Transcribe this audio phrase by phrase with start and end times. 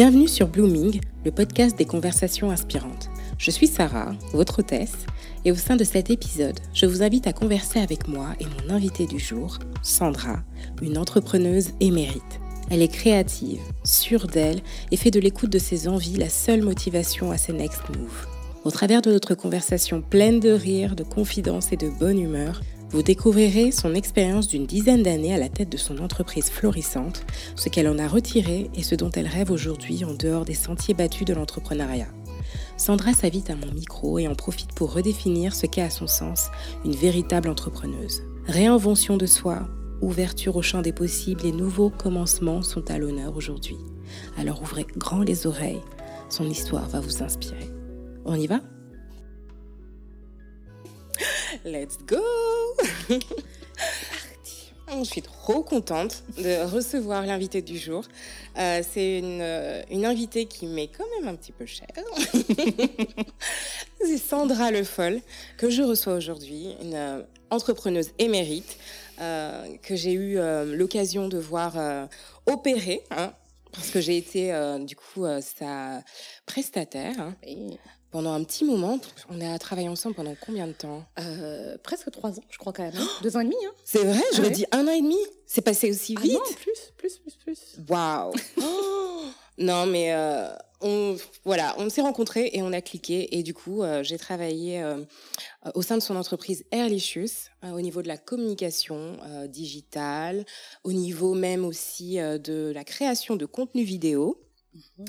[0.00, 3.10] Bienvenue sur Blooming, le podcast des conversations inspirantes.
[3.36, 5.04] Je suis Sarah, votre hôtesse,
[5.44, 8.74] et au sein de cet épisode, je vous invite à converser avec moi et mon
[8.74, 10.38] invité du jour, Sandra,
[10.80, 12.40] une entrepreneuse émérite.
[12.70, 17.30] Elle est créative, sûre d'elle et fait de l'écoute de ses envies la seule motivation
[17.30, 18.26] à ses next moves.
[18.64, 23.02] Au travers de notre conversation pleine de rire, de confidence et de bonne humeur, vous
[23.02, 27.88] découvrirez son expérience d'une dizaine d'années à la tête de son entreprise florissante, ce qu'elle
[27.88, 31.34] en a retiré et ce dont elle rêve aujourd'hui en dehors des sentiers battus de
[31.34, 32.08] l'entrepreneuriat.
[32.76, 36.48] Sandra s'invite à mon micro et en profite pour redéfinir ce qu'est à son sens
[36.84, 38.22] une véritable entrepreneuse.
[38.46, 39.68] Réinvention de soi,
[40.00, 43.76] ouverture au champ des possibles et nouveaux commencements sont à l'honneur aujourd'hui.
[44.36, 45.82] Alors ouvrez grand les oreilles,
[46.28, 47.70] son histoire va vous inspirer.
[48.24, 48.60] On y va?
[51.64, 52.22] Let's go
[54.88, 58.04] Je suis trop contente de recevoir l'invité du jour.
[58.58, 61.86] Euh, c'est une, euh, une, invitée qui m'est quand même un petit peu chère.
[64.04, 65.20] c'est Sandra Le Foll
[65.56, 68.78] que je reçois aujourd'hui, une euh, entrepreneuse émérite
[69.18, 71.76] que j'ai eu l'occasion de voir
[72.46, 73.02] opérer.
[73.10, 73.34] Hein,
[73.70, 74.50] parce que j'ai été
[74.86, 76.02] du coup sa
[76.46, 77.20] prestataire.
[77.20, 77.34] Hein
[78.10, 78.98] pendant un petit moment.
[79.28, 81.04] On a travaillé ensemble pendant combien de temps?
[81.18, 82.96] Euh, Presque trois ans, je crois quand même.
[82.96, 83.08] Hein.
[83.22, 83.56] Deux ans et demi.
[83.66, 83.72] Hein.
[83.84, 84.22] C'est vrai?
[84.34, 85.18] J'aurais dit un an et demi?
[85.46, 87.76] C'est passé aussi ah vite non, plus, plus, plus, plus.
[87.88, 88.32] Waouh
[89.58, 90.48] Non, mais euh,
[90.80, 93.36] on, voilà, on s'est rencontrés et on a cliqué.
[93.36, 94.82] Et du coup, euh, j'ai travaillé
[95.74, 100.46] au sein de son entreprise Airlicious, au niveau de la communication digitale,
[100.84, 104.40] au niveau même aussi de la création de contenu vidéo.
[104.72, 105.06] Mhm.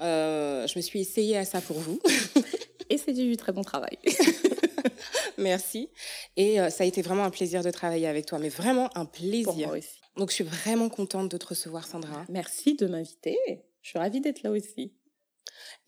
[0.00, 1.98] Euh, je me suis essayée à ça pour vous.
[2.90, 3.98] Et c'est du très bon travail.
[5.38, 5.88] Merci.
[6.36, 9.04] Et euh, ça a été vraiment un plaisir de travailler avec toi, mais vraiment un
[9.04, 9.44] plaisir.
[9.44, 10.00] Pour moi aussi.
[10.16, 12.24] Donc je suis vraiment contente de te recevoir, Sandra.
[12.28, 13.38] Merci de m'inviter.
[13.82, 14.92] Je suis ravie d'être là aussi.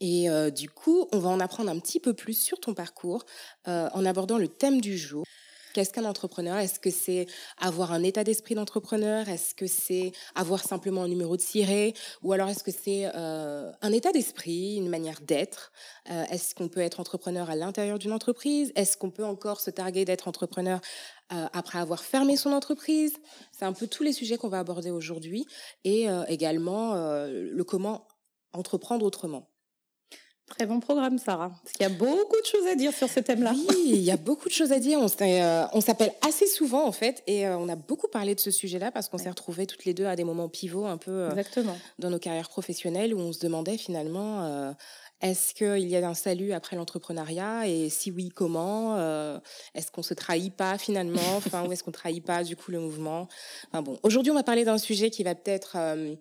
[0.00, 3.24] Et euh, du coup, on va en apprendre un petit peu plus sur ton parcours
[3.66, 5.24] en abordant le thème du jour.
[5.72, 6.58] Qu'est-ce qu'un entrepreneur?
[6.58, 7.26] Est-ce que c'est
[7.58, 9.28] avoir un état d'esprit d'entrepreneur?
[9.28, 11.94] Est-ce que c'est avoir simplement un numéro de ciré?
[12.22, 15.72] Ou alors est-ce que c'est euh, un état d'esprit, une manière d'être?
[16.10, 18.72] Euh, Est-ce qu'on peut être entrepreneur à l'intérieur d'une entreprise?
[18.74, 20.80] Est-ce qu'on peut encore se targuer d'être entrepreneur
[21.32, 23.14] euh, après avoir fermé son entreprise?
[23.52, 25.46] C'est un peu tous les sujets qu'on va aborder aujourd'hui.
[25.84, 28.06] Et également le comment
[28.52, 29.51] entreprendre autrement.
[30.56, 31.50] Très bon programme, Sarah.
[31.62, 33.52] Parce qu'il y a beaucoup de choses à dire sur ce thème-là.
[33.70, 34.98] Oui, il y a beaucoup de choses à dire.
[35.00, 38.50] On euh, s'appelle assez souvent, en fait, et euh, on a beaucoup parlé de ce
[38.50, 41.30] sujet-là parce qu'on s'est retrouvés toutes les deux à des moments pivots un peu euh,
[41.30, 41.78] Exactement.
[41.98, 44.74] dans nos carrières professionnelles où on se demandait finalement
[45.22, 48.98] est-ce qu'il y a un salut après l'entrepreneuriat et si oui, comment
[49.74, 51.36] Est-ce qu'on se trahit pas finalement?
[51.36, 53.28] Enfin, ou est-ce qu'on trahit pas du coup le mouvement?
[53.68, 56.14] Enfin bon, aujourd'hui, on va parler d'un sujet qui va peut-être euh,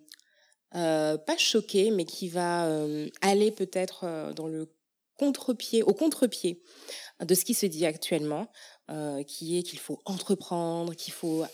[0.73, 4.73] pas choqué, mais qui va euh, aller peut-être euh, dans le
[5.17, 6.63] contre-pied, au contre-pied
[7.23, 8.47] de ce qui se dit actuellement,
[9.27, 11.45] qui est qu'il faut entreprendre, qu'il faut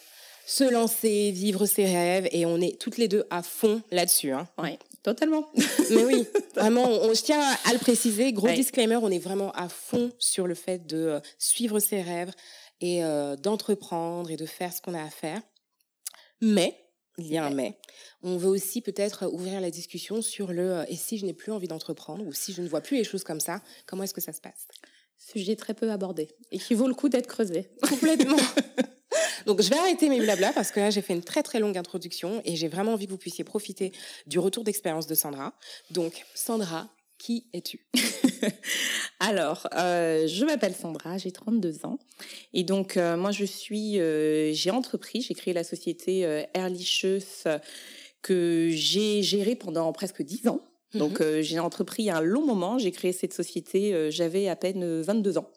[0.47, 4.31] se lancer, vivre ses rêves, et on est toutes les deux à fond là-dessus.
[4.31, 4.47] Hein.
[4.57, 5.51] Oui, totalement.
[5.91, 6.25] Mais oui,
[6.55, 8.31] vraiment, on, je tiens à, le préciser.
[8.31, 12.31] Gros disclaimer, on est vraiment à fond sur le fait de suivre ses rêves
[12.79, 13.01] et
[13.43, 15.41] d'entreprendre et de faire ce qu'on a à faire.
[16.39, 16.86] Mais
[17.17, 17.77] il y a un mais.
[18.21, 21.51] On veut aussi peut-être ouvrir la discussion sur le euh, et si je n'ai plus
[21.51, 24.21] envie d'entreprendre ou si je ne vois plus les choses comme ça, comment est-ce que
[24.21, 24.67] ça se passe?
[25.17, 27.69] Sujet très peu abordé et qui vaut le coup d'être creusé.
[27.89, 28.37] Complètement.
[29.47, 31.77] Donc je vais arrêter mes blabla parce que là j'ai fait une très très longue
[31.77, 33.93] introduction et j'ai vraiment envie que vous puissiez profiter
[34.27, 35.53] du retour d'expérience de Sandra.
[35.89, 37.85] Donc Sandra, qui es-tu
[39.19, 41.97] Alors, euh, je m'appelle Sandra, j'ai 32 ans.
[42.53, 46.21] Et donc, euh, moi, je suis, euh, j'ai entrepris, j'ai créé la société
[46.53, 47.47] Erlicheus
[48.21, 50.61] que j'ai gérée pendant presque 10 ans.
[50.93, 50.99] Mhm.
[50.99, 52.77] Donc, j'ai entrepris un long moment.
[52.77, 55.49] J'ai créé cette société, j'avais à peine 22 ans.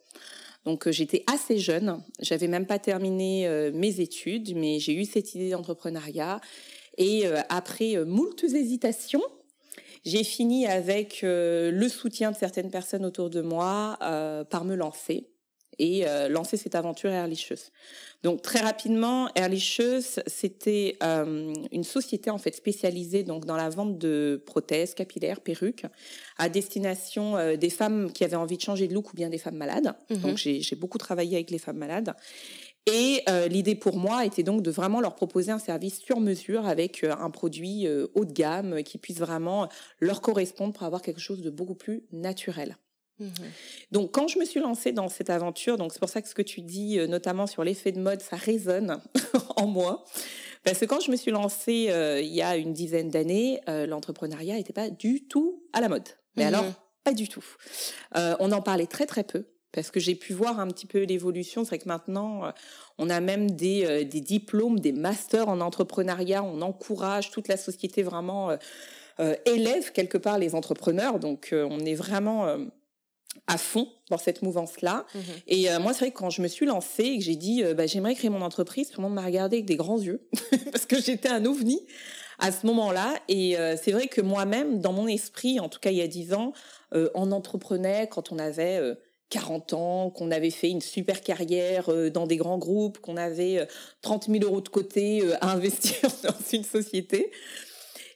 [0.65, 2.03] Donc, j'étais assez jeune.
[2.21, 6.41] J'avais même pas terminé mes études, mais j'ai eu cette idée d'entrepreneuriat.
[6.99, 9.23] Et après moult hésitations,
[10.05, 14.75] j'ai fini avec euh, le soutien de certaines personnes autour de moi euh, par me
[14.75, 15.29] lancer
[15.79, 17.71] et euh, lancer cette aventure Earlicious.
[18.23, 24.43] Donc très rapidement, Earlicious, c'était une société en fait spécialisée donc dans la vente de
[24.45, 25.87] prothèses capillaires, perruques,
[26.37, 29.57] à destination des femmes qui avaient envie de changer de look ou bien des femmes
[29.57, 29.95] malades.
[30.11, 30.19] Mhm.
[30.19, 32.15] Donc j'ai beaucoup travaillé avec les femmes malades.
[32.87, 36.67] Et euh, l'idée pour moi était donc de vraiment leur proposer un service sur mesure
[36.67, 39.69] avec euh, un produit euh, haut de gamme qui puisse vraiment
[40.01, 42.79] leur correspondre pour avoir quelque chose de beaucoup plus naturel.
[43.19, 43.33] Mhm.
[43.93, 46.35] Donc, quand je me suis lancée dans cette aventure, donc c'est pour ça que ce
[46.35, 48.99] que tu dis, notamment sur l'effet de mode, ça résonne
[49.57, 50.05] en moi.
[50.65, 51.91] Parce que quand je me suis lancée
[52.23, 56.09] il y a une dizaine d'années, l'entrepreneuriat n'était pas du tout à la mode.
[56.37, 56.55] Mais mhm.
[56.55, 56.65] alors,
[57.05, 57.45] pas du tout.
[58.15, 61.65] on en parlait très très peu parce que j'ai pu voir un petit peu l'évolution.
[61.65, 62.53] C'est vrai que maintenant,
[62.99, 66.43] on a même des, des, diplômes, des masters en entrepreneuriat.
[66.43, 68.57] On encourage toute la société vraiment
[69.47, 71.19] élève quelque part les entrepreneurs.
[71.21, 72.57] Donc, on est vraiment
[73.47, 75.07] à fond dans cette mouvance-là.
[75.15, 75.23] Mhm.
[75.47, 77.63] Et euh, moi, c'est vrai que quand je me suis lancée et que j'ai dit,
[77.63, 80.27] euh, bah, j'aimerais créer mon entreprise, tout le monde m'a regardé avec des grands yeux
[80.73, 81.81] parce que j'étais un ovni
[82.39, 83.15] à ce moment-là.
[83.29, 86.09] Et euh, c'est vrai que moi-même, dans mon esprit, en tout cas il y a
[86.09, 86.53] dix ans,
[87.15, 88.81] on entreprenait quand on avait
[89.31, 93.67] 40 ans, qu'on avait fait une super carrière dans des grands groupes, qu'on avait
[94.03, 97.31] 30 000 euros de côté à investir dans une société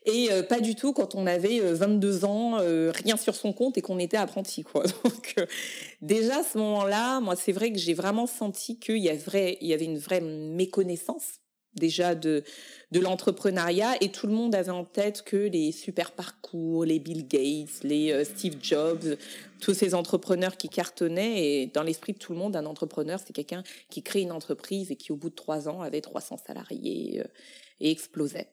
[0.07, 3.53] et euh, pas du tout quand on avait 22 euh, ans, euh, rien sur son
[3.53, 4.85] compte et qu'on était apprenti quoi.
[5.05, 5.35] Donc
[6.03, 9.73] déjà à ce moment-là, moi c'est vrai que j'ai vraiment senti qu'il y avait y
[9.73, 11.41] avait une vraie méconnaissance
[11.77, 12.43] déjà de
[12.93, 17.27] de l'entrepreneuriat et tout le monde avait en tête que les super parcours, les Bill
[17.27, 19.17] Gates, les Steve Jobs,
[19.61, 23.33] tous ces entrepreneurs qui cartonnaient et dans l'esprit de tout le monde, un entrepreneur c'est
[23.33, 27.25] quelqu'un qui crée une entreprise et qui au bout de trois ans avait 300 salariés
[27.81, 28.49] et explosait.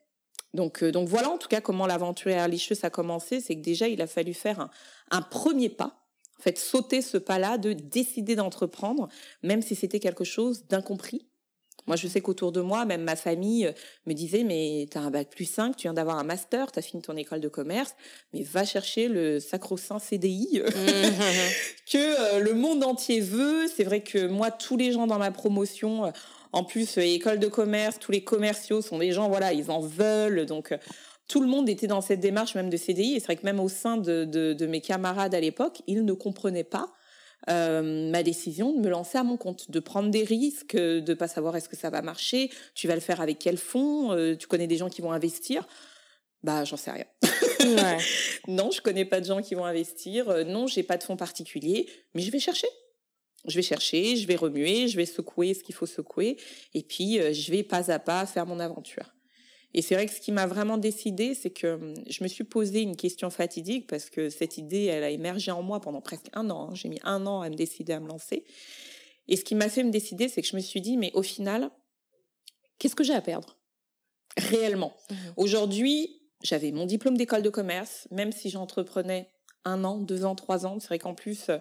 [0.53, 3.39] Donc, euh, donc voilà en tout cas comment l'aventure Erlicheuse a commencé.
[3.39, 4.69] C'est que déjà, il a fallu faire
[5.09, 6.05] un, premier pas,
[6.39, 9.07] en fait, sauter ce pas-là de décider d'entreprendre,
[9.43, 11.27] même si c'était quelque chose d'incompris.
[11.87, 13.71] Moi, je sais qu'autour de moi, même ma famille euh,
[14.05, 16.79] me disait, mais tu as un bac plus 5, tu viens d'avoir un master, tu
[16.79, 17.95] as fini ton école de commerce,
[18.33, 20.61] mais va chercher le sacro-saint CDI
[21.91, 23.67] que euh, le monde entier veut.
[23.67, 26.11] C'est vrai que moi, tous les gens dans ma promotion
[26.53, 29.79] en plus, euh, école de commerce, tous les commerciaux sont des gens, voilà, ils en
[29.79, 30.45] veulent.
[30.45, 30.77] Donc, euh,
[31.27, 33.15] tout le monde était dans cette démarche même de CDI.
[33.15, 36.65] Et c'est vrai que même au sein de, mes camarades à l'époque, ils ne comprenaient
[36.65, 36.91] pas
[37.49, 41.27] euh, ma décision de me lancer à mon compte, de prendre des risques, de pas
[41.27, 44.67] savoir est-ce que ça va marcher, tu vas le faire avec quel fonds, tu connais
[44.67, 45.67] des gens qui vont investir?
[46.43, 47.05] Bah, j'en sais rien.
[48.47, 50.45] non, je connais pas de gens qui vont investir.
[50.45, 52.67] non, j'ai pas de fonds particulier, mais je vais chercher.
[53.47, 56.37] Je vais chercher, je vais remuer, je vais secouer ce qu'il faut secouer,
[56.73, 59.05] et puis euh, je vais pas à pas faire mon aventure.
[59.73, 62.43] Et c'est vrai que ce qui m'a vraiment décidé, c'est que hum, je me suis
[62.43, 66.27] posé une question fatidique parce que cette idée, elle a émergé en moi pendant presque
[66.33, 66.69] un an.
[66.69, 66.75] Hein.
[66.75, 68.43] J'ai mis un an à me décider à me lancer.
[69.27, 71.21] Et ce qui m'a fait me décider, c'est que je me suis dit, mais au
[71.21, 71.71] final,
[72.79, 73.57] qu'est-ce que j'ai à perdre?
[74.37, 74.93] Réellement.
[75.09, 79.29] Mmh Aujourd'hui, j'avais mon diplôme d'école de commerce, même si j'entreprenais
[79.63, 80.79] un an, deux ans, trois ans.
[80.79, 81.57] C'est vrai qu'en plus, euh,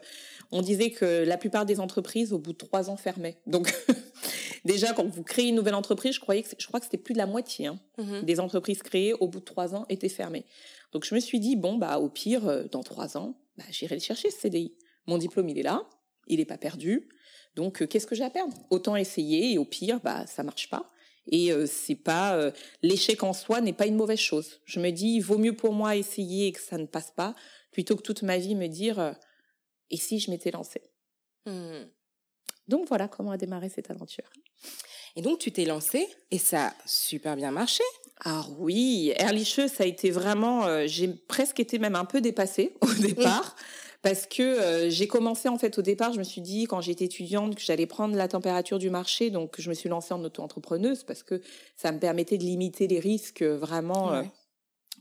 [0.52, 3.38] on disait que la plupart des entreprises, au bout de trois ans, fermaient.
[3.46, 3.72] Donc,
[4.64, 7.12] déjà, quand vous créez une nouvelle entreprise, je, croyais que je crois que c'était plus
[7.12, 10.44] de la moitié hein, mmh des entreprises créées, au bout de trois ans, étaient fermées.
[10.92, 13.96] Donc, je me suis dit, bon, bah, au pire, euh, dans trois ans, bah, j'irai
[13.96, 14.74] le chercher, ce CDI.
[15.06, 15.84] Mon diplôme, il est là,
[16.26, 17.08] il n'est pas perdu.
[17.56, 18.56] Donc, euh, qu'est-ce que j'ai à perdre?
[18.70, 20.90] Autant essayer, et au pire, bah, ça marche pas.
[21.32, 22.50] Et c'est pas
[22.82, 24.60] l'échec en soi n'est pas une mauvaise chose.
[24.64, 27.36] Je me dis, il vaut mieux pour moi essayer et que ça ne passe pas
[27.70, 29.12] plutôt que toute ma vie me dire euh,
[29.90, 30.82] et si je m'étais lancée?
[31.46, 31.84] Mmh.
[32.70, 34.24] Donc voilà comment a démarré cette aventure.
[35.16, 37.84] Et donc tu t'es lancée et ça a super bien marché.
[38.24, 42.74] Ah oui, Erlicheux, ça a été vraiment, euh, j'ai presque été même un peu dépassée
[42.80, 43.56] au départ.
[44.02, 47.04] Parce que euh, j'ai commencé en fait au départ, je me suis dit quand j'étais
[47.04, 51.04] étudiante que j'allais prendre la température du marché, donc je me suis lancée en auto-entrepreneuse
[51.04, 51.42] parce que
[51.76, 54.22] ça me permettait de limiter les risques vraiment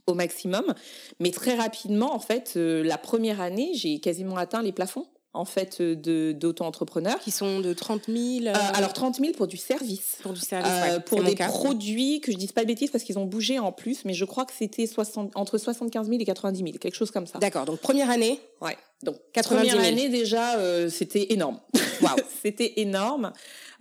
[0.06, 0.74] au maximum.
[1.18, 5.44] Mais très rapidement, en fait, euh, la première année, j'ai quasiment atteint les plafonds en
[5.44, 7.18] fait de d'auto-entrepreneurs.
[7.20, 10.18] Qui sont de 30 000 euh, euh, alors 30 000 pour du service.
[10.22, 13.26] Pour du service pour des produits que je dise pas de bêtises parce qu'ils ont
[13.26, 14.88] bougé en plus mais je crois que c'était
[15.34, 17.38] entre 75 000 et 90 000 quelque chose comme ça.
[17.38, 18.40] D'accord donc première année.
[18.60, 20.56] Ouais donc 90 première année déjà
[20.88, 21.60] c'était énorme.
[22.02, 22.16] Waouh.
[22.42, 23.32] C'était énorme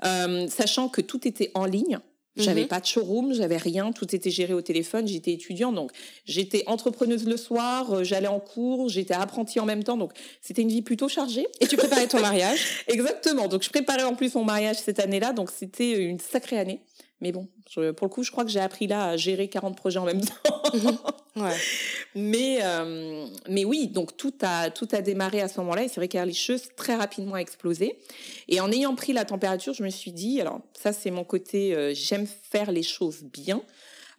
[0.04, 2.00] sachant que tout était en ligne
[2.36, 2.68] j'avais mhm.
[2.68, 5.08] pas de showroom, j'avais rien, tout était géré au téléphone.
[5.08, 5.92] J'étais étudiante, donc
[6.26, 10.62] j'étais entrepreneuse le soir, euh, j'allais en cours, j'étais apprentie en même temps, donc c'était
[10.62, 11.48] une vie plutôt chargée.
[11.60, 12.84] Et tu préparais ton mariage?
[12.88, 13.48] Exactement.
[13.48, 16.82] Donc je préparais en plus mon mariage cette année-là, donc c'était une sacrée année.
[17.22, 20.00] Mais bon, pour le coup, je crois que j'ai appris là à gérer 40 projets
[20.00, 20.34] en même temps.
[20.74, 20.98] Mhm.
[21.44, 21.56] ouais.
[22.16, 25.84] Mais, euh, mais oui, donc tout a, tout a démarré à ce moment-là.
[25.84, 28.00] Et c'est vrai qu'Erlicheuse très rapidement a explosé.
[28.48, 31.76] Et en ayant pris la température, je me suis dit, alors ça c'est mon côté,
[31.76, 33.62] euh, j'aime faire les choses bien.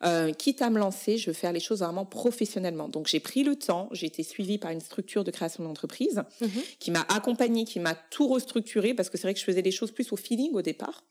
[0.03, 2.89] Euh, quitte à me lancer, je veux faire les choses vraiment professionnellement.
[2.89, 6.49] Donc j'ai pris le temps, j'ai été suivie par une structure de création d'entreprise mhm.
[6.79, 9.73] qui m'a accompagnée, qui m'a tout restructuré parce que c'est vrai que je faisais les
[9.73, 11.05] choses plus au feeling au départ.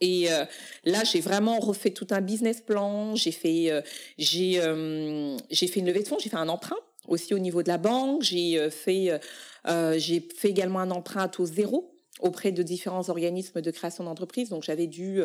[0.00, 0.44] Et euh,
[0.84, 3.14] là, j'ai vraiment refait tout un business plan.
[3.14, 3.82] J'ai fait, euh,
[4.18, 6.18] j'ai, euh, j'ai fait une levée de fonds.
[6.18, 6.76] J'ai fait un emprunt
[7.06, 8.22] aussi au niveau de la banque.
[8.22, 9.18] J'ai fait,
[9.96, 14.50] j'ai fait également un emprunt à taux zéro auprès de différents organismes de création d'entreprise.
[14.50, 15.22] Donc j'avais dû,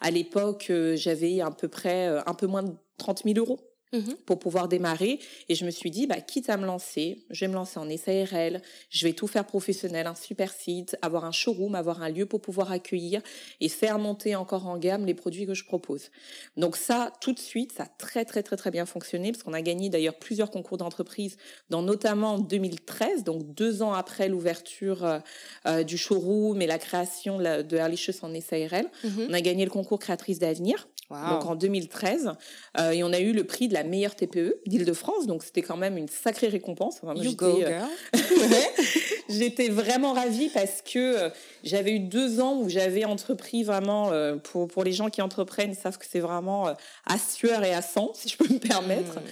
[0.00, 4.38] à l'époque, j'avais à peu près un peu moins de 30 000 euros Mmh pour
[4.38, 5.18] pouvoir démarrer.
[5.48, 7.88] Et je me suis dit, bah, quitte à me lancer, je vais me lancer en
[7.96, 12.26] SARL, je vais tout faire professionnel, un super site, avoir un showroom, avoir un lieu
[12.26, 13.20] pour pouvoir accueillir
[13.60, 16.10] et faire monter encore en gamme les produits que je propose.
[16.56, 19.54] Donc ça, tout de suite, ça a très très très très bien fonctionné parce qu'on
[19.54, 21.36] a gagné d'ailleurs plusieurs concours d'entreprise,
[21.70, 25.18] dans notamment 2013, donc deux ans après l'ouverture euh,
[25.66, 28.86] euh, du showroom et la création de Earlicious en SARL.
[29.02, 32.32] Mmh On a gagné le concours créatrice d'avenir donc en 2013.
[32.78, 35.76] Euh, et on a eu le prix de la meilleure TPE d'Île-de-France, donc c'était quand
[35.76, 37.00] même une sacrée récompense.
[37.04, 37.80] Euh,
[39.28, 41.30] j'étais vraiment ravie parce que euh,
[41.64, 44.12] j'avais eu deux ans où j'avais entrepris vraiment,
[44.44, 46.68] pour, pour les gens qui entreprennent, savent que c'est vraiment
[47.06, 49.16] à sueur et à sang, si je peux me permettre.
[49.16, 49.24] Hmm.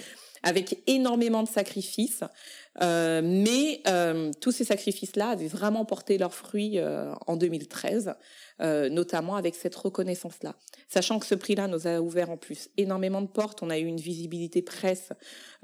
[0.43, 2.23] avec énormément de sacrifices.
[2.79, 3.81] Mais
[4.41, 6.79] tous ces sacrifices-là avaient vraiment porté leurs fruits
[7.27, 8.13] en 2013.
[8.61, 10.53] Euh, notamment avec cette reconnaissance-là.
[10.89, 13.85] Sachant que ce prix-là nous a ouvert en plus énormément de portes, on a eu
[13.85, 15.13] une visibilité presse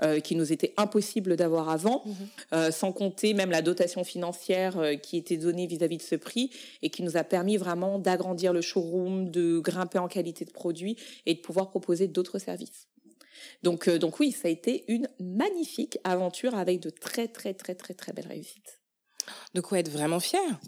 [0.01, 2.05] euh, qui nous était impossible d'avoir avant,
[2.53, 6.51] euh, sans compter même la dotation financière qui était donnée vis-à-vis de ce prix
[6.83, 10.95] et qui nous a permis vraiment d'agrandir le showroom, de grimper en qualité de produit
[11.25, 12.87] et de pouvoir proposer d'autres services.
[13.63, 17.93] Donc, donc oui, ça a été une magnifique aventure avec de très très très très
[17.93, 18.79] très belles réussites.
[19.53, 20.59] De quoi être vraiment fier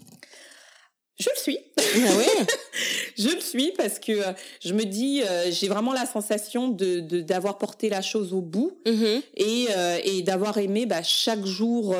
[1.20, 1.58] je le suis.
[1.76, 2.46] Ah oui.
[3.18, 4.32] je le suis parce que euh,
[4.64, 8.78] je me dis, euh, j'ai vraiment la sensation de d'avoir porté la chose au bout
[8.86, 9.22] mm-hmm.
[9.36, 11.92] et, euh, et d'avoir aimé bah, chaque jour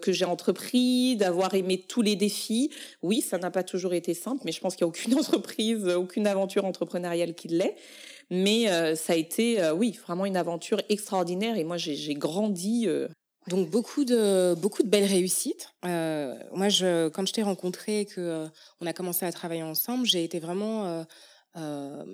[0.00, 2.70] que j'ai entrepris, d'avoir aimé tous les défis.
[3.02, 5.86] Oui, ça n'a pas toujours été simple, mais je pense qu'il n'y a aucune entreprise,
[5.88, 7.76] aucune aventure entrepreneuriale qui l'est.
[8.34, 12.88] Mais ça a été, oui, vraiment une aventure extraordinaire et moi j'ai grandi
[13.48, 15.68] donc beaucoup de beaucoup de belles réussites.
[15.84, 16.68] Euh, moi,
[17.10, 18.46] quand je t'ai rencontré que euh,
[18.80, 21.04] on a commencé à travailler ensemble, j'ai été vraiment euh,
[21.56, 22.04] euh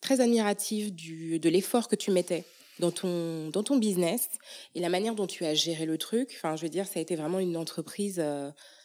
[0.00, 2.44] très admirative du, de l'effort que tu mettais
[2.78, 4.28] dans ton dans ton business
[4.76, 6.34] et la manière dont tu as géré le truc.
[6.36, 8.22] Enfin, je veux dire, ça a été vraiment une entreprise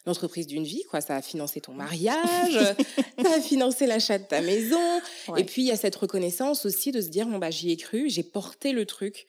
[0.06, 1.02] l'entreprise d'une vie, quoi.
[1.02, 2.54] Ça a financé ton mariage,
[3.24, 5.02] ça a financé l'achat de ta maison.
[5.38, 7.78] Et puis, il y a cette reconnaissance aussi de se dire, bon, bah, j'y ai
[7.78, 9.28] cru, j'ai porté le truc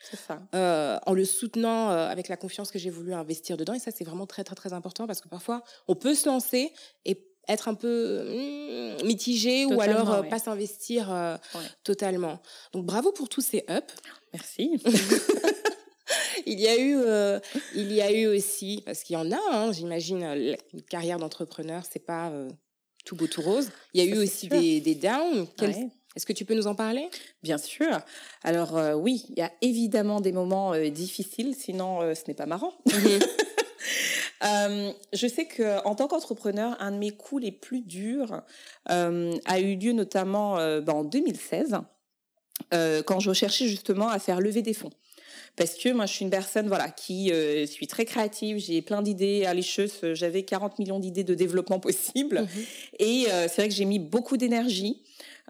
[0.55, 3.75] euh, en le soutenant euh, avec la confiance que j'ai voulu investir dedans.
[3.75, 6.73] Et ça, c'est vraiment très, très, très important parce que parfois, on peut se lancer
[7.05, 11.39] et être un peu hmm, mitigé ou alors euh, pas s'investir
[11.83, 12.41] totalement.
[12.73, 13.95] Donc bravo pour tous ces ups.
[14.33, 14.83] Merci.
[16.47, 17.39] il y a eu, euh,
[17.75, 21.19] il y a eu aussi, parce qu'il y en a, hein, j'imagine, euh, une carrière
[21.19, 22.49] d'entrepreneur, c'est pas euh,
[23.05, 23.71] tout beau tout rose.
[23.93, 25.47] Il y a eu aussi des, des, downs.
[26.17, 27.09] Est-ce que tu peux nous en parler?
[27.43, 28.01] Bien sûr.
[28.45, 32.73] Alors oui, il y a évidemment des moments difficiles, sinon ce n'est pas marrant.
[32.87, 33.21] Mhm.
[35.13, 38.43] je sais que en tant qu'entrepreneur, un de mes coups les plus durs
[38.87, 41.79] a eu lieu notamment bah, en 2016,
[42.71, 44.93] quand je recherchais justement à faire lever des fonds
[45.57, 49.03] parce que moi je suis une personne voilà qui euh, suis très créative, j'ai plein
[49.03, 52.49] d'idées allécheuses, j'avais 40 millions d'idées de développement possibles mhm.
[52.99, 55.03] et euh, c'est vrai que j'ai mis beaucoup d'énergie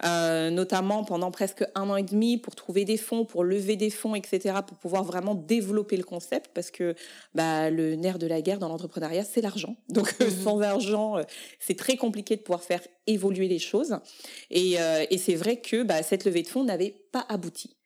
[0.02, 3.90] euh, notamment pendant presque un an et demi pour trouver des fonds, pour lever des
[3.90, 6.96] fonds, etc., pour pouvoir vraiment développer le concept, parce que
[7.32, 9.76] bah, le nerf de la guerre dans l'entrepreneuriat, c'est l'argent.
[9.88, 10.30] Donc mhm.
[10.30, 11.18] sans argent,
[11.60, 13.96] c'est très compliqué de pouvoir faire évoluer les choses.
[14.50, 14.74] Et,
[15.10, 17.76] et c'est vrai que bah, cette levée de fonds n'avait pas abouti.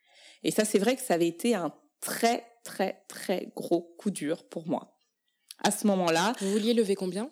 [0.44, 4.44] Et ça, c'est vrai que ça avait été un très, très, très gros coup dur
[4.48, 4.98] pour moi.
[5.62, 6.34] À ce moment-là.
[6.40, 7.30] Vous vouliez lever combien?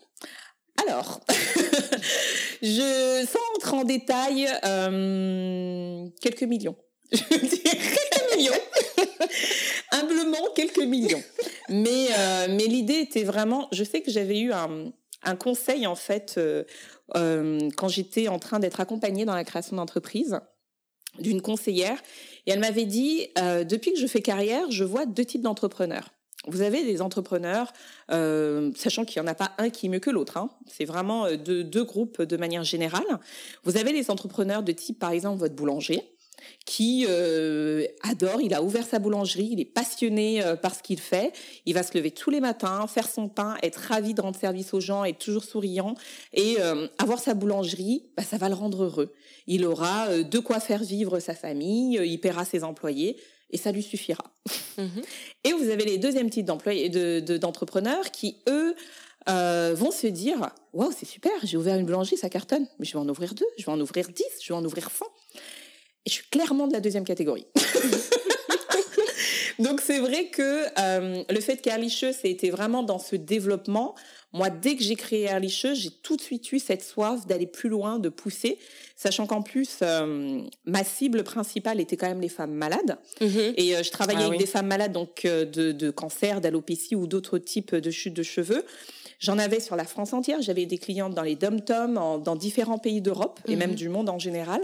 [0.87, 1.21] Alors,
[2.63, 6.77] je, sans entrer en détail, euh, quelques millions.
[7.13, 8.53] Je dirais quelques millions.
[9.93, 11.23] Humblement, quelques millions.
[11.69, 14.93] Mais, euh, mais l'idée était vraiment, je sais que j'avais eu un,
[15.23, 16.65] un conseil, en fait, euh,
[17.77, 20.41] quand j'étais en train d'être accompagnée dans la création d'entreprise
[21.19, 21.99] d'une conseillère
[22.47, 26.11] et elle m'avait dit, euh, depuis que je fais carrière, je vois deux types d'entrepreneurs.
[26.49, 27.73] Vous avez des entrepreneurs,
[28.13, 30.37] euh, sachant qu'il n'y en a pas un qui est mieux que l'autre.
[30.37, 30.51] Hein.
[30.67, 33.03] C'est vraiment euh, deux, groupes de manière générale.
[33.65, 36.03] Vous avez les entrepreneurs de type, par exemple, votre boulanger,
[36.65, 37.07] qui
[38.03, 41.33] adore, il a ouvert sa boulangerie, il est passionné par ce qu'il fait,
[41.65, 44.73] il va se lever tous les matins, faire son pain, être ravi de rendre service
[44.75, 45.95] aux gens, être toujours souriant
[46.35, 46.59] et
[46.99, 49.15] avoir sa boulangerie, bah, ça va le rendre heureux.
[49.47, 53.17] Il aura de quoi faire vivre sa famille, il paiera ses employés
[53.51, 54.25] et ça lui suffira.
[54.79, 55.03] Mhm.
[55.45, 56.89] Et vous avez les deuxièmes types d'employés,
[57.21, 58.75] d'entrepreneurs qui eux
[59.29, 62.99] vont se dire waouh c'est super, j'ai ouvert une boulangerie, ça cartonne, mais je vais
[62.99, 65.07] en ouvrir deux, je vais en ouvrir dix, je vais en ouvrir cent.
[66.05, 67.47] Et je suis clairement de la deuxième catégorie.
[69.59, 73.95] Donc c'est vrai que euh, le fait qu'Airlicheuse ait été vraiment dans ce développement,
[74.33, 77.69] moi dès que j'ai créé Airlicheuse, j'ai tout de suite eu cette soif d'aller plus
[77.71, 78.59] loin, de pousser,
[78.97, 83.55] sachant qu'en plus euh, ma cible principale était quand même les femmes malades Mhm.
[83.57, 84.45] et euh, je travaillais Ah avec oui.
[84.45, 88.65] des femmes malades donc de, de cancer, d'alopécie ou d'autres types de chutes de cheveux.
[89.19, 90.43] J'en avais sur la France entière.
[90.43, 93.59] J'avais des clientes dans les dom-toms, dans différents pays d'Europe et Mhm.
[93.59, 94.61] même du monde en général,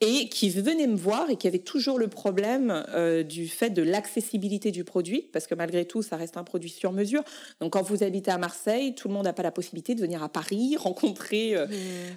[0.00, 3.82] et qui venaient me voir et qui avaient toujours le problème euh, du fait de
[3.82, 7.22] l'accessibilité du produit, parce que malgré tout, ça reste un produit sur mesure.
[7.60, 10.22] Donc, quand vous habitez à Marseille, tout le monde n'a pas la possibilité de venir
[10.22, 11.66] à Paris, rencontrer euh,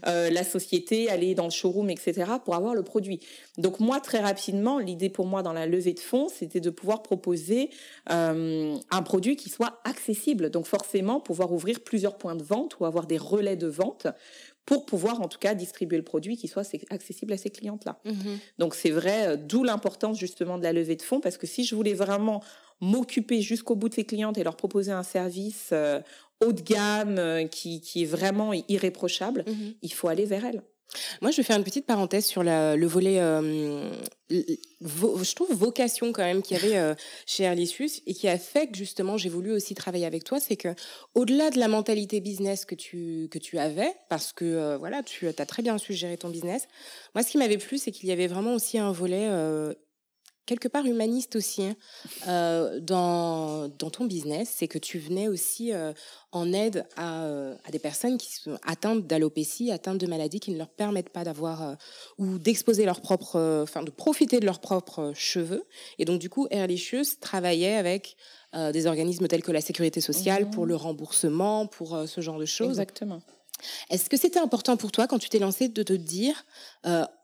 [0.08, 3.20] euh, la société, aller dans le showroom, etc., pour avoir le produit.
[3.58, 7.04] Donc moi, très rapidement, l'idée pour moi dans la levée de fonds, c'était de pouvoir
[7.04, 7.70] proposer
[8.08, 10.50] un produit qui soit accessible.
[10.50, 14.08] Donc forcément, pouvoir ouvrir plusieurs points de vente ou avoir des relais de vente
[14.66, 18.00] pour pouvoir en tout cas distribuer le produit qui soit accessible à ces clientes-là.
[18.06, 18.40] Mhm.
[18.60, 21.64] Donc c'est vrai, euh, d'où l'importance justement de la levée de fonds, parce que si
[21.66, 22.42] je voulais vraiment
[22.82, 26.02] m'occuper jusqu'au bout de ces clientes et leur proposer un service euh,
[26.44, 29.76] haut de gamme euh, qui, qui est vraiment irréprochable, Mhm.
[29.82, 30.62] il faut aller vers elles.
[31.22, 33.92] Moi, je vais faire une petite parenthèse sur le volet, euh,
[34.30, 36.96] je trouve, vocation quand même qu'il y avait euh,
[37.26, 40.40] chez Erlicius et qui a fait que justement j'ai voulu aussi travailler avec toi.
[40.40, 40.70] C'est que
[41.16, 45.28] au-delà de la mentalité business que tu, que tu avais, parce que euh, voilà, tu
[45.28, 46.68] as très bien su gérer ton business,
[47.16, 49.30] moi, ce qui m'avait plu, c'est qu'il y avait vraiment aussi un volet.
[50.46, 51.76] Quelque part humaniste aussi hein,
[52.28, 55.94] euh, dans, dans ton business, c'est que tu venais aussi euh,
[56.32, 60.52] en aide à, euh, à des personnes qui sont atteintes d'alopécie, atteintes de maladies qui
[60.52, 61.76] ne leur permettent pas d'avoir euh,
[62.18, 65.66] ou d'exposer leurs propres, euh, enfin de profiter de leurs propres cheveux.
[66.00, 68.16] Et donc du coup, Airlicious travaillait avec
[68.72, 70.52] des organismes tels que la sécurité sociale Mhm.
[70.52, 72.80] pour le remboursement, pour ce genre de choses.
[72.80, 73.20] Exactement.
[73.90, 76.46] Est-ce que c'était important pour toi quand tu t'es lancé de te dire,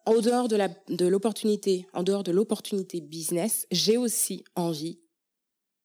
[0.09, 4.99] en dehors de la de l'opportunité, en dehors de l'opportunité business, j'ai aussi envie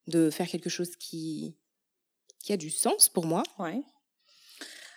[0.06, 1.56] de faire quelque chose qui
[2.42, 3.42] qui a du sens pour moi.
[3.58, 3.82] Ouais.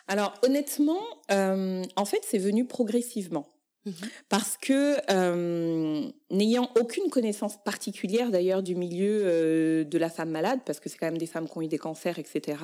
[0.06, 3.46] Alors honnêtement, euh, en fait, c'est venu progressivement.
[3.84, 3.94] Mhm.
[4.28, 10.60] Parce que euh, n'ayant aucune connaissance particulière d'ailleurs du milieu euh, de la femme malade,
[10.64, 12.58] parce que c'est quand même des femmes qui ont eu des cancers, etc.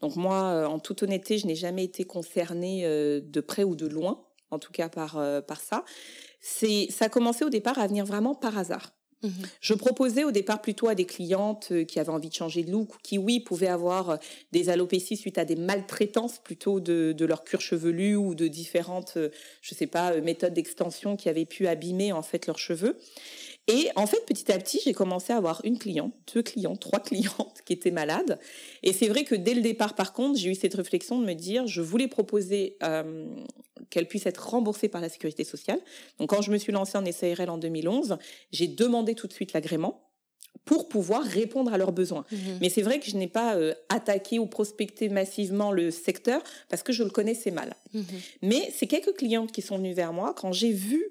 [0.00, 4.25] Donc moi, en toute honnêteté, je n'ai jamais été concernée de près ou de loin,
[4.50, 5.84] en tout cas par euh, par ça.
[6.40, 8.92] C'est ça a commencé au départ à venir vraiment par hasard.
[9.60, 12.70] Je proposais au départ plutôt à des clientes euh, qui avaient envie de changer de
[12.70, 14.16] look, qui, oui, pouvaient avoir euh,
[14.52, 19.18] des alopécies suite à des maltraitances plutôt de, de leur cuir chevelu ou de différentes,
[19.62, 22.98] je sais pas, méthodes d'extension qui avaient pu abîmer en fait leurs cheveux.
[23.68, 27.00] Et en fait, petit à petit, j'ai commencé à avoir une cliente, deux clients, trois
[27.04, 28.38] clientes qui étaient malades.
[28.82, 31.34] Et c'est vrai que dès le départ, par contre, j'ai eu cette réflexion de me
[31.34, 33.26] dire, je voulais proposer euh,
[33.90, 35.80] qu'elle puisse être remboursée par la sécurité sociale.
[36.18, 38.18] Donc, quand je me suis lancée en SARL en 2011,
[38.52, 40.02] j'ai demandé tout de suite l'agrément
[40.64, 42.24] pour pouvoir répondre à leurs besoins.
[42.60, 46.82] Mais c'est vrai que je n'ai pas euh, attaqué ou prospecté massivement le secteur parce
[46.82, 47.74] que je le connaissais mal.
[48.42, 51.04] Mais c'est quelques clientes qui sont venues vers moi quand j'ai vu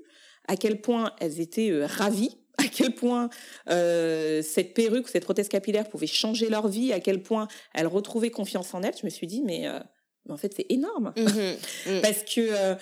[0.47, 3.29] à quel point elles étaient euh, ravies, à quel point
[3.69, 8.31] euh, cette perruque, cette prothèse capillaire pouvait changer leur vie, à quel point elles retrouvaient
[8.31, 8.93] confiance en elles.
[8.99, 9.79] Je me suis dit, mais, euh,
[10.25, 11.13] mais en fait, c'est énorme.
[11.17, 12.01] Mhm.
[12.01, 12.75] Parce que euh,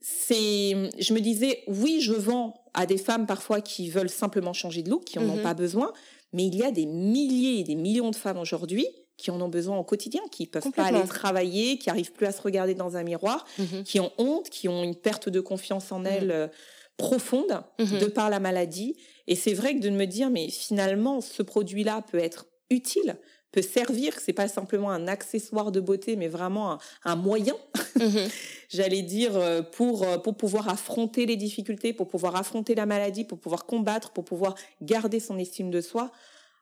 [0.00, 4.82] c'est, je me disais, oui, je vends à des femmes parfois qui veulent simplement changer
[4.82, 5.42] de look, qui en ont Mhm.
[5.42, 5.92] pas besoin,
[6.32, 9.48] mais il y a des milliers et des millions de femmes aujourd'hui qui en ont
[9.48, 12.96] besoin au quotidien, qui peuvent pas aller travailler, qui arrivent plus à se regarder dans
[12.96, 13.46] un miroir,
[13.84, 16.50] qui ont honte, qui ont une perte de confiance en elles
[16.96, 18.96] profonde de par la maladie.
[19.26, 23.16] Et c'est vrai que de me dire, mais finalement, ce produit-là peut être utile,
[23.52, 27.54] peut servir, que c'est pas simplement un accessoire de beauté, mais vraiment un, un moyen
[27.98, 28.32] Mhm.
[28.70, 33.24] j'allais dire, euh, pour, euh, pour pouvoir affronter les difficultés, pour pouvoir affronter la maladie,
[33.24, 36.10] pour pouvoir combattre, pour pouvoir garder son estime de soi.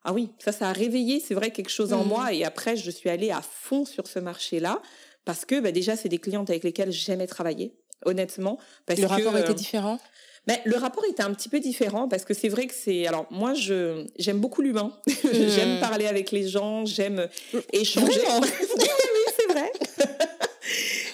[0.04, 2.04] Ah oui, ça, ça a réveillé, c'est vrai, quelque chose en Mhm.
[2.04, 2.32] moi.
[2.32, 4.82] Et après, je suis allée à fond sur ce marché-là
[5.24, 8.58] parce que bah, déjà, c'est des clientes avec lesquelles j'aimais travailler, honnêtement.
[8.86, 10.00] Parce Le rapport euh, était différent?
[10.46, 13.06] Ben, le rapport était un petit peu différent parce que c'est vrai que c'est.
[13.06, 14.92] Alors, moi, je j'aime beaucoup l'humain.
[15.32, 17.28] j'aime parler avec les gens, j'aime
[17.72, 18.20] échanger.
[18.42, 19.72] Oui, oui, oui, c'est vrai.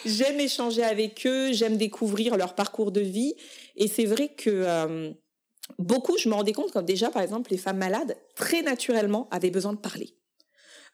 [0.06, 3.34] j'aime échanger avec eux, j'aime découvrir leur parcours de vie.
[3.76, 5.10] Et c'est vrai que euh,
[5.78, 9.50] beaucoup, je me rendais compte que déjà, par exemple, les femmes malades, très naturellement, avaient
[9.50, 10.14] besoin de parler.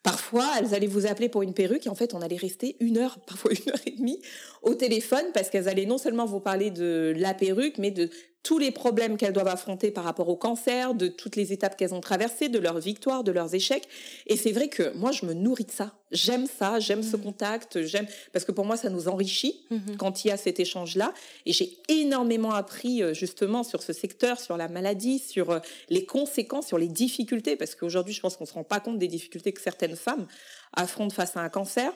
[0.04, 2.98] Parfois, elles allaient vous appeler pour une perruque et en fait, on allait rester une
[2.98, 4.20] heure, parfois une heure et demie
[4.62, 8.10] au téléphone parce qu'elles allaient non seulement vous parler de la perruque, mais de
[8.44, 11.94] tous les problèmes qu'elles doivent affronter par rapport au cancer, de toutes les étapes qu'elles
[11.94, 13.88] ont traversées, de leurs victoires, de leurs échecs.
[14.26, 15.94] Et c'est vrai que moi, je me nourris de ça.
[16.12, 17.22] J'aime ça, j'aime ce mmh.
[17.22, 20.60] contact, j'aime parce que pour moi, ça nous enrichit mmh quand il y a cet
[20.60, 21.14] échange-là.
[21.46, 26.04] Et j'ai énormément appris euh, justement sur ce secteur, sur la maladie, sur euh, les
[26.04, 29.52] conséquences, sur les difficultés, parce qu'aujourd'hui, je pense qu'on se rend pas compte des difficultés
[29.52, 30.26] que certaines femmes
[30.74, 31.92] affrontent face à un cancer.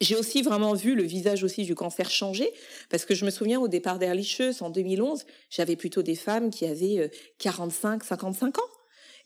[0.00, 2.52] J'ai aussi vraiment vu le visage aussi du cancer changer,
[2.90, 6.66] parce que je me souviens au départ d'Erlicheuse en 2011, j'avais plutôt des femmes qui
[6.66, 8.62] avaient 45, euh, 55 ans.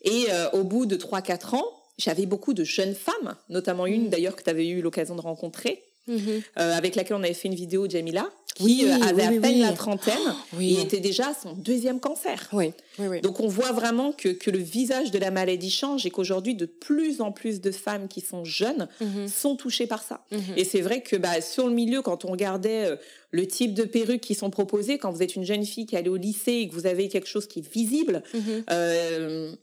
[0.03, 1.65] Et euh, au bout de 3-4 ans,
[1.97, 4.09] j'avais beaucoup de jeunes femmes, notamment une mmh.
[4.09, 6.13] d'ailleurs que tu avais eu l'occasion de rencontrer, mmh
[6.59, 9.73] euh, avec laquelle on avait fait une vidéo, Jamila, qui euh, avait à peine la
[9.73, 10.15] trentaine
[10.59, 12.49] et était déjà à son deuxième cancer.
[13.23, 16.65] Donc on voit vraiment que, que, le visage de la maladie change et qu'aujourd'hui de
[16.65, 19.27] plus en plus de femmes qui sont jeunes mhm.
[19.27, 20.25] sont touchées par ça.
[20.31, 20.41] Mhm.
[20.57, 22.95] Et c'est vrai que bah, sur le milieu, quand on regardait euh,
[23.31, 26.09] le type de perruques qui sont proposées, quand vous êtes une jeune fille qui allait
[26.09, 28.23] au lycée et que vous avez quelque chose qui est visible,
[28.69, 29.53] euh,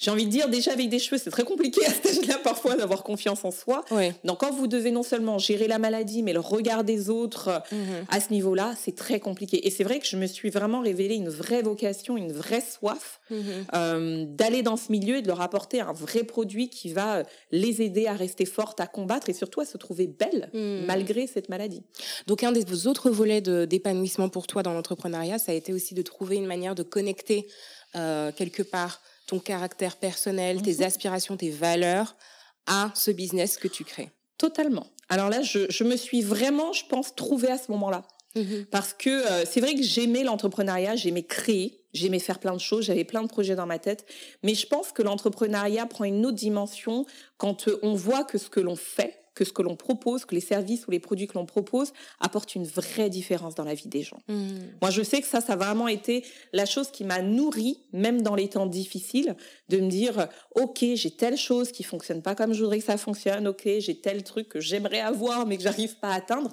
[0.00, 2.74] j'ai envie de dire, déjà avec des cheveux, c'est très compliqué à cet âge-là parfois
[2.74, 3.84] d'avoir confiance en soi.
[4.24, 8.06] Donc quand vous devez non seulement gérer la maladie, mais le regard des autres mhm.
[8.08, 9.66] à ce niveau-là, c'est très compliqué.
[9.66, 13.20] Et c'est vrai que je me suis vraiment révélé une vraie vocation, une vraie soif
[13.30, 13.40] mhm.
[13.74, 17.82] euh, d'aller dans ce milieu et de leur apporter un vrai produit qui va les
[17.82, 20.86] aider à rester fortes, à combattre et surtout à se trouver belles mhm.
[20.86, 21.82] malgré cette maladie.
[22.26, 26.00] Donc un des autres volets d'épanouissement pour toi dans l'entrepreneuriat, ça a été aussi de
[26.00, 27.46] trouver une manière de connecter
[27.96, 30.82] euh, quelque part ton caractère personnel, tes mhm.
[30.82, 32.16] aspirations, tes valeurs
[32.66, 34.10] à ce business que tu crées.
[34.38, 34.86] Totalement.
[35.08, 38.02] Alors là, je, me suis vraiment, je pense, trouvée à ce moment-là.
[38.34, 38.66] Mhm.
[38.70, 42.86] Parce que euh, c'est vrai que j'aimais l'entrepreneuriat, j'aimais créer, j'aimais faire plein de choses,
[42.86, 44.04] j'avais plein de projets dans ma tête.
[44.42, 47.06] Mais je pense que l'entrepreneuriat prend une autre dimension
[47.38, 50.34] quand euh, on voit que ce que l'on fait, que ce que l'on propose, que
[50.34, 53.88] les services ou les produits que l'on propose apportent une vraie différence dans la vie
[53.88, 54.18] des gens.
[54.28, 54.34] Mmh.
[54.82, 58.20] Moi, je sais que ça, ça a vraiment été la chose qui m'a nourri, même
[58.20, 59.34] dans les temps difficiles,
[59.70, 62.98] de me dire, OK, j'ai telle chose qui fonctionne pas comme je voudrais que ça
[62.98, 66.50] fonctionne, OK, j'ai tel truc que j'aimerais avoir, mais que j'arrive pas à atteindre.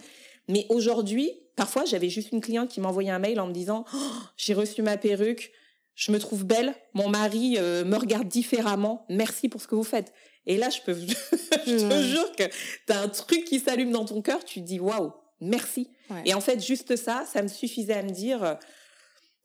[0.48, 3.98] Mais aujourd'hui, parfois, j'avais juste une cliente qui m'envoyait un mail en me disant, oh,
[4.38, 5.52] j'ai reçu ma perruque,
[5.96, 9.84] je me trouve belle, mon mari euh, me regarde différemment, merci pour ce que vous
[9.84, 10.14] faites.
[10.48, 10.96] Et là, je peux,
[11.68, 14.66] je te jure que tu as un truc qui s'allume dans ton cœur, tu te
[14.66, 15.90] dis waouh, merci.
[16.26, 18.56] Et en fait, juste ça, ça me suffisait à me dire euh,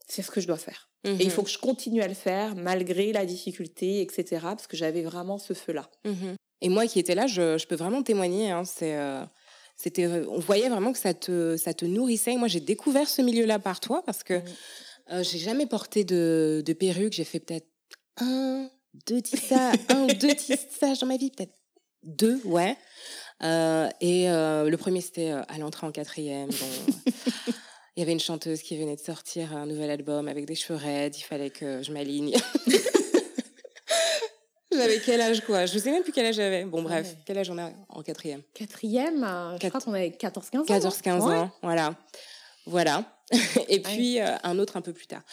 [0.07, 0.89] c'est ce que je dois faire.
[1.05, 1.31] Et il mhm.
[1.31, 4.39] faut que je continue à le faire malgré la difficulté, etc.
[4.43, 5.91] Parce que j'avais vraiment ce feu-là.
[6.05, 6.37] Mhm.
[6.61, 8.51] Et moi qui étais là, je, peux vraiment témoigner.
[8.51, 9.21] Hein, c'est, euh,
[9.75, 12.37] c'était, on voyait vraiment que ça te, ça te nourrissait.
[12.37, 14.35] moi, j'ai découvert ce milieu-là par toi parce que
[15.11, 17.11] euh, j'ai jamais porté de, de perruque.
[17.11, 17.67] J'ai fait peut-être
[18.21, 18.69] un,
[19.07, 21.53] deux tissages, un ou deux tissages dans ma vie, peut-être
[22.03, 22.77] deux, ouais.
[23.43, 26.49] Euh, et euh, le premier, c'était euh, à l'entrée en quatrième.
[27.95, 30.77] il y avait une chanteuse qui venait de sortir un nouvel album avec des cheveux
[30.77, 31.15] raides.
[31.17, 32.35] Il fallait que je m'aligne.
[34.71, 35.65] j'avais quel âge, quoi?
[35.65, 36.65] Je ne sais même plus quel âge j'avais.
[36.65, 38.41] Bon, bref, quel âge on a en quatrième?
[38.53, 39.25] Quatrième,
[39.61, 40.63] je crois qu'on avait 14-15 ans.
[40.63, 41.95] 14-15 ans, voilà.
[42.65, 43.03] Voilà.
[43.67, 45.23] et puis, un autre un peu plus tard.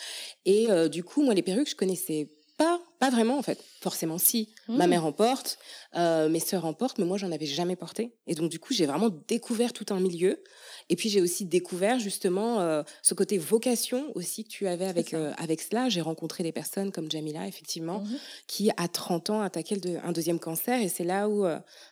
[0.44, 3.64] Et du coup, moi, les perruques, je connaissais pas, pas vraiment en fait.
[3.80, 4.52] Forcément si.
[4.68, 4.90] Ma mmh.
[4.90, 5.58] mère en porte,
[5.96, 8.14] euh, mes sœurs en portent, mais moi j'en avais jamais porté.
[8.26, 10.42] Et donc du coup j'ai vraiment découvert tout un milieu.
[10.90, 15.14] Et puis j'ai aussi découvert justement euh, ce côté vocation aussi que tu avais avec
[15.14, 15.88] euh, avec cela.
[15.88, 18.08] J'ai rencontré des personnes comme Jamila effectivement, mmh
[18.46, 20.82] qui à 30 ans attaquaient un deuxième cancer.
[20.82, 21.46] Et c'est là où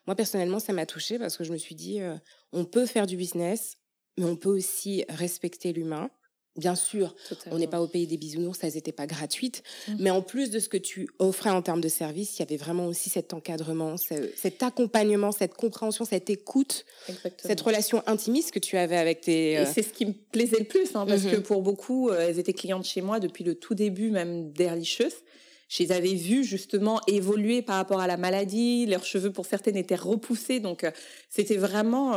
[0.06, 2.00] moi personnellement ça m'a touchée parce que je me suis dit
[2.52, 3.78] on peut faire du business,
[4.18, 6.10] mais on peut aussi respecter l'humain
[6.58, 7.14] Bien sûr,
[7.52, 9.62] on n'est pas au pays des bisounours, elles n'étaient pas gratuites.
[9.86, 9.94] Mmh.
[10.00, 12.56] Mais en plus de ce que tu offrais en termes de service, il y avait
[12.56, 16.84] vraiment aussi cet encadrement, cet accompagnement, cette compréhension, cette écoute,
[17.36, 19.52] cette relation intimiste que tu avais avec tes...
[19.52, 22.10] Et euh, c'est ce qui me plaisait le plus, hein, parce mmh que pour beaucoup,
[22.10, 25.14] euh, elles étaient clientes chez moi depuis le tout début même d'Erlicheuse.
[25.68, 28.86] Je les avais vues justement évoluer par rapport à la maladie.
[28.86, 30.58] Leurs cheveux, pour certaines, étaient repoussés.
[30.58, 30.90] Donc, euh,
[31.28, 32.16] c'était vraiment...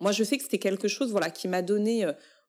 [0.00, 2.06] moi, je sais que c'était quelque chose voilà, qui m'a donné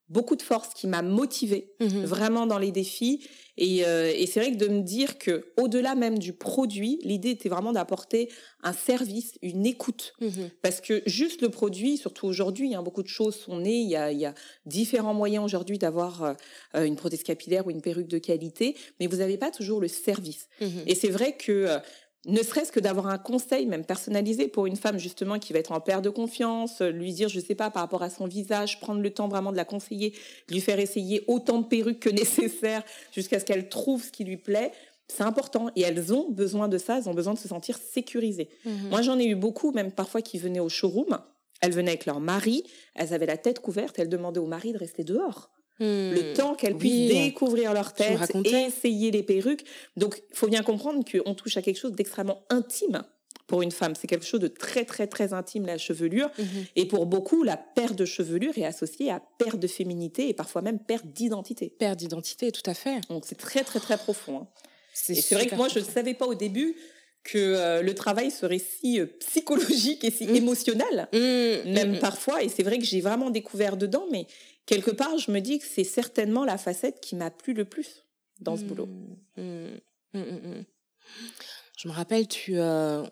[0.10, 2.04] beaucoup de force, qui m'a motivée mhm.
[2.06, 3.26] vraiment dans les défis.
[3.60, 7.50] Euh, et, c'est vrai que de me dire que au-delà même du produit, l'idée était
[7.50, 8.30] vraiment d'apporter
[8.64, 10.14] un service, une écoute.
[10.20, 10.50] Mhm.
[10.62, 13.82] Parce que juste le produit, surtout aujourd'hui, hein, beaucoup de choses sont nées.
[13.82, 14.34] Il y a,
[14.66, 16.34] différents moyens aujourd'hui d'avoir euh,
[16.76, 19.88] euh, une prothèse capillaire ou une perruque de qualité, mais vous n'avez pas toujours le
[19.88, 20.48] service.
[20.60, 20.84] Mhm.
[20.88, 21.80] Et c'est vrai que
[22.26, 25.72] ne serait-ce que d'avoir un conseil même personnalisé pour une femme justement qui va être
[25.72, 28.80] en perte de confiance, euh, lui dire je sais pas par rapport à son visage,
[28.80, 30.14] prendre le temps vraiment de la conseiller,
[30.50, 34.38] lui faire essayer autant de perruques que nécessaire jusqu'à ce qu'elle trouve ce qui lui
[34.38, 34.72] plaît.
[35.08, 38.50] C'est important et elles ont besoin de ça, elles ont besoin de se sentir sécurisées.
[38.66, 38.90] Mhm.
[38.90, 41.18] Moi j'en ai eu beaucoup même parfois qui venaient au showroom,
[41.62, 44.78] elles venaient avec leur mari, elles avaient la tête couverte, elles demandaient au mari de
[44.78, 49.66] rester dehors le temps qu'elles puissent découvrir leur tête et essayer les perruques.
[49.98, 53.04] Donc, il faut bien comprendre qu'on touche à quelque chose d'extrêmement intime
[53.48, 53.96] pour une femme.
[53.96, 56.30] C'est quelque chose de très, très, très intime, la chevelure.
[56.38, 56.46] Mhm.
[56.78, 60.62] Et pour beaucoup, la perte de chevelure est associée à perte de féminité et parfois
[60.62, 61.70] même perte d'identité.
[61.70, 63.02] Perte d'identité, tout à fait.
[63.10, 64.40] Donc, c'est très, très, très profond.
[64.40, 64.48] Hein.
[64.94, 66.76] C'est vrai que moi, je ne savais pas au début
[67.24, 70.36] que euh, le travail serait si euh, psychologique et si mmh.
[70.36, 72.44] émotionnel, mmh, même mmh, parfois.
[72.44, 74.28] Et c'est vrai que j'ai vraiment découvert dedans, mais
[74.66, 78.06] quelque part, je me dis que c'est certainement la facette qui m'a plu le plus
[78.40, 78.90] dans ce boulot.
[79.38, 79.78] Je
[81.88, 83.04] me rappelle, tu, euh,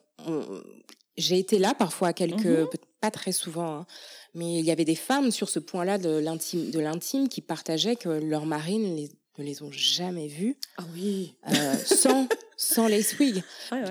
[1.18, 2.68] j'ai été là parfois quelques,
[3.02, 3.86] pas très souvent, hein,
[4.34, 7.96] mais il y avait des femmes sur ce point-là de l'intime, de l'intime qui partageaient
[7.96, 10.58] que leur les ne les ont jamais vues.
[10.78, 11.36] Ah oui.
[11.86, 12.28] Sans,
[12.62, 13.42] sans les swig.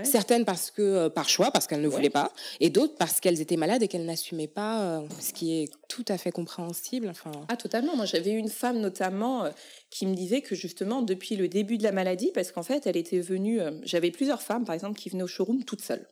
[0.04, 3.40] Certaines parce que, euh, par choix, parce qu'elles ne voulaient pas, et d'autres parce qu'elles
[3.40, 7.09] étaient malades et qu'elles n'assumaient pas, euh, ce qui est tout à fait compréhensible.
[7.09, 7.33] Enfin...
[7.48, 7.96] Ah, totalement.
[7.96, 9.50] Moi, j'avais une femme notamment
[9.88, 12.98] qui me disait que justement, depuis le début de la maladie, parce qu'en fait, elle
[12.98, 16.07] était venue, j'avais plusieurs femmes, par exemple, qui venaient au showroom toutes seules.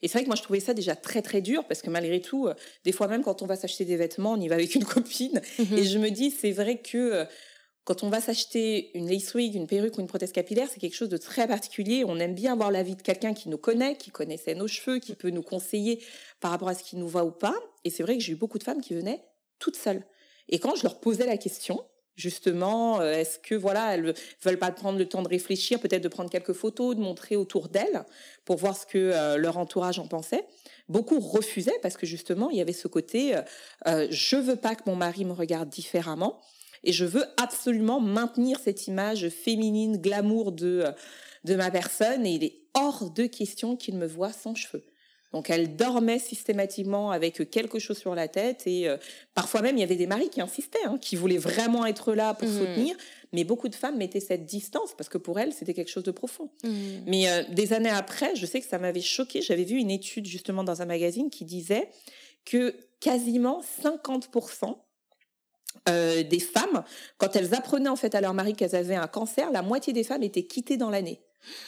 [0.00, 2.20] Et c'est vrai que moi, je trouvais ça déjà très, très dur parce que malgré
[2.20, 2.48] tout,
[2.84, 5.40] des fois même quand on va s'acheter des vêtements, on y va avec une copine.
[5.58, 5.78] Mhm.
[5.78, 7.26] Et je me dis, c'est vrai que
[7.84, 10.94] quand on va s'acheter une lace wig, une perruque ou une prothèse capillaire, c'est quelque
[10.94, 12.04] chose de très particulier.
[12.06, 15.14] On aime bien avoir l'avis de quelqu'un qui nous connaît, qui connaissait nos cheveux, qui
[15.14, 16.02] peut nous conseiller
[16.40, 17.56] par rapport à ce qui nous va ou pas.
[17.84, 19.24] Et c'est vrai que j'ai eu beaucoup de femmes qui venaient
[19.58, 20.04] toutes seules.
[20.48, 24.70] Et quand je leur posais la question, justement, euh, est-ce que voilà, elles veulent pas
[24.70, 28.04] prendre le temps de réfléchir, peut-être de prendre quelques photos, de montrer autour d'elles
[28.44, 30.44] pour voir ce que euh, leur entourage en pensait.
[30.88, 33.42] Beaucoup refusaient parce que justement, il y avait ce côté euh,
[33.86, 36.40] euh je veux pas que mon mari me regarde différemment
[36.84, 40.92] et je veux absolument maintenir cette image féminine, glamour de, euh,
[41.44, 44.84] de ma personne et il est hors de question qu'il me voit sans cheveux.
[45.32, 48.98] Donc elle dormait systématiquement avec quelque chose sur la tête et euh,
[49.34, 52.34] parfois même il y avait des maris qui insistaient, hein, qui voulaient vraiment être là
[52.34, 52.58] pour mmh.
[52.58, 52.96] soutenir,
[53.32, 56.10] mais beaucoup de femmes mettaient cette distance parce que pour elles c'était quelque chose de
[56.10, 56.50] profond.
[56.64, 56.70] Mmh.
[57.06, 59.40] Mais euh, des années après, je sais que ça m'avait choqué.
[59.40, 61.88] J'avais vu une étude justement dans un magazine qui disait
[62.44, 64.76] que quasiment 50%
[65.88, 66.84] euh, des femmes,
[67.18, 70.04] quand elles apprenaient en fait à leur mari qu'elles avaient un cancer, la moitié des
[70.04, 71.20] femmes étaient quittées dans l'année.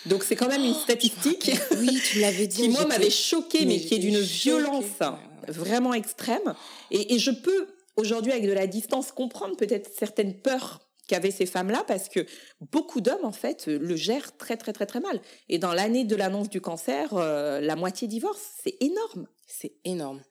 [0.06, 3.64] Donc c'est quand même une oh, statistique oui, tu l'avais dit, qui moi m'avait choquée,
[3.66, 5.00] mais, qui est d'une violence
[5.48, 6.54] vraiment extrême.
[6.90, 11.84] Et, je peux aujourd'hui avec de la distance comprendre peut-être certaines peurs qu'avaient ces femmes-là
[11.86, 12.24] parce que
[12.72, 15.20] beaucoup d'hommes en fait le gèrent très très très très mal.
[15.48, 19.26] Et dans l'année de l'annonce du cancer, euh, la moitié divorce, c'est énorme.
[19.46, 20.22] C'est énorme.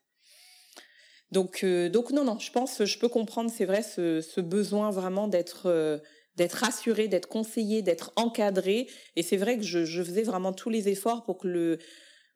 [1.34, 5.28] Donc, euh, donc non, non, je pense, je peux comprendre, c'est vrai, ce, besoin vraiment
[5.28, 5.98] d'être euh,
[6.38, 8.88] d'être rassuré, d'être conseillé, d'être encadré.
[9.16, 11.80] Et c'est vrai que je, faisais vraiment tous les efforts pour que le,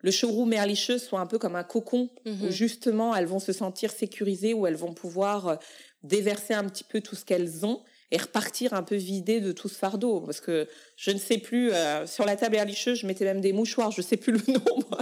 [0.01, 3.53] le showroom Merlicheux soit un peu comme un cocon où mmh justement elles vont se
[3.53, 5.55] sentir sécurisées, où elles vont pouvoir euh,
[6.03, 9.67] déverser un petit peu tout ce qu'elles ont et repartir un peu vidé de tout
[9.67, 10.21] ce fardeau.
[10.21, 13.53] Parce que je ne sais plus, euh, sur la table erlicheuse, je mettais même des
[13.53, 14.99] mouchoirs, je ne sais plus le nombre.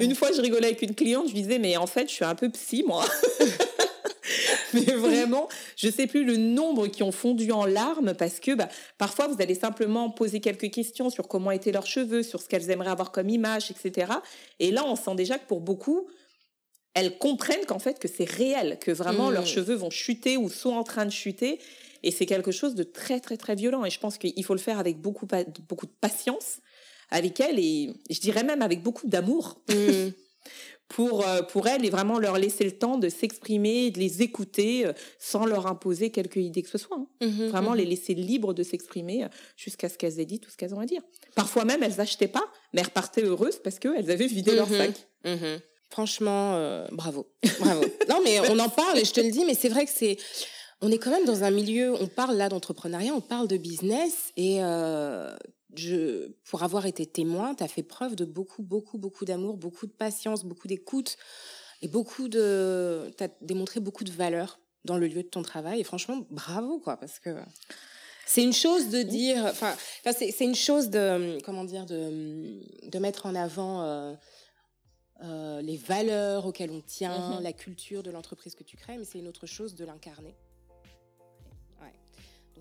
[0.00, 2.34] Une fois, je rigolais avec une cliente, je disais, mais en fait, je suis un
[2.34, 3.04] peu psy, moi.
[4.74, 8.54] mais vraiment, je ne sais plus le nombre qui ont fondu en larmes parce que
[8.54, 8.68] bah,
[8.98, 12.70] parfois, vous allez simplement poser quelques questions sur comment étaient leurs cheveux, sur ce qu'elles
[12.70, 14.12] aimeraient avoir comme image, etc.
[14.58, 16.06] Et là, on sent déjà que pour beaucoup,
[16.94, 19.46] elles comprennent qu'en fait, que c'est réel, que vraiment leurs mmh.
[19.46, 21.60] cheveux vont chuter ou sont en train de chuter
[22.06, 23.84] et c'est quelque chose de très, très, très violent.
[23.84, 25.26] Et je pense qu'il faut le faire avec beaucoup,
[25.68, 26.60] beaucoup de patience
[27.10, 29.60] avec elle et je dirais même avec beaucoup d'amour.
[29.68, 30.10] Mm.
[30.88, 34.86] pour, euh, pour elles et vraiment leur laisser le temps de s'exprimer, de les écouter
[34.86, 36.96] euh, sans leur imposer quelque idée que ce soit.
[36.96, 37.08] Hein.
[37.20, 37.78] Mm-hmm, vraiment mm-hmm.
[37.78, 40.78] les laisser libres de s'exprimer euh, jusqu'à ce qu'elles aient dit tout ce qu'elles ont
[40.78, 41.02] à dire.
[41.34, 44.92] Parfois même, elles n'achetaient pas, mais elles repartaient heureuses parce qu'elles avaient vidé leur sac.
[45.90, 47.32] Franchement, bravo.
[47.60, 47.84] Bravo.
[48.08, 50.16] non, mais on en parle et je te le dis, mais c'est vrai que c'est
[50.82, 54.32] on est quand même dans un milieu, on parle là d'entrepreneuriat, on parle de business
[54.36, 55.34] et euh,
[55.74, 59.86] je, pour avoir été témoin, tu as fait preuve de beaucoup, beaucoup, beaucoup d'amour, beaucoup
[59.86, 61.16] de patience, beaucoup d'écoute
[61.82, 65.80] et beaucoup de, tu as démontré beaucoup de valeur dans le lieu de ton travail
[65.80, 67.36] et franchement, bravo quoi, parce que
[68.26, 69.74] c'est une chose de dire, enfin,
[70.12, 73.82] c'est une chose de, comment dire, de, de mettre en avant.
[73.82, 74.14] Euh,
[75.22, 77.42] euh, les valeurs auxquelles on tient, mm-hmm.
[77.42, 80.36] la culture de l'entreprise que tu crées, mais c'est une autre chose de l'incarner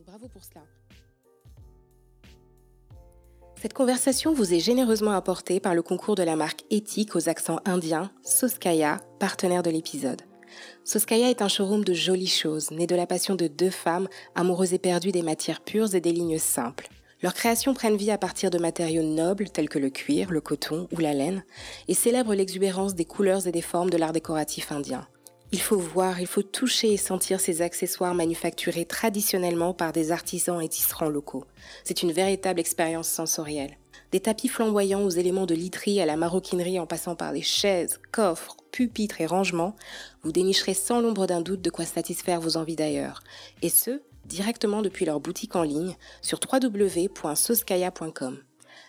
[0.05, 0.61] bravo pour cela.
[3.61, 7.59] Cette conversation vous est généreusement apportée par le concours de la marque éthique aux accents
[7.65, 10.21] indiens, Soskaya, partenaire de l'épisode.
[10.83, 14.73] Soskaya est un showroom de jolies choses, né de la passion de deux femmes amoureuses
[14.73, 16.89] et perdues des matières pures et des lignes simples.
[17.23, 20.87] Leurs créations prennent vie à partir de matériaux nobles tels que le cuir, le coton
[20.91, 21.43] ou la laine,
[21.87, 25.07] et célèbrent l'exubérance des couleurs et des formes de l'art décoratif indien.
[25.51, 30.61] Il faut voir, il faut toucher et sentir ces accessoires manufacturés traditionnellement par des artisans
[30.61, 31.45] et tisserands locaux.
[31.83, 33.77] C'est une véritable expérience sensorielle.
[34.11, 37.99] Des tapis flamboyants aux éléments de literie à la maroquinerie en passant par les chaises,
[38.11, 39.75] coffres, pupitres et rangements,
[40.23, 43.21] vous dénicherez sans l'ombre d'un doute de quoi satisfaire vos envies d'ailleurs.
[43.61, 48.39] Et ce, directement depuis leur boutique en ligne sur www.soskaya.com.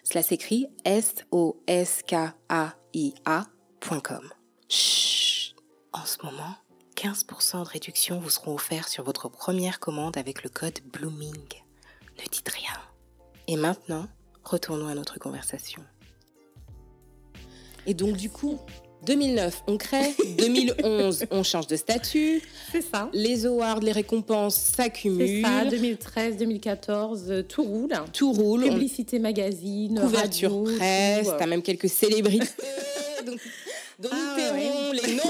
[0.04, 1.52] Cela s'écrit S-O-S-K-A-I-A.com.
[4.68, 5.35] Chut
[5.92, 6.54] En ce moment,
[6.96, 11.32] 15% de réduction vous seront offerts sur votre première commande avec le code Blooming.
[12.18, 12.72] Ne dites rien.
[13.48, 14.06] Et maintenant,
[14.44, 15.82] retournons à notre conversation.
[17.86, 18.58] Et donc du coup,
[19.06, 20.14] 2009, on crée.
[20.38, 22.42] 2011, on change de statut.
[22.72, 23.08] C'est ça.
[23.12, 25.42] Les awards, les récompenses s'accumulent.
[25.42, 25.64] C'est ça.
[25.66, 27.92] 2013, 2014, euh, tout roule.
[28.12, 28.64] Tout roule.
[28.64, 31.26] Publicité magazine, couverture radio, presse.
[31.26, 31.38] tout, euh.
[31.38, 32.46] T'as même quelques célébrités.
[33.24, 33.32] dont
[34.02, 35.22] nous Ah, tairons les noms.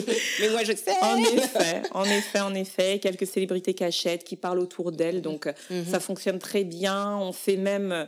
[0.40, 0.92] Mais moi, je sais.
[1.02, 5.84] En effet, en effet, en effet, quelques célébrités cachettes qui parlent autour d'elles, donc Mhm.
[5.90, 7.16] ça fonctionne très bien.
[7.18, 8.06] On fait même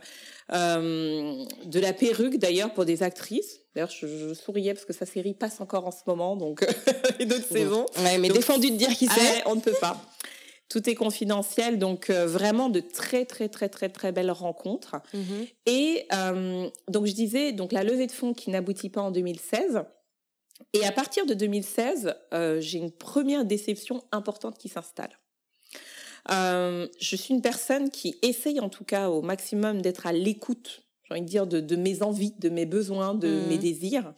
[0.53, 3.59] euh, de la perruque d'ailleurs pour des actrices.
[3.75, 6.65] D'ailleurs, je, je souriais parce que sa série passe encore en ce moment, donc
[7.19, 7.85] les d'autres saisons.
[7.97, 9.43] Ouais, mais Donc, défendu de dire qui c'est.
[9.45, 9.99] on ne peut pas.
[10.69, 14.97] Tout est confidentiel, donc euh, vraiment de très très très très très belles rencontres.
[15.13, 15.47] Mhm.
[15.65, 19.81] Et euh, donc je disais, donc la levée de fonds qui n'aboutit pas en 2016.
[20.73, 25.17] Et à partir de 2016, euh, j'ai une première déception importante qui s'installe.
[26.31, 30.83] Euh, je suis une personne qui essaye en tout cas au maximum d'être à l'écoute,
[31.07, 33.47] j'ai envie de dire, de, de mes envies, de mes besoins, de Mhm.
[33.47, 34.13] mes désirs.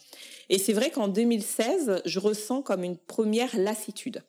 [0.50, 4.22] Et c'est vrai qu'en 2016, je ressens comme une première lassitude.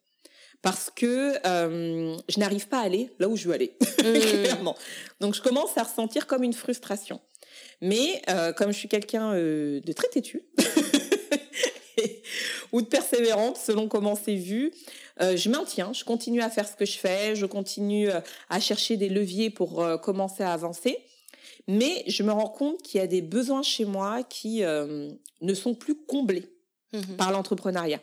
[0.61, 4.77] Parce que euh, je n'arrive pas à aller là où je veux aller, clairement.
[5.18, 7.20] Donc je commence à ressentir comme une frustration.
[7.81, 10.42] Mais euh, comme je suis quelqu'un euh, de très têtu,
[12.73, 14.73] ou de persévérante, selon comment c'est vu,
[15.21, 18.61] euh, je maintiens, je continue à faire ce que je fais, je continue euh, à
[18.61, 20.99] chercher des leviers pour euh, commencer à avancer.
[21.69, 25.09] Mais je me rends compte qu'il y a des besoins chez moi qui euh,
[25.41, 26.49] ne sont plus comblés
[26.95, 27.17] Mhm.
[27.17, 28.01] par l'entrepreneuriat.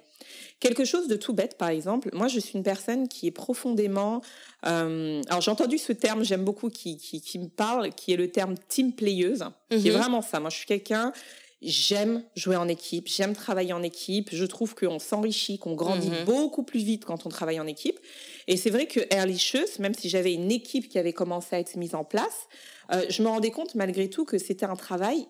[0.60, 4.22] Quelque chose de tout bête, par exemple, moi je suis une personne qui est profondément...
[4.66, 8.18] euh, alors j'ai entendu ce terme, j'aime beaucoup, qui, qui, qui me parle, qui est
[8.18, 9.98] le terme team playeuse, qui est Mhm.
[9.98, 10.40] vraiment ça.
[10.40, 11.14] Moi je suis quelqu'un,
[11.62, 16.24] j'aime jouer en équipe, j'aime travailler en équipe, je trouve qu'on s'enrichit, qu'on grandit Mhm.
[16.26, 18.00] beaucoup plus vite quand on travaille en équipe.
[18.48, 21.76] Et c'est vrai que Earlicious, même si j'avais une équipe qui avait commencé à être
[21.76, 22.48] mise en place,
[22.94, 25.28] euh, je me rendais compte malgré tout que c'était un travail,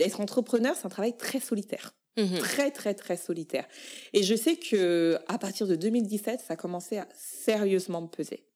[0.00, 2.38] être entrepreneur, c'est un travail très solitaire Mhm.
[2.38, 3.66] très très très solitaire.
[4.14, 8.46] Et je sais que à partir de 2017, ça a commencé à sérieusement me peser.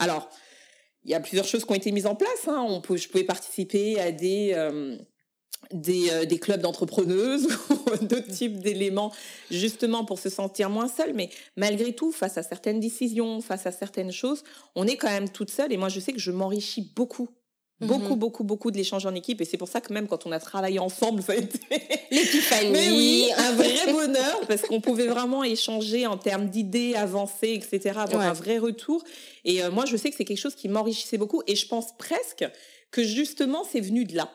[0.00, 0.28] Alors,
[1.04, 2.48] il y a plusieurs choses qui ont été mises en place.
[2.48, 2.64] Hein.
[2.68, 4.98] On peut, je pouvais participer à des euh,
[5.72, 9.12] des, euh, des clubs d'entrepreneuses ou d'autres types d'éléments
[9.50, 13.72] justement pour se sentir moins seule mais malgré tout face à certaines décisions face à
[13.72, 16.92] certaines choses on est quand même toute seule et moi je sais que je m'enrichis
[16.96, 17.28] beaucoup
[17.80, 18.18] beaucoup Mhm.
[18.18, 20.40] beaucoup beaucoup de l'échange en équipe et c'est pour ça que même quand on a
[20.40, 21.60] travaillé ensemble ça a été
[22.10, 22.70] L'épiphanie.
[22.72, 27.98] mais oui, un vrai bonheur parce qu'on pouvait vraiment échanger en termes d'idées avancées, etc.
[27.98, 28.26] Avoir Ouais.
[28.26, 29.04] un vrai retour.
[29.44, 31.42] Et euh, moi, je sais que c'est quelque chose qui m'enrichissait beaucoup.
[31.46, 32.46] Et je pense presque
[32.90, 34.30] que justement, c'est venu de là.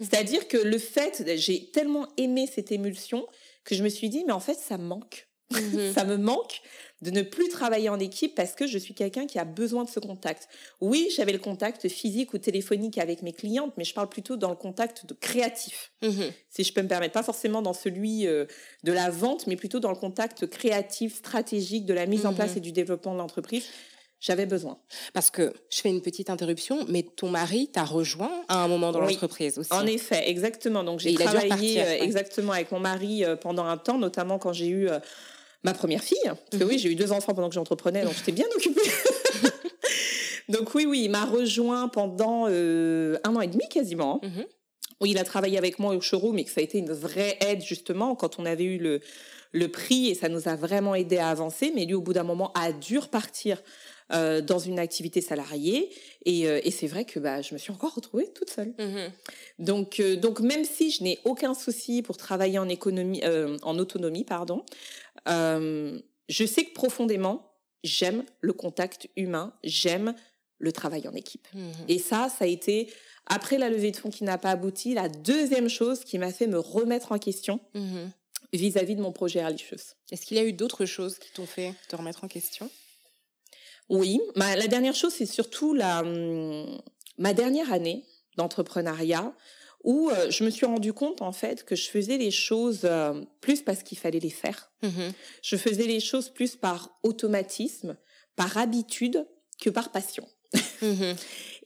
[0.00, 3.26] C'est-à-dire que le fait, j'ai tellement aimé cette émulsion
[3.64, 5.28] que je me suis dit, mais en fait, ça me manque.
[5.52, 5.92] Mhm.
[5.94, 6.60] Ça me manque
[7.02, 9.88] de ne plus travailler en équipe parce que je suis quelqu'un qui a besoin de
[9.88, 10.48] ce contact.
[10.80, 14.50] Oui, j'avais le contact physique ou téléphonique avec mes clientes, mais je parle plutôt dans
[14.50, 16.32] le contact de créatif Mhm.
[16.50, 18.46] si je peux me permettre, pas forcément dans celui euh,
[18.82, 22.36] de la vente, mais plutôt dans le contact créatif, stratégique, de la mise en Mhm.
[22.36, 23.66] place et du développement de l'entreprise.
[24.26, 24.76] J'avais besoin.
[25.12, 28.90] Parce que je fais une petite interruption, mais ton mari t'a rejoint à un moment
[28.90, 29.12] dans Oui.
[29.12, 29.72] l'entreprise aussi.
[29.72, 30.82] En effet, exactement.
[30.82, 34.52] Donc j'ai travaillé repartir, euh, exactement avec mon mari euh, pendant un temps, notamment quand
[34.52, 34.98] j'ai eu euh,
[35.62, 36.18] ma première fille.
[36.24, 36.68] Parce que Mhm.
[36.68, 38.80] oui, j'ai eu deux enfants pendant que j'entreprenais, donc j'étais bien occupée.
[40.48, 44.20] donc oui, oui, il m'a rejoint pendant euh, un an et demi quasiment.
[45.00, 47.36] Oui, il a travaillé avec moi au showroom et que ça a été une vraie
[47.40, 49.00] aide justement quand on avait eu le,
[49.52, 51.70] le prix et ça nous a vraiment aidé à avancer.
[51.74, 53.62] Mais lui, au bout d'un moment, a dû repartir
[54.12, 55.90] euh, dans une activité salariée.
[56.24, 58.72] Et, euh, et c'est vrai que bah, je me suis encore retrouvée toute seule.
[58.78, 59.12] Mhm.
[59.58, 63.22] Donc, euh, donc même si je n'ai aucun souci pour travailler en économie,
[63.62, 64.64] en autonomie, pardon,
[65.26, 67.52] je sais que profondément,
[67.84, 70.14] j'aime le contact humain, j'aime
[70.58, 71.46] le travail en équipe.
[71.54, 71.72] Mhm.
[71.88, 72.92] Et ça, ça a été
[73.26, 76.46] après la levée de fonds qui n'a pas abouti, la deuxième chose qui m'a fait
[76.46, 78.10] me remettre en question Mhm.
[78.52, 79.94] vis-à-vis de mon projet Earlicious.
[80.12, 82.70] Est-ce qu'il y a eu d'autres choses qui t'ont fait te remettre en question?
[83.88, 86.78] Oui, ma- la dernière chose, c'est surtout la, hum,
[87.18, 88.04] ma dernière année
[88.36, 89.34] d'entrepreneuriat
[89.84, 93.22] où euh, je me suis rendu compte en fait que je faisais les choses euh,
[93.40, 94.72] plus parce qu'il fallait les faire.
[94.82, 95.12] Mhm.
[95.42, 97.96] Je faisais les choses plus par automatisme,
[98.34, 99.26] par habitude
[99.60, 100.26] que par passion.
[100.82, 101.16] Mhm.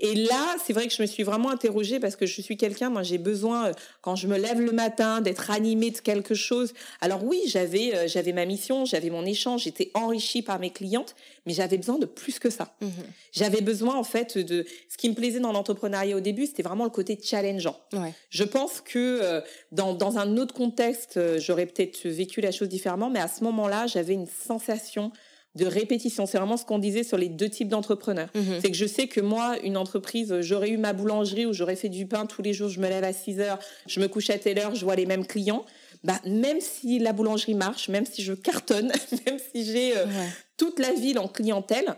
[0.03, 2.89] Et là, c'est vrai que je me suis vraiment interrogée parce que je suis quelqu'un,
[2.89, 6.73] moi j'ai besoin, euh, quand je me lève le matin, d'être animée de quelque chose.
[7.03, 11.15] Alors oui, j'avais euh, j'avais ma mission, j'avais mon échange, j'étais enrichie par mes clientes,
[11.45, 12.75] mais j'avais besoin de plus que ça.
[12.81, 12.91] Mhm.
[13.33, 14.65] J'avais besoin en fait de...
[14.89, 17.79] Ce qui me plaisait dans l'entrepreneuriat au début, c'était vraiment le côté challengeant.
[17.93, 18.15] Ouais.
[18.31, 19.41] Je pense que euh,
[19.71, 23.45] dans, dans un autre contexte, euh, j'aurais peut-être vécu la chose différemment, mais à ce
[23.45, 25.13] moment-là, j'avais une sensation
[25.57, 26.27] de répétition.
[26.27, 28.29] C'est vraiment ce qu'on disait sur les deux types d'entrepreneurs.
[28.35, 28.61] Mhm.
[28.63, 31.89] C'est que je sais que moi, une entreprise, j'aurais eu ma boulangerie où j'aurais fait
[31.89, 34.39] du pain tous les jours, je me lève à 6 heures, je me couche à
[34.39, 35.65] telle heure, je vois les mêmes clients.
[36.05, 38.93] Bah, même si la boulangerie marche, même si je cartonne,
[39.27, 40.29] même si j'ai euh, Ouais.
[40.57, 41.95] toute la ville en clientèle,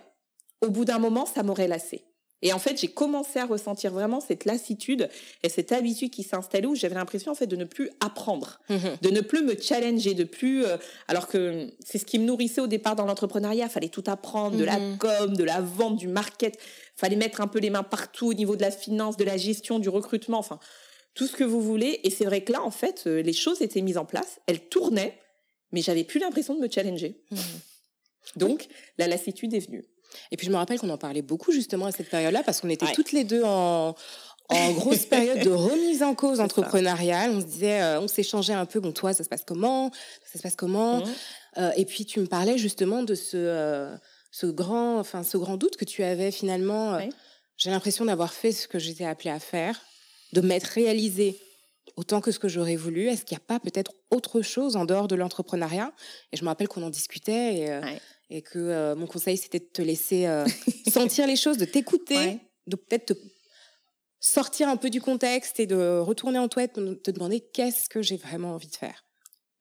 [0.61, 2.05] au bout d'un moment, ça m'aurait lassé.
[2.45, 5.09] Et en fait, j'ai commencé à ressentir vraiment cette lassitude
[5.45, 8.97] et cette habitude qui s'installait où j'avais l'impression en fait de ne plus apprendre, Mhm.
[9.01, 10.77] de ne plus me challenger, de plus euh,
[11.09, 14.65] alors que c'est ce qui me nourrissait au départ dans l'entrepreneuriat, fallait tout apprendre, de
[14.65, 14.99] la Mhm.
[14.99, 16.59] com, de la vente, du market,
[16.97, 19.79] fallait mettre un peu les mains partout au niveau de la finance, de la gestion,
[19.79, 20.59] du recrutement, enfin
[21.15, 23.63] tout ce que vous voulez et c'est vrai que là en fait, euh, les choses
[23.63, 25.19] étaient mises en place, elles tournaient,
[25.71, 27.23] mais j'avais plus l'impression de me challenger.
[27.31, 27.39] Mhm.
[28.37, 28.67] Donc
[28.99, 29.85] la lassitude est venue.
[30.31, 32.69] Et puis je me rappelle qu'on en parlait beaucoup justement à cette période-là parce qu'on
[32.69, 32.93] était Ouais.
[32.93, 33.95] toutes les deux en,
[34.49, 37.31] en grosse période de remise en cause entrepreneuriale.
[37.31, 39.91] On se disait, euh, on s'échangeait un peu, bon toi ça se passe comment,
[40.31, 40.99] ça se passe comment?
[40.99, 41.13] Mhm.
[41.59, 43.95] Euh, et puis tu me parlais justement de ce, euh,
[44.31, 46.95] ce grand, enfin ce grand doute que tu avais finalement.
[46.95, 47.01] euh.
[47.59, 49.81] J'ai l'impression d'avoir fait ce que j'étais appelée à faire,
[50.33, 51.39] de m'être réalisée
[51.97, 53.07] autant que ce que j'aurais voulu.
[53.09, 55.93] Est-ce qu'il n'y a pas peut-être autre chose en dehors de l'entrepreneuriat?
[56.33, 58.01] Et je me rappelle qu'on en discutait et, Ouais.
[58.33, 60.47] Et que euh, mon conseil c'était de te laisser euh,
[60.91, 62.39] sentir les choses, de t'écouter, Ouais.
[62.67, 63.19] de peut-être te
[64.21, 67.89] sortir un peu du contexte et de retourner en toi et de te demander qu'est-ce
[67.89, 69.05] que j'ai vraiment envie de faire.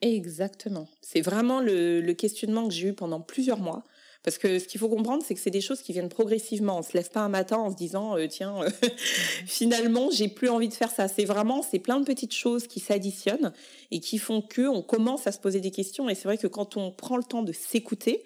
[0.01, 0.87] Exactement.
[1.01, 3.83] C'est vraiment le, le questionnement que j'ai eu pendant plusieurs mois.
[4.23, 6.77] Parce que ce qu'il faut comprendre, c'est que c'est des choses qui viennent progressivement.
[6.77, 8.69] On se lève pas un matin en se disant, euh, tiens, euh,
[9.47, 11.07] finalement, j'ai plus envie de faire ça.
[11.07, 13.51] C'est vraiment, c'est plein de petites choses qui s'additionnent
[13.89, 16.07] et qui font que on commence à se poser des questions.
[16.07, 18.23] Et c'est vrai que quand on prend le temps de s'écouter,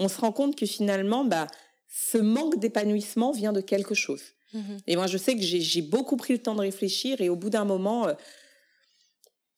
[0.00, 1.46] on se rend compte que finalement, bah,
[1.88, 4.22] ce manque d'épanouissement vient de quelque chose.
[4.88, 7.36] Et moi, je sais que j'ai j'ai beaucoup pris le temps de réfléchir et au
[7.36, 8.14] bout d'un moment, euh,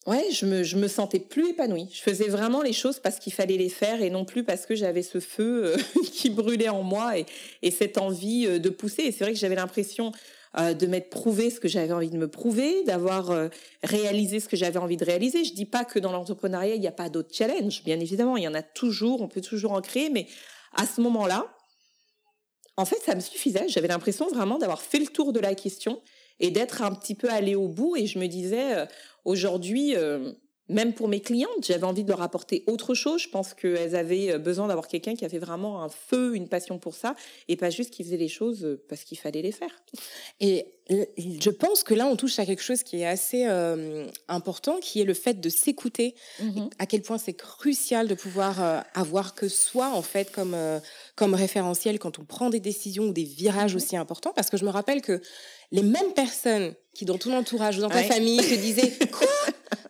[0.07, 1.89] ouais, je me, je me sentais plus épanouie.
[1.91, 4.75] Je faisais vraiment les choses parce qu'il fallait les faire et non plus parce que
[4.75, 5.77] j'avais ce feu euh,
[6.13, 7.25] qui brûlait en moi et,
[7.63, 9.05] et cette envie euh, de pousser.
[9.05, 10.13] Et c'est vrai que j'avais l'impression
[10.59, 13.49] euh, de m'être prouvé ce que j'avais envie de me prouver, d'avoir euh,
[13.83, 15.45] réalisé ce que j'avais envie de réaliser.
[15.45, 17.83] Je dis pas que dans l'entrepreneuriat, il n'y a pas d'autres challenges.
[17.85, 20.27] Bien évidemment, il y en a toujours, on peut toujours en créer, mais
[20.75, 21.51] à ce moment-là,
[22.77, 23.67] en fait, ça me suffisait.
[23.69, 26.03] J'avais l'impression vraiment d'avoir fait le tour de la question
[26.39, 27.97] et d'être un petit peu allée au bout.
[27.97, 28.87] Et je me disais, euh,
[29.25, 29.95] aujourd'hui,
[30.69, 33.21] même pour mes clientes, j'avais envie de leur apporter autre chose.
[33.23, 36.79] Je pense qu'elles avaient euh, besoin d'avoir quelqu'un qui avait vraiment un feu, une passion
[36.79, 37.15] pour ça,
[37.49, 39.83] et pas juste qui faisait les choses euh, parce qu'il fallait les faire.
[40.41, 40.67] Et
[41.17, 45.01] je pense que là, on touche à quelque chose qui est assez euh, important, qui
[45.01, 46.15] est le fait de s'écouter.
[46.79, 50.81] À quel point c'est crucial de pouvoir euh, avoir que soi, en fait, comme, euh,
[51.17, 54.33] comme référentiel quand on prend des décisions ou des virages aussi importants.
[54.35, 55.21] Parce que je me rappelle que
[55.71, 58.09] les mêmes personnes qui, dans ton entourage ou dans ta Ouais.
[58.09, 59.27] famille, te disaient Quoi?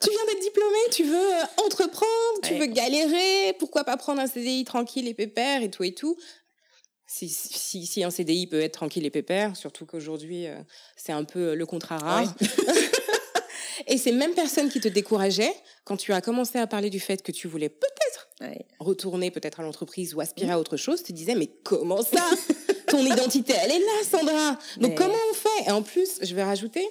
[0.00, 2.58] Tu viens d'être diplômé, tu veux euh, entreprendre, tu Ouais.
[2.60, 6.16] veux galérer, pourquoi pas prendre un CDI tranquille et pépère et tout et tout
[7.06, 10.56] si, si, si un CDI peut être tranquille et pépère, surtout qu'aujourd'hui, euh,
[10.96, 12.34] c'est un peu le contrat rare.
[13.86, 17.22] et ces mêmes personnes qui te décourageaient, quand tu as commencé à parler du fait
[17.22, 18.66] que tu voulais peut-être Ouais.
[18.80, 22.24] retourner peut-être à l'entreprise ou aspirer à autre chose, te disaient, mais comment ça?
[22.88, 24.58] Ton identité, elle est là, Sandra.
[24.78, 25.68] Donc Mais- comment on fait?
[25.68, 26.84] Et en plus, je vais rajouter,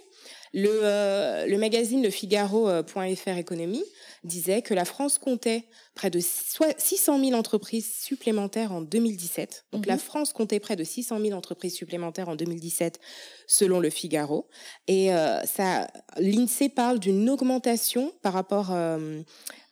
[0.54, 3.84] le, euh, le magazine Le Figaro.fr Économie
[4.24, 9.66] disait que la France comptait près de soi- 600 000 entreprises supplémentaires en 2017.
[9.72, 9.88] Donc Mhm.
[9.94, 13.00] la France comptait près de 600 000 entreprises supplémentaires en 2017
[13.48, 14.48] selon Le Figaro.
[14.88, 15.88] Et euh, ça,
[16.18, 19.22] l'INSEE parle d'une augmentation par rapport euh,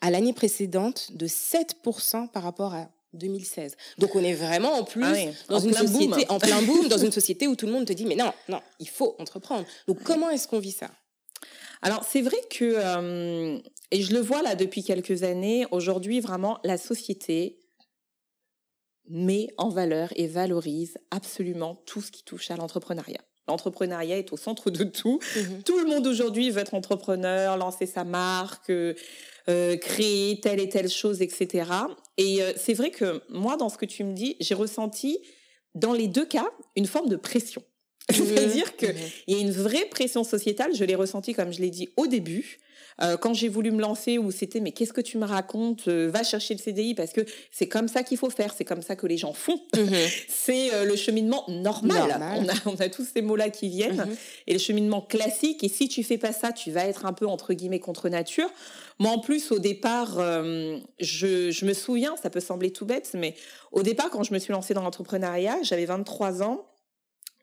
[0.02, 3.76] à l'année précédente de 7% par rapport à 2016.
[3.98, 6.10] Donc on est vraiment en plus Ah oui, dans en une plein boom.
[6.12, 8.32] société en plein boom, dans une société où tout le monde te dit mais non,
[8.48, 9.66] non, il faut entreprendre.
[9.88, 10.90] Donc comment est-ce qu'on vit ça?
[11.82, 13.58] Alors c'est vrai que, euh,
[13.92, 17.60] et je le vois là depuis quelques années, aujourd'hui vraiment la société
[19.10, 23.22] met en valeur et valorise absolument tout ce qui touche à l'entrepreneuriat.
[23.48, 25.20] L'entrepreneuriat est au centre de tout.
[25.66, 28.72] Tout le monde aujourd'hui veut être entrepreneur, lancer sa marque,
[29.50, 31.72] euh, créer telle et telle chose, etc.
[32.18, 35.20] Et euh, c'est vrai que moi, dans ce que tu me dis, j'ai ressenti
[35.74, 37.64] dans les deux cas une forme de pression.
[38.12, 38.94] C'est-à-dire qu'il
[39.28, 40.76] y a une vraie pression sociétale.
[40.76, 42.60] Je l'ai ressenti, comme je l'ai dit au début.
[43.02, 46.10] Euh, quand j'ai voulu me lancer, où c'était mais qu'est-ce que tu me racontes euh,
[46.12, 47.22] Va chercher le CDI parce que
[47.52, 49.60] c'est comme ça qu'il faut faire, c'est comme ça que les gens font.
[49.76, 49.90] Mhm.
[50.28, 52.20] c'est euh, le cheminement normal.
[52.38, 54.16] On, a, on a tous ces mots-là qui viennent mhm.
[54.48, 55.64] et le cheminement classique.
[55.64, 58.50] Et si tu fais pas ça, tu vas être un peu entre guillemets contre nature.
[59.00, 60.18] Moi, en plus, au départ,
[61.00, 63.34] je, je me souviens, ça peut sembler tout bête, mais
[63.72, 66.69] au départ, quand je me suis lancée dans l'entrepreneuriat, j'avais 23 ans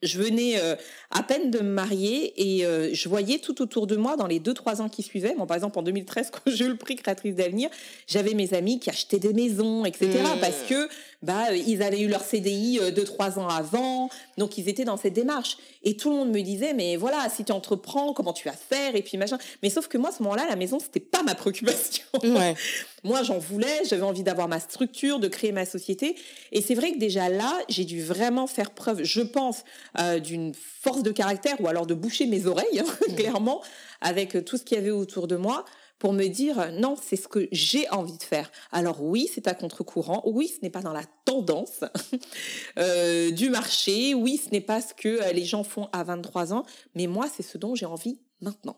[0.03, 0.77] je venais euh,
[1.11, 4.41] à peine de me marier et euh, je voyais tout autour de moi dans les
[4.41, 5.35] deux trois ans qui suivaient.
[5.37, 7.71] Bon, par exemple en 2013 quand j'ai eu le prix créatrice d'avenir,
[8.07, 10.09] j'avais mes amis qui achetaient des maisons, etc.
[10.09, 10.41] Mmh.
[10.41, 10.89] Parce que
[11.23, 14.09] bah euh, ils avaient eu leur CDI deux trois ans avant,
[14.39, 15.57] donc ils étaient dans cette démarche.
[15.83, 18.97] Et tout le monde me disait mais voilà si tu entreprends comment tu vas faire
[18.97, 19.39] et puis machin.
[19.63, 22.05] Mais sauf que moi à ce moment-là la maison c'était pas ma préoccupation.
[22.23, 22.55] Ouais.
[23.05, 26.17] moi j'en voulais, j'avais envie d'avoir ma structure, de créer ma société.
[26.53, 29.65] Et c'est vrai que déjà là j'ai dû vraiment faire preuve, je pense
[29.99, 32.85] euh, d'une force de caractère ou alors de boucher mes oreilles, hein,
[33.17, 33.63] clairement,
[34.01, 35.65] avec tout ce qu'il y avait autour de moi
[35.99, 38.51] pour me dire non, c'est ce que j'ai envie de faire.
[38.73, 41.85] Alors oui, c'est à contre-courant, oui, ce n'est pas dans la tendance
[42.79, 46.53] euh, du marché, oui, ce n'est pas ce que euh, les gens font à 23
[46.53, 48.77] ans, mais moi, c'est ce dont j'ai envie maintenant.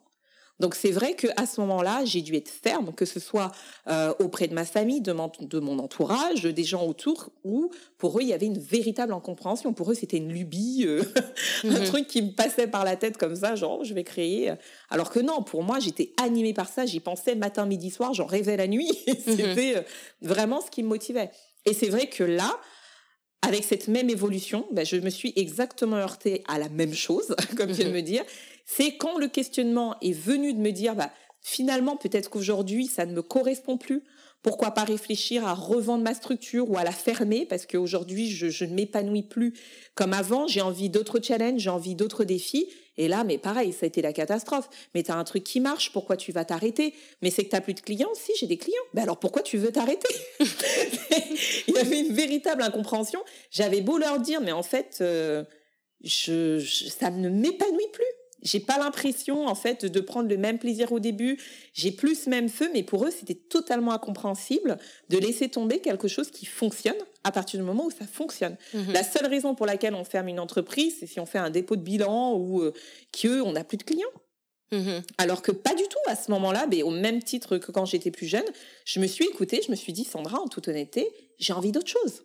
[0.61, 3.53] Donc c'est vrai qu'à ce moment-là, j'ai dû être ferme, que ce soit
[3.89, 8.19] euh, auprès de ma famille, de mon, de mon, entourage, des gens autour, où pour
[8.19, 9.73] eux, il y avait une véritable incompréhension.
[9.73, 11.03] Pour eux, c'était une lubie, euh,
[11.65, 11.85] un mhm.
[11.85, 14.53] truc qui me passait par la tête comme ça, genre, je vais créer.
[14.91, 18.27] Alors que non, pour moi, j'étais animée par ça, j'y pensais matin, midi, soir, j'en
[18.27, 18.91] rêvais la nuit.
[19.09, 19.37] Mhm.
[19.37, 19.83] c'était euh,
[20.23, 21.31] vraiment ce qui me motivait.
[21.67, 22.59] Et c'est vrai que là,
[23.43, 27.69] avec cette même évolution, ben, je me suis exactement heurtée à la même chose, comme
[27.69, 27.97] je viens de mhm.
[27.97, 28.25] me dire
[28.71, 31.11] c'est quand le questionnement est venu de me dire, bah,
[31.41, 34.03] finalement, peut-être qu'aujourd'hui, ça ne me correspond plus.
[34.43, 38.67] Pourquoi pas réfléchir à revendre ma structure ou à la fermer parce qu'aujourd'hui, je, je
[38.67, 39.55] ne m'épanouis plus
[39.95, 40.47] comme avant.
[40.47, 42.69] J'ai envie d'autres challenges, j'ai envie d'autres défis.
[42.99, 44.69] Et là, mais pareil, ça a été la catastrophe.
[44.95, 46.95] Mais tu as un truc qui marche, pourquoi tu vas t'arrêter?
[47.23, 48.13] Mais c'est que tu n'as plus de clients?
[48.15, 48.77] Si, j'ai des clients.
[48.93, 50.15] Ben alors pourquoi tu veux t'arrêter?
[51.69, 53.21] Il y avait une véritable incompréhension.
[53.51, 55.43] J'avais beau leur dire, mais en fait, euh,
[56.05, 61.01] ça ne m'épanouit plus j'ai pas l'impression en fait de prendre le même plaisir au
[61.01, 61.39] début.
[61.73, 64.79] J'ai plus même feu, mais pour eux c'était totalement incompréhensible
[65.09, 68.57] de laisser tomber quelque chose qui fonctionne à partir du moment où ça fonctionne.
[68.75, 68.93] Mhm.
[68.93, 71.77] La seule raison pour laquelle on ferme une entreprise, c'est si on fait un dépôt
[71.77, 72.73] de bilan ou euh,
[73.13, 74.07] qu'eux on n'a plus de clients.
[74.73, 75.03] Mhm.
[75.17, 78.11] Alors que pas du tout à ce moment-là, mais au même titre que quand j'étais
[78.11, 78.45] plus jeune,
[78.85, 81.09] je me suis écoutée, je me suis dit Sandra, en toute honnêteté,
[81.39, 82.25] j'ai envie d'autre chose.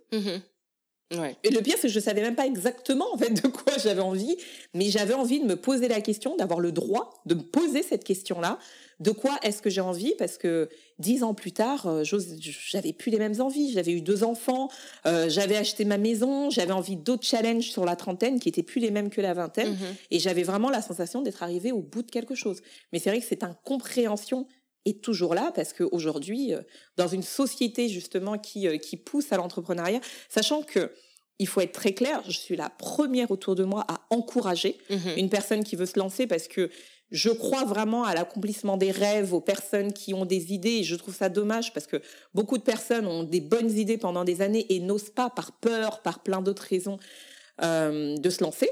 [1.43, 4.01] Et le pire, c'est que je savais même pas exactement en fait de quoi j'avais
[4.01, 4.35] envie,
[4.73, 8.03] mais j'avais envie de me poser la question, d'avoir le droit de me poser cette
[8.03, 8.57] question-là.
[8.99, 10.13] De quoi est-ce que j'ai envie?
[10.17, 13.71] Parce que dix ans plus tard, euh, j'avais plus les mêmes envies.
[13.71, 14.69] J'avais eu deux enfants,
[15.05, 18.79] euh, j'avais acheté ma maison, j'avais envie d'autres challenges sur la trentaine qui étaient plus
[18.79, 19.95] les mêmes que la vingtaine, mhm.
[20.11, 22.61] et j'avais vraiment la sensation d'être arrivée au bout de quelque chose.
[22.91, 24.47] Mais c'est vrai que cette incompréhension
[24.85, 26.61] est toujours là parce qu'aujourd'hui, euh,
[26.97, 30.91] dans une société justement qui, qui pousse à l'entrepreneuriat, sachant que
[31.39, 35.17] il faut être très clair, je suis la première autour de moi à encourager mhm.
[35.17, 36.69] une personne qui veut se lancer parce que
[37.11, 40.95] je crois vraiment à l'accomplissement des rêves, aux personnes qui ont des idées et je
[40.95, 42.01] trouve ça dommage parce que
[42.33, 46.01] beaucoup de personnes ont des bonnes idées pendant des années et n'osent pas par peur,
[46.01, 46.97] par plein d'autres raisons
[47.61, 48.69] euh, de se lancer.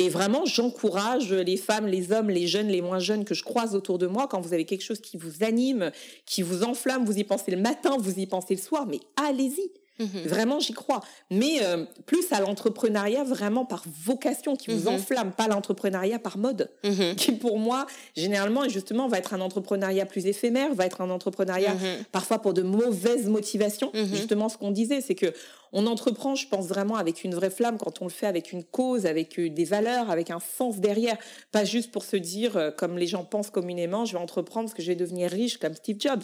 [0.00, 3.74] Et vraiment, j'encourage les femmes, les hommes, les jeunes, les moins jeunes que je croise
[3.74, 5.90] autour de moi, quand vous avez quelque chose qui vous anime,
[6.24, 9.72] qui vous enflamme, vous y pensez le matin, vous y pensez le soir, mais allez-y.
[9.98, 10.22] Mhm.
[10.26, 11.00] Vraiment, j'y crois.
[11.30, 14.96] Mais euh, plus à l'entrepreneuriat vraiment par vocation, qui vous mhm.
[14.96, 17.14] enflamme, pas l'entrepreneuriat par mode, mhm.
[17.16, 17.86] qui pour moi,
[18.16, 21.76] généralement, justement, va être un entrepreneuriat plus éphémère, va être un entrepreneuriat
[22.12, 23.90] parfois pour de mauvaises motivations.
[23.94, 25.32] Justement, ce qu'on disait, c'est que
[25.72, 28.64] on entreprend, je pense vraiment avec une vraie flamme quand on le fait avec une
[28.64, 31.16] cause, avec euh, des valeurs, avec un sens derrière,
[31.52, 34.74] pas juste pour se dire, euh, comme les gens pensent communément, je vais entreprendre parce
[34.74, 36.22] que je vais devenir riche comme Steve Jobs.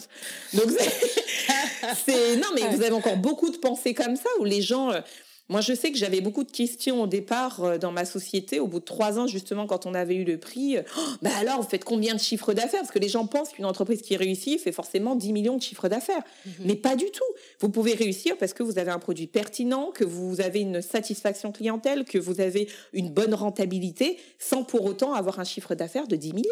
[0.53, 0.71] Donc
[2.05, 5.01] c'est non, mais vous avez encore beaucoup de pensées comme ça où les gens euh,
[5.47, 8.59] moi, je sais que j'avais beaucoup de questions au départ euh, dans ma société.
[8.59, 11.29] Au bout de trois ans, justement, quand on avait eu le prix, euh, oh, bah
[11.39, 12.81] alors, vous faites combien de chiffres d'affaires?
[12.81, 15.87] Parce que les gens pensent qu'une entreprise qui réussit fait forcément 10 millions de chiffres
[15.87, 16.23] d'affaires.
[16.45, 16.53] Mhm.
[16.65, 17.23] Mais pas du tout.
[17.59, 21.51] Vous pouvez réussir parce que vous avez un produit pertinent, que vous avez une satisfaction
[21.51, 26.15] clientèle, que vous avez une bonne rentabilité, sans pour autant avoir un chiffre d'affaires de
[26.15, 26.49] 10 millions.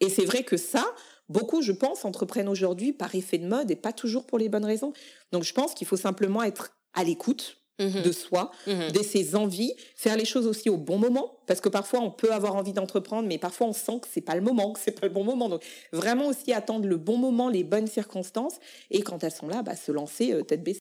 [0.00, 0.84] Et c'est vrai que ça,
[1.28, 4.64] beaucoup, je pense, entreprennent aujourd'hui par effet de mode et pas toujours pour les bonnes
[4.64, 4.92] raisons.
[5.32, 9.36] Donc, je pense qu'il faut simplement être à l'écoute Mmh de soi, mmh de ses
[9.36, 12.72] envies, faire les choses aussi au bon moment, parce que parfois on peut avoir envie
[12.72, 15.24] d'entreprendre, mais parfois on sent que c'est pas le moment, que c'est pas le bon
[15.24, 15.50] moment.
[15.50, 15.62] Donc
[15.92, 18.54] vraiment aussi attendre le bon moment, les bonnes circonstances,
[18.90, 20.80] et quand elles sont là, bah, se lancer euh, tête baissée.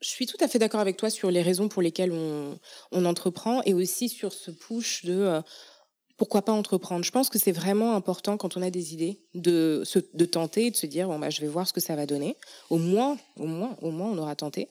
[0.00, 2.58] je suis tout à fait d'accord avec toi sur les raisons pour lesquelles on,
[2.92, 5.42] on entreprend et aussi sur ce push de euh,
[6.20, 7.02] pourquoi pas entreprendre?
[7.02, 10.70] Je pense que c'est vraiment important quand on a des idées de, se, de tenter,
[10.70, 12.36] de se dire bon bah je vais voir ce que ça va donner.
[12.68, 14.68] Au moins, au moins, au moins on aura tenté.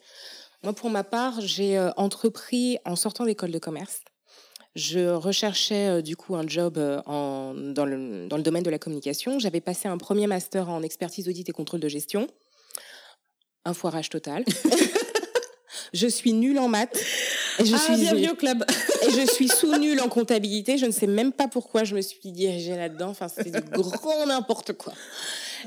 [0.61, 4.01] Moi pour ma part, j'ai euh, entrepris en sortant d'école de commerce.
[4.75, 6.77] Je recherchais euh, du coup un job
[7.07, 9.39] en, dans, le, dans le domaine de la communication.
[9.39, 12.27] J'avais passé un premier master en expertise audit et contrôle de gestion.
[13.65, 14.45] Un foirage total.
[15.93, 16.95] je suis nulle en maths.
[17.57, 18.63] Et je ah, suis bienvenue au club.
[19.07, 20.77] et je suis sous nulle en comptabilité.
[20.77, 23.09] Je ne sais même pas pourquoi je me suis dirigée là-dedans.
[23.09, 24.93] Enfin, c'était du grand n'importe quoi.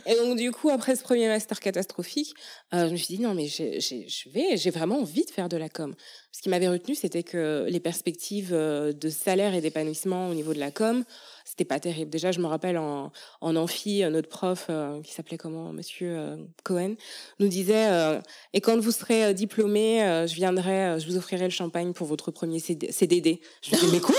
[0.06, 2.34] Et donc, du coup, après ce premier master catastrophique,
[2.72, 5.56] euh, je me suis dit, non, mais je vais, j'ai vraiment envie de faire de
[5.56, 5.94] la com.
[6.32, 10.54] Ce qui m'avait retenu, c'était que les perspectives euh, de salaire et d'épanouissement au niveau
[10.54, 11.04] de la com,
[11.52, 12.10] c'était pas terrible.
[12.10, 16.36] Déjà, je me rappelle en, en amphi, notre prof, euh, qui s'appelait comment, Monsieur euh,
[16.64, 16.94] Cohen,
[17.40, 18.20] nous disait euh,
[18.54, 22.58] et quand vous serez diplômé, je viendrai, je vous offrirai le champagne pour votre premier
[22.58, 23.42] CDD.
[23.60, 24.14] Je me disais mais quoi?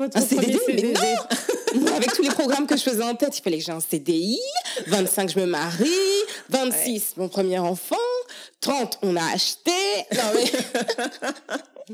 [0.00, 0.94] Un CDD, CDD.
[1.00, 1.14] Mais
[1.78, 3.78] non Avec tous les programmes que je faisais en tête, il fallait que j'ai un
[3.78, 4.40] CDI.
[4.88, 5.86] 25, je me marie.
[6.48, 7.94] 26, mon premier enfant.
[8.60, 9.70] 30, on a acheté.
[10.16, 10.50] Non mais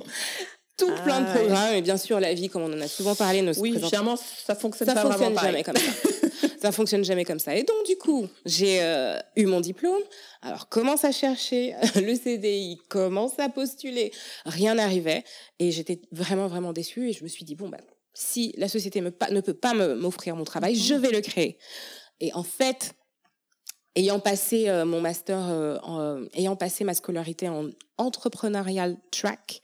[0.79, 3.14] tout plein de ah, programmes et bien sûr la vie comme on en a souvent
[3.14, 6.09] parlé ne oui généralement ça fonctionne ça pas fonctionne jamais comme ça.
[6.61, 7.55] Ça fonctionne jamais comme ça.
[7.55, 10.03] Et donc du coup j'ai euh, eu mon diplôme.
[10.43, 14.11] Alors commence à chercher le CDI commence à postuler.
[14.45, 15.22] Rien n'arrivait
[15.61, 17.79] et j'étais vraiment vraiment déçue et je me suis dit bon bah
[18.12, 21.01] si la société me ne peut pas m'offrir mon travail je mhm.
[21.01, 21.59] vais le créer.
[22.20, 22.95] Et en fait
[23.95, 29.61] ayant passé euh, mon master euh, en, ayant passé ma scolarité en entrepreneurial track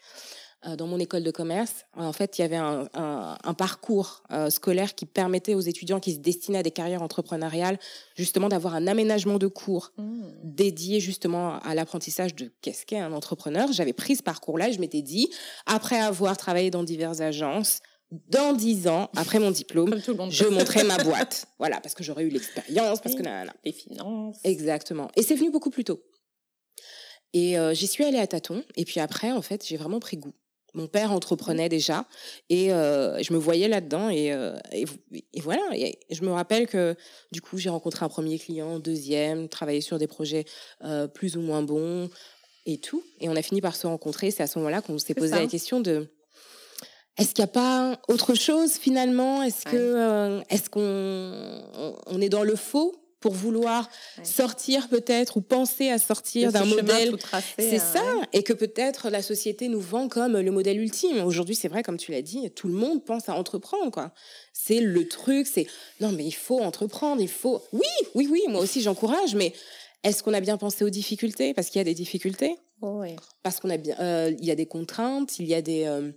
[0.77, 4.51] dans mon école de commerce, en fait, il y avait un, un, un parcours euh,
[4.51, 7.79] scolaire qui permettait aux étudiants qui se destinaient à des carrières entrepreneuriales,
[8.17, 10.23] justement, d'avoir un aménagement de cours mmh.
[10.43, 13.73] dédié justement à l'apprentissage de qu'est-ce qu'est un entrepreneur.
[13.73, 15.29] J'avais pris ce parcours-là et je m'étais dit,
[15.67, 17.81] après avoir travaillé dans diverses agences,
[18.29, 20.01] dans dix ans, après mon diplôme,
[20.31, 21.47] je montrais ma boîte.
[21.59, 23.23] Voilà, parce que j'aurais eu l'expérience, parce que...
[23.65, 24.39] Les finances.
[24.45, 25.11] Exactement.
[25.17, 26.01] Et c'est venu beaucoup plus tôt.
[27.33, 28.63] Et euh, j'y suis allée à tâtons.
[28.77, 30.33] Et puis après, en fait, j'ai vraiment pris goût.
[30.75, 32.05] Mon père entreprenait déjà
[32.49, 34.87] et euh, je me voyais là-dedans et, euh, et,
[35.41, 35.63] voilà.
[35.75, 36.97] Et je me rappelle que
[37.31, 40.45] du coup j'ai rencontré un premier client, deuxième, travaillé sur des projets
[40.83, 42.11] euh, plus ou moins bons
[42.67, 43.05] et tout.
[43.21, 44.33] Et on a fini par se rencontrer.
[44.33, 46.09] C'est à ce moment-là qu'on s'est posé la question de
[47.17, 49.43] est-ce qu'il n'y a pas autre chose finalement?
[49.43, 53.04] Est-ce que est-ce qu'on on est dans le faux?
[53.25, 53.89] Pour vouloir
[54.23, 57.17] sortir peut-être ou penser à sortir d'un modèle.
[57.59, 58.03] C'est hein, ça.
[58.35, 61.25] Et que peut-être la société nous vend comme le modèle ultime.
[61.25, 64.13] Aujourd'hui, c'est vrai, comme tu l'as dit, tout le monde pense à entreprendre, quoi.
[64.53, 65.67] C'est le truc, c'est
[66.01, 67.63] non, mais il faut entreprendre, il faut.
[67.73, 67.81] Oui,
[68.15, 69.55] oui, oui, moi aussi j'encourage, mais
[70.03, 71.55] est-ce qu'on a bien pensé aux difficultés?
[71.55, 72.57] Parce qu'il y a des difficultés.
[72.83, 73.17] oui.
[73.43, 75.87] Parce qu'on a bien, euh, il y a des contraintes, il y a des.
[75.87, 76.13] Euh,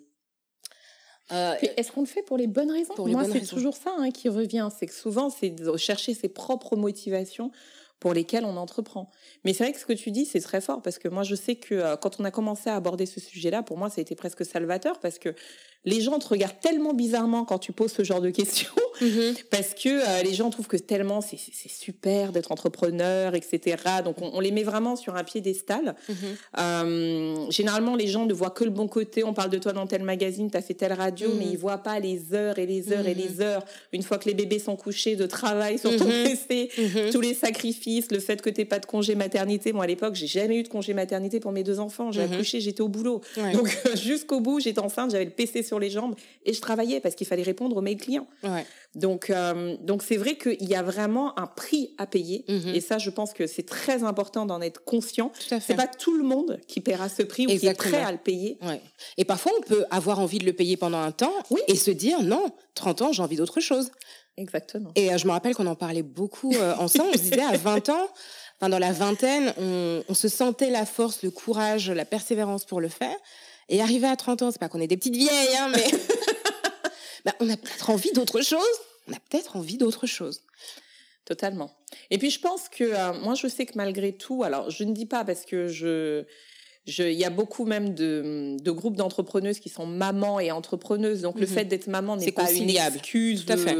[1.31, 2.93] euh, est-ce qu'on le fait pour les bonnes raisons?
[3.05, 4.69] Moi, c'est toujours ça hein, qui revient.
[4.77, 7.51] C'est que souvent, c'est de chercher ses propres motivations
[7.99, 9.09] pour lesquelles on entreprend.
[9.43, 11.35] Mais c'est vrai que ce que tu dis, c'est très fort parce que moi, je
[11.35, 14.01] sais que euh, quand on a commencé à aborder ce sujet-là, pour moi, ça a
[14.01, 15.33] été presque salvateur parce que
[15.85, 18.71] les gens te regardent tellement bizarrement quand tu poses ce genre de questions
[19.01, 19.35] mhm.
[19.49, 21.37] parce que euh, les gens trouvent que tellement c'est
[21.69, 23.77] super d'être entrepreneur, etc.
[24.03, 25.95] Donc on, les met vraiment sur un piédestal.
[26.09, 26.15] Mhm.
[26.59, 29.23] euh, généralement, les gens ne voient que le bon côté.
[29.23, 31.51] On parle de toi dans tel magazine, tu as fait telle radio, mais mhm.
[31.51, 33.63] ils voient pas les heures et les heures et les heures
[33.93, 36.69] une fois que les bébés sont couchés de travail sur ton PC,
[37.11, 39.73] tous les sacrifices, le fait que tu pas de congé maternité.
[39.73, 42.11] Moi à l'époque, j'ai jamais eu de congé maternité pour mes deux enfants.
[42.11, 43.21] J'ai accouché, j'étais au boulot.
[43.53, 46.15] Donc jusqu'au bout, j'étais enceinte, j'avais le PC sur les jambes
[46.45, 48.27] et je travaillais parce qu'il fallait répondre aux mails clients.
[48.95, 52.73] Donc, euh, donc c'est vrai qu'il y a vraiment un prix à payer mhm.
[52.73, 55.31] et ça, je pense que c'est très important d'en être conscient.
[55.37, 58.17] C'est pas tout le monde qui paiera ce prix ou qui est prêt à le
[58.17, 58.57] payer.
[59.17, 61.33] Et parfois, on peut avoir envie de le payer pendant un temps
[61.67, 63.91] et se dire non, 30 ans, j'ai envie d'autre chose.
[64.37, 64.91] Exactement.
[64.95, 67.09] Et euh, je me rappelle qu'on en parlait beaucoup euh, ensemble.
[67.09, 68.07] on se disait à 20 ans,
[68.57, 72.79] enfin dans la vingtaine, on, on se sentait la force, le courage, la persévérance pour
[72.79, 73.15] le faire.
[73.69, 75.85] Et arriver à 30 ans, c'est pas qu'on est des petites vieilles, hein, mais
[77.25, 78.63] bah, on a peut-être envie d'autre chose.
[79.07, 80.41] On a peut-être envie d'autre chose.
[81.25, 81.75] Totalement.
[82.09, 84.93] Et puis je pense que euh, moi je sais que malgré tout, alors je ne
[84.93, 86.25] dis pas parce que je
[86.87, 91.21] il y a beaucoup même de, de groupes d'entrepreneuses qui sont mamans et entrepreneuses.
[91.21, 91.53] Donc, le mhm.
[91.53, 93.45] fait d'être maman n'est pas une excuse.
[93.45, 93.75] Tout à fait.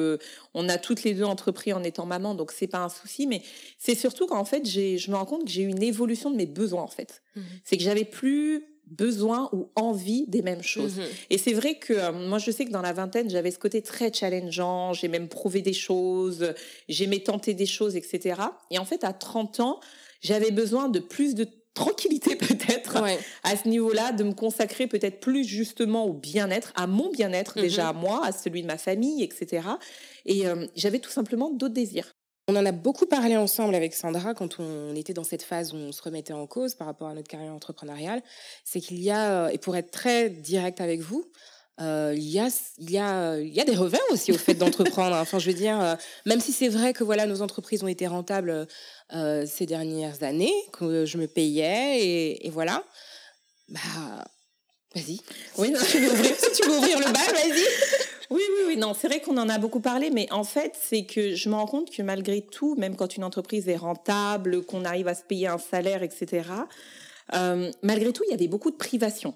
[0.53, 3.25] on a toutes les deux entrepris en étant maman, donc c'est pas un souci.
[3.25, 3.41] Mais
[3.77, 6.45] c'est surtout qu'en fait, je me rends compte que j'ai eu une évolution de mes
[6.45, 7.21] besoins, en fait.
[7.35, 7.43] Mhm.
[7.63, 10.97] C'est que j'avais plus besoin ou envie des mêmes choses.
[10.97, 11.05] Mhm.
[11.29, 13.81] Et c'est vrai que euh, moi, je sais que dans la vingtaine, j'avais ce côté
[13.81, 16.53] très challengeant, j'ai même prouvé des choses,
[16.89, 18.41] j'aimais tenter des choses, etc.
[18.71, 19.79] Et en fait, à 30 ans,
[20.21, 23.03] j'avais besoin de plus de tranquillité peut-être
[23.43, 27.83] à ce niveau-là, de me consacrer peut-être plus justement au bien-être, à mon bien-être déjà
[27.83, 27.89] mhm.
[27.89, 29.67] à moi, à celui de ma famille, etc.
[30.25, 32.16] Et euh, j'avais tout simplement d'autres désirs.
[32.49, 35.75] On en a beaucoup parlé ensemble avec Sandra quand on était dans cette phase où
[35.75, 38.21] on se remettait en cause par rapport à notre carrière entrepreneuriale.
[38.63, 41.29] C'est qu'il y a, euh, et pour être très direct avec vous,
[41.81, 44.53] euh, il, y a, il, y a, il y a des revers aussi au fait
[44.53, 45.15] d'entreprendre.
[45.21, 48.65] enfin, je veux dire, même si c'est vrai que voilà, nos entreprises ont été rentables
[49.11, 52.81] ces dernières années, que je me payais et, et voilà,
[53.67, 53.79] bah,
[54.95, 55.19] vas-y.
[55.57, 57.96] Oui, si, tu veux ouvrir, si tu veux ouvrir le bal, vas-y.
[58.29, 58.77] Oui, oui, oui.
[58.77, 61.55] Non, c'est vrai qu'on en a beaucoup parlé, mais en fait, c'est que je me
[61.55, 65.23] rends compte que malgré tout, même quand une entreprise est rentable, qu'on arrive à se
[65.23, 66.49] payer un salaire, etc.,
[67.33, 69.33] euh, malgré tout, il y avait beaucoup de privations.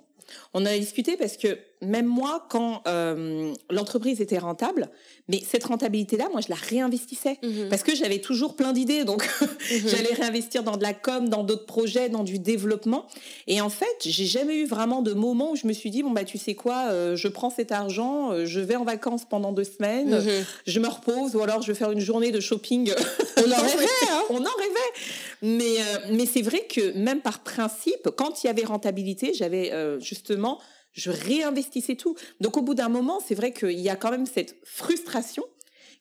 [0.53, 4.89] On a discuté parce que même moi, quand euh, l'entreprise était rentable,
[5.27, 7.69] mais cette rentabilité-là, moi, je la réinvestissais mhm.
[7.69, 9.03] parce que j'avais toujours plein d'idées.
[9.03, 9.88] Donc, mhm.
[9.88, 13.07] j'allais réinvestir dans de la com, dans d'autres projets, dans du développement.
[13.47, 16.11] Et en fait, j'ai jamais eu vraiment de moment où je me suis dit bon
[16.11, 19.51] bah tu sais quoi, euh, je prends cet argent, euh, je vais en vacances pendant
[19.51, 20.45] deux semaines, mhm.
[20.67, 22.93] je me repose ou alors je vais faire une journée de shopping.
[23.38, 25.41] On en rêvait, hein On en rêvait.
[25.41, 25.77] Mais
[26.11, 30.59] mais c'est vrai que même par principe, quand il y avait rentabilité, j'avais justement
[30.93, 32.15] je réinvestissais tout.
[32.39, 35.43] Donc au bout d'un moment, c'est vrai qu'il y a quand même cette frustration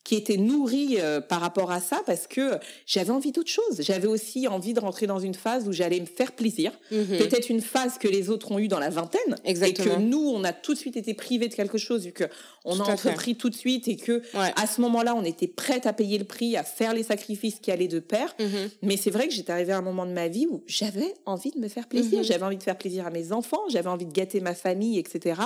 [0.04, 3.80] qui était nourrie euh, par rapport à ça parce que j'avais envie d'autre chose.
[3.80, 6.72] J'avais aussi envie de rentrer dans une phase où j'allais me faire plaisir.
[6.90, 7.18] Mhm.
[7.18, 9.36] Peut-être une phase que les autres ont eu dans la vingtaine.
[9.44, 9.94] Exactement.
[9.94, 12.24] Et que nous, on a tout de suite été privés de quelque chose vu que
[12.64, 15.92] on a entrepris tout de suite et que à ce moment-là, on était prête à
[15.92, 18.34] payer le prix, à faire les sacrifices qui allaient de pair.
[18.38, 18.70] Mhm.
[18.82, 21.50] Mais c'est vrai que j'étais arrivée à un moment de ma vie où j'avais envie
[21.50, 22.18] de me faire plaisir.
[22.18, 22.24] Mhm.
[22.24, 23.62] J'avais envie de faire plaisir à mes enfants.
[23.68, 25.40] J'avais envie de gâter ma famille, etc.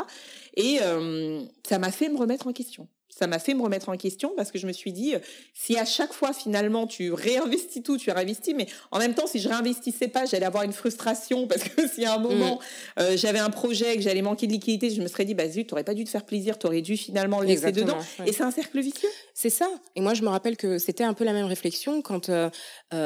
[0.56, 3.96] Et euh, ça m'a fait me remettre en question ça m'a fait me remettre en
[3.96, 5.18] question parce que je me suis dit, euh,
[5.52, 9.38] si à chaque fois finalement tu réinvestis tout, tu réinvestis, mais en même temps, si
[9.38, 13.00] je réinvestissais pas, j'allais avoir une frustration parce que si à un moment mm.
[13.00, 15.68] euh, j'avais un projet que j'allais manquer de liquidité, je me serais dit, bah zut,
[15.68, 17.98] t'aurais pas dû te faire plaisir, t'aurais dû finalement le laisser dedans.
[18.26, 19.08] Et c'est un cercle vicieux.
[19.32, 19.68] C'est ça.
[19.94, 22.50] Et moi, je me rappelle que c'était un peu la même réflexion quand euh,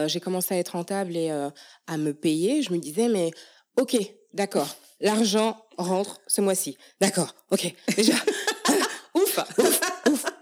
[0.06, 2.62] j'ai commencé à être rentable et à me payer.
[2.62, 3.30] Je me disais, mais
[3.76, 3.96] ok,
[4.32, 6.76] d'accord, l'argent rentre ce mois-ci.
[7.00, 7.72] D'accord, ok.
[7.96, 8.14] Déjà,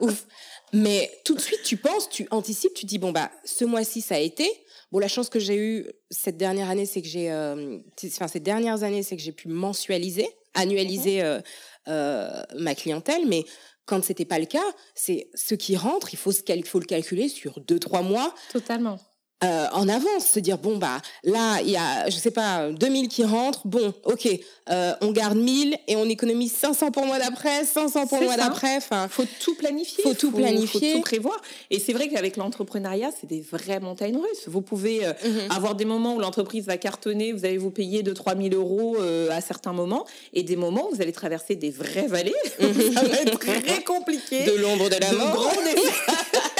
[0.06, 0.26] ouf.
[0.72, 4.16] Mais tout de suite, tu penses, tu anticipes, tu dis bon bah ce mois-ci ça
[4.16, 4.48] a été.
[4.92, 8.40] Bon, la chance que j'ai eue cette dernière année, c'est que j'ai, euh, enfin ces
[8.40, 11.40] dernières années, c'est que j'ai pu mensualiser, annualiser euh,
[11.88, 13.44] euh, ma clientèle, mais
[13.84, 17.28] quand c'était pas le cas, c'est ce qui rentre, il faut, il faut le calculer
[17.28, 18.34] sur deux trois mois.
[18.52, 18.98] Totalement.
[19.44, 23.08] Euh, en avance, se dire bon bah là il y a je sais pas 2000
[23.08, 24.30] qui rentrent, bon ok
[24.70, 28.24] euh, on garde 1000 et on économise 500 pour le mois d'après, 500 pour le
[28.24, 28.76] mois d'après.
[28.78, 31.38] Enfin faut tout planifier, faut tout planifier, faut tout prévoir.
[31.70, 34.44] Et c'est vrai qu'avec l'entrepreneuriat c'est des vraies montagnes russes.
[34.46, 35.50] Vous pouvez euh, mhm.
[35.50, 38.96] avoir des moments où l'entreprise va cartonner, vous allez vous payer 2 3000 euros
[39.30, 42.32] à certains moments et des moments où vous allez traverser des vraies vallées.
[42.58, 42.94] Mhm.
[42.94, 44.44] ça va être très compliqué.
[44.44, 45.52] De l'ombre de la mort.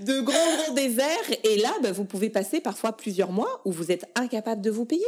[0.00, 1.06] de grands, grands déserts.
[1.44, 4.84] Et là, bah, vous pouvez passer parfois plusieurs mois où vous êtes incapable de vous
[4.84, 5.06] payer.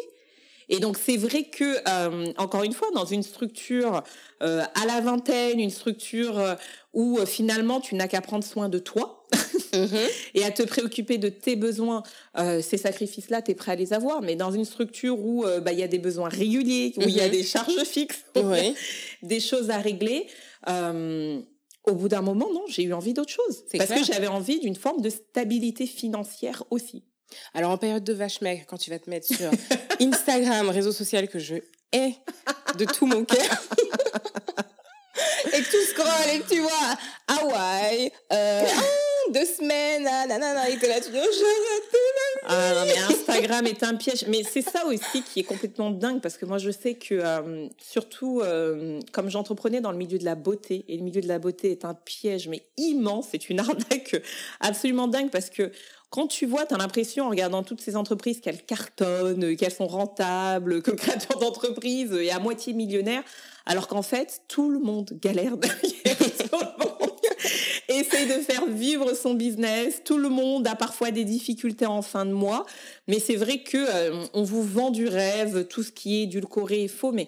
[0.70, 4.05] Et donc c'est vrai que euh, encore une fois dans une structure
[4.43, 6.55] euh, à la vingtaine, une structure euh,
[6.95, 9.26] où finalement tu n'as qu'à prendre soin de toi
[9.72, 10.11] mm-hmm.
[10.34, 12.03] et à te préoccuper de tes besoins,
[12.36, 14.22] ces sacrifices-là, tu es prêt à les avoir.
[14.22, 17.20] Mais dans une structure où bah, il y a des besoins réguliers, où il y
[17.20, 17.30] a mm-hmm.
[17.30, 18.24] des charges fixes,
[19.22, 20.26] des choses à régler
[21.91, 23.64] au bout d'un moment, non, j'ai eu envie d'autre chose.
[23.76, 27.05] Parce que j'avais envie d'une forme de stabilité financière aussi.
[27.55, 29.51] Alors en période de vache maigre, quand tu vas te mettre sur
[30.01, 31.57] Instagram, réseau social que je
[31.93, 32.14] hais
[32.76, 33.38] de tout mon cœur,
[35.53, 36.97] et que tu scrolles et que tu vois
[37.28, 38.64] Hawaï, euh,
[39.31, 41.47] deux semaines, ah, nanana, et que là tu dis oh,
[42.47, 44.24] ah non, mais Instagram est un piège.
[44.28, 47.68] Mais c'est ça aussi qui est complètement dingue parce que moi je sais que euh,
[47.78, 51.39] surtout euh, comme j'entreprenais dans le milieu de la beauté et le milieu de la
[51.39, 54.20] beauté est un piège mais immense, c'est une arnaque
[54.61, 55.70] absolument dingue parce que
[56.11, 59.87] quand tu vois, tu as l'impression, en regardant toutes ces entreprises, qu'elles cartonnent, qu'elles sont
[59.87, 63.22] rentables, que le créateur d'entreprise est à moitié millionnaire,
[63.64, 66.16] alors qu'en fait, tout le monde galère derrière.
[68.01, 70.03] essaye de faire vivre son business.
[70.05, 72.66] Tout le monde a parfois des difficultés en fin de mois.
[73.09, 76.84] Mais c'est vrai que euh, on vous vend du rêve, tout ce qui est édulcoré
[76.84, 77.12] est faux.
[77.12, 77.26] Mais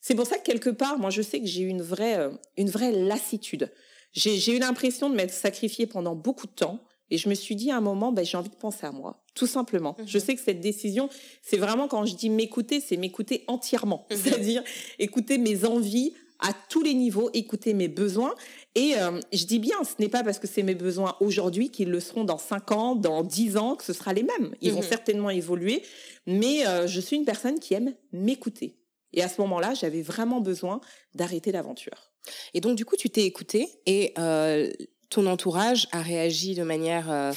[0.00, 2.30] c'est pour ça que quelque part, moi, je sais que j'ai eu une vraie, euh,
[2.56, 3.70] une vraie lassitude.
[4.12, 6.80] J'ai eu l'impression de m'être sacrifiée pendant beaucoup de temps.
[7.10, 9.22] Et je me suis dit à un moment, ben, j'ai envie de penser à moi,
[9.34, 9.96] tout simplement.
[9.98, 10.08] Mhm.
[10.08, 11.10] Je sais que cette décision,
[11.42, 14.06] c'est vraiment quand je dis m'écouter, c'est m'écouter entièrement.
[14.10, 14.16] Mhm.
[14.16, 14.64] C'est-à-dire
[14.98, 18.34] écouter mes envies à tous les niveaux, écouter mes besoins.
[18.74, 21.90] Et euh, je dis bien, ce n'est pas parce que c'est mes besoins aujourd'hui qu'ils
[21.90, 24.54] le seront dans 5 ans, dans 10 ans, que ce sera les mêmes.
[24.62, 24.88] Ils vont mhm.
[24.88, 25.82] certainement évoluer,
[26.26, 28.78] mais euh, je suis une personne qui aime m'écouter.
[29.12, 30.80] Et à ce moment-là, j'avais vraiment besoin
[31.14, 32.12] d'arrêter l'aventure.
[32.54, 34.70] Et donc, du coup, tu t'es écouté et euh,
[35.10, 37.34] ton entourage a réagi de manière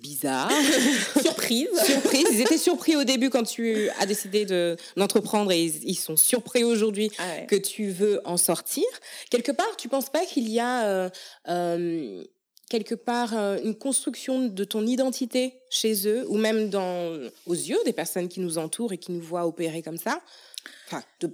[0.00, 0.50] bizarre.
[1.20, 1.68] Surprise.
[1.84, 2.26] Surprise.
[2.32, 6.64] Ils étaient surpris au début quand tu as décidé de, d'entreprendre et ils, sont surpris
[6.64, 8.84] aujourd'hui ah que tu veux en sortir.
[9.30, 11.10] Quelque part, tu penses pas qu'il y a euh,
[11.48, 12.24] euh,
[12.70, 17.78] quelque part euh, une construction de ton identité chez eux ou même dans, aux yeux
[17.84, 20.20] des personnes qui nous entourent et qui nous voient opérer comme ça?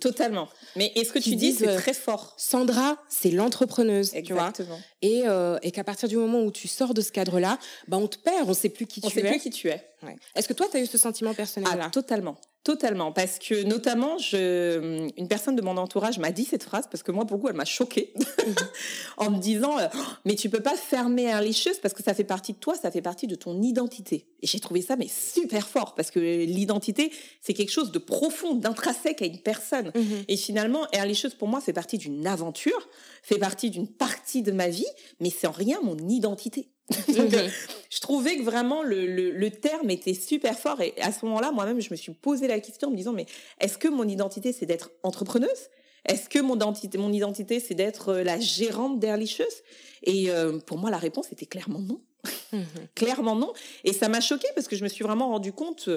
[0.01, 0.49] Totalement.
[0.77, 2.35] Mais est-ce que tu dis c'est très fort?
[2.37, 4.79] Sandra, c'est l'entrepreneuse, Exactement.
[5.03, 8.07] et, euh, et qu'à partir du moment où tu sors de ce cadre-là, bah on
[8.09, 9.11] te perd, on sait plus qui tu es.
[9.11, 9.83] On sait plus qui tu es.
[10.35, 11.85] Est-ce que toi, tu as eu ce sentiment personnel-là?
[11.87, 12.37] Ah, Totalement.
[12.65, 17.03] Totalement, parce que notamment, je, une personne de mon entourage m'a dit cette phrase parce
[17.03, 18.55] que moi, pour elle m'a choquée mhm.
[19.19, 19.87] en me disant euh,
[20.25, 22.91] "Mais tu peux pas fermer un licheuse parce que ça fait partie de toi, ça
[22.91, 27.13] fait partie de ton identité." Et j'ai trouvé ça mais super fort parce que l'identité,
[27.43, 29.93] c'est quelque chose de profond, d'intrinsèque à une personne.
[29.95, 30.25] Mhm.
[30.29, 32.89] Et finalement, Airlicheuse pour moi fait partie d'une aventure,
[33.23, 34.87] fait partie d'une partie de ma vie,
[35.21, 36.71] mais c'est en rien mon identité.
[37.09, 37.51] Donc, mhm.
[37.91, 41.81] je trouvais que vraiment le, le, terme était super fort et à ce moment-là, moi-même,
[41.81, 43.25] je me suis posé la question en me disant mais
[43.61, 45.71] est-ce que mon identité c'est d'être entrepreneuse?
[46.05, 49.63] Est-ce que mon identité, mon identité c'est d'être euh, la gérante d'Airlicheuse
[50.03, 52.03] Et euh, pour moi, la réponse était clairement non.
[52.53, 52.65] Mhm.
[52.95, 53.55] clairement non.
[53.85, 55.89] Et ça m'a choqué parce que je me suis vraiment rendu compte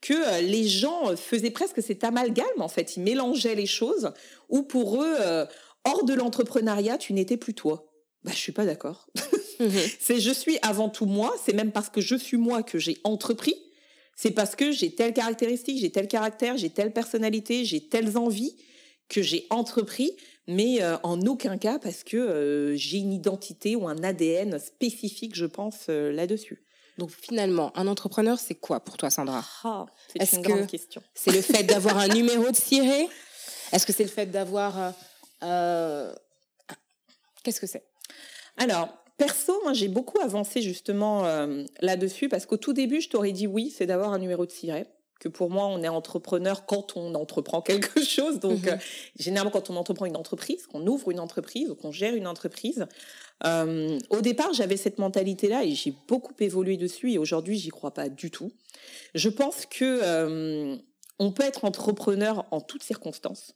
[0.00, 2.96] que euh, les gens faisaient presque cet amalgame en fait.
[2.96, 4.12] Ils mélangeaient les choses
[4.48, 5.16] ou pour eux,
[5.84, 7.90] hors de l'entrepreneuriat, tu n'étais plus toi.
[8.22, 9.08] Bah, je suis pas d'accord.
[9.60, 9.70] Mhm.
[10.00, 11.34] c'est je suis avant tout moi.
[11.44, 13.54] C'est même parce que je suis moi que j'ai entrepris.
[14.16, 18.56] C'est parce que j'ai telle caractéristique, j'ai tel caractère, j'ai telle personnalité, j'ai telles envies
[19.08, 20.16] que j'ai entrepris,
[20.48, 25.34] mais euh, en aucun cas parce que euh, j'ai une identité ou un ADN spécifique,
[25.34, 26.62] je pense, euh, là-dessus.
[26.98, 29.44] Donc finalement, un entrepreneur, c'est quoi pour toi, Sandra?
[29.64, 31.02] Ah, C'est une grande question.
[31.14, 33.08] C'est le fait d'avoir un numéro de ciré?
[33.70, 34.94] Est-ce que c'est le fait d'avoir...
[37.42, 37.84] Qu'est-ce que c'est?
[38.56, 43.32] Alors, Perso, moi, j'ai beaucoup avancé justement euh, là-dessus parce qu'au tout début, je t'aurais
[43.32, 44.86] dit oui, c'est d'avoir un numéro de siret.
[45.18, 48.38] Que pour moi, on est entrepreneur quand on entreprend quelque chose.
[48.38, 48.68] Donc, mhm.
[48.68, 48.76] euh,
[49.18, 52.86] généralement, quand on entreprend une entreprise, qu'on ouvre une entreprise ou qu'on gère une entreprise.
[53.44, 57.12] Euh, au départ, j'avais cette mentalité-là et j'ai beaucoup évolué dessus.
[57.12, 58.52] Et aujourd'hui, j'y crois pas du tout.
[59.14, 60.76] Je pense que
[61.18, 63.54] on peut être entrepreneur en toutes circonstances.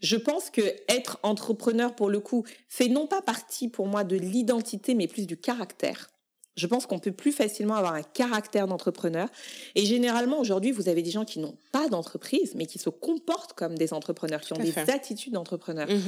[0.00, 4.16] Je pense que être entrepreneur pour le coup fait non pas partie pour moi de
[4.16, 6.13] l'identité mais plus du caractère.
[6.56, 9.28] Je pense qu'on peut plus facilement avoir un caractère d'entrepreneur.
[9.74, 13.54] Et généralement, aujourd'hui, vous avez des gens qui n'ont pas d'entreprise, mais qui se comportent
[13.54, 15.88] comme des entrepreneurs, qui ont des attitudes d'entrepreneurs.
[15.88, 16.02] Mhm.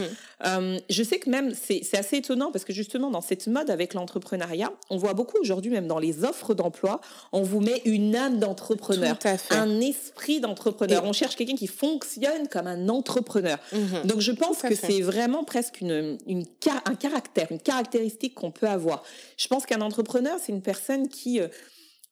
[0.46, 3.94] Euh, je sais que même, c'est assez étonnant parce que justement, dans cette mode avec
[3.94, 7.00] l'entrepreneuriat, on voit beaucoup aujourd'hui, même dans les offres d'emploi,
[7.32, 9.18] on vous met une âme d'entrepreneur,
[9.50, 11.04] un esprit d'entrepreneur.
[11.04, 13.58] On cherche quelqu'un qui fonctionne comme un entrepreneur.
[13.72, 14.02] Mhm.
[14.04, 16.44] Donc, je pense que c'est vraiment presque une, une,
[16.84, 19.02] un caractère, une caractéristique qu'on peut avoir.
[19.36, 21.48] Je pense qu'un entrepreneur, c'est une personne qui euh,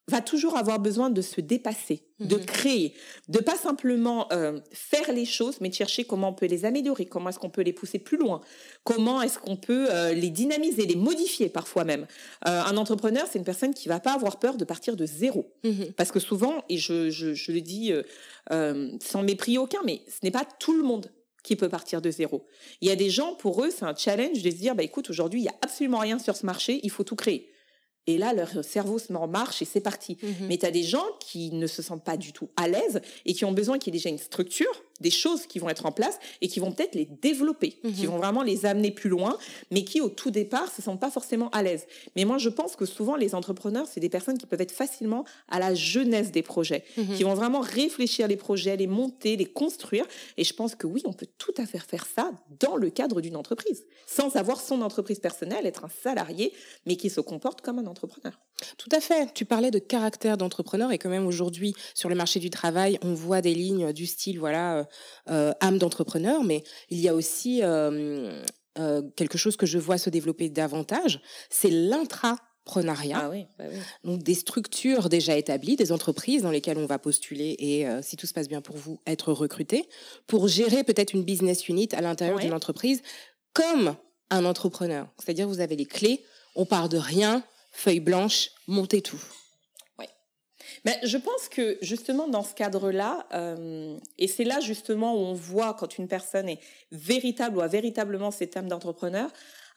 [0.08, 2.44] va toujours avoir besoin de se dépasser, de mhm.
[2.44, 2.94] créer,
[3.28, 7.06] de pas simplement euh, faire les choses, mais de chercher comment on peut les améliorer,
[7.06, 8.40] comment est-ce qu'on peut les pousser plus loin,
[8.84, 12.06] comment est-ce qu'on peut euh, les dynamiser, les modifier parfois même.
[12.42, 15.92] un entrepreneur, c'est une personne qui va pas avoir peur de partir de zéro, mhm.
[15.96, 17.92] parce que souvent, et je, je le dis
[18.50, 21.10] sans mépris aucun, mais ce n'est pas tout le monde
[21.44, 22.46] qui peut partir de zéro.
[22.80, 25.10] Il y a des gens, pour eux, c'est un challenge de se dire, bah, écoute,
[25.10, 27.53] aujourd'hui, il y a absolument rien sur ce marché, il faut tout créer.
[28.06, 30.18] Et là, leur cerveau se met en marche et c'est parti.
[30.22, 30.46] Mhm.
[30.48, 33.32] Mais tu as des gens qui ne se sentent pas du tout à l'aise et
[33.32, 35.92] qui ont besoin qu'il y ait déjà une structure, des choses qui vont être en
[35.92, 38.12] place et qui vont peut-être les développer, qui mhm.
[38.12, 39.36] vont vraiment les amener plus loin,
[39.70, 41.86] mais qui au tout départ se sentent pas forcément à l'aise.
[42.16, 45.24] Mais moi, je pense que souvent les entrepreneurs, c'est des personnes qui peuvent être facilement
[45.48, 47.16] à la jeunesse des projets, mhm.
[47.16, 50.06] qui vont vraiment réfléchir les projets, les monter, les construire.
[50.36, 52.30] Et je pense que oui, on peut tout à fait faire ça
[52.60, 56.52] dans le cadre d'une entreprise, sans avoir son entreprise personnelle, être un salarié,
[56.86, 58.38] mais qui se comporte comme un entrepreneur.
[58.78, 59.32] Tout à fait.
[59.34, 63.12] Tu parlais de caractère d'entrepreneur et quand même aujourd'hui sur le marché du travail, on
[63.12, 64.83] voit des lignes du style voilà euh,
[65.26, 68.42] âme d'entrepreneur, mais il y a aussi euh,
[69.16, 71.20] quelque chose que je vois se développer davantage,
[71.50, 73.20] c'est l'intrapreneuriat.
[73.22, 73.78] Ah oui, bah oui.
[74.02, 78.26] Donc des structures déjà établies, des entreprises dans lesquelles on va postuler et si tout
[78.26, 79.88] se passe bien pour vous, être recruté
[80.26, 83.02] pour gérer peut-être une business unit à l'intérieur d'une entreprise
[83.52, 83.96] comme
[84.30, 85.06] un entrepreneur.
[85.18, 86.24] C'est-à-dire vous avez les clés,
[86.54, 89.22] on part de rien, feuille blanche, montez tout.
[90.84, 95.34] Mais je pense que justement dans ce cadre-là, euh, et c'est là justement où on
[95.34, 96.60] voit quand une personne est
[96.92, 99.30] véritable ou a véritablement cette âme d'entrepreneur,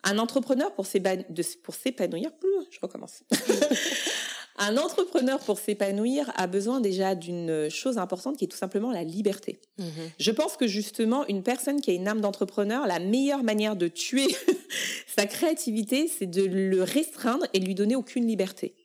[0.04, 2.32] un entrepreneur pour s'épanouir,
[2.70, 3.24] je recommence.
[4.58, 9.04] un entrepreneur pour s'épanouir a besoin déjà d'une chose importante qui est tout simplement la
[9.04, 9.60] liberté.
[9.78, 9.88] Mhm.
[10.20, 13.88] Je pense que justement une personne qui a une âme d'entrepreneur, la meilleure manière de
[13.88, 14.28] tuer
[15.18, 18.76] sa créativité, c'est de le restreindre et lui donner aucune liberté.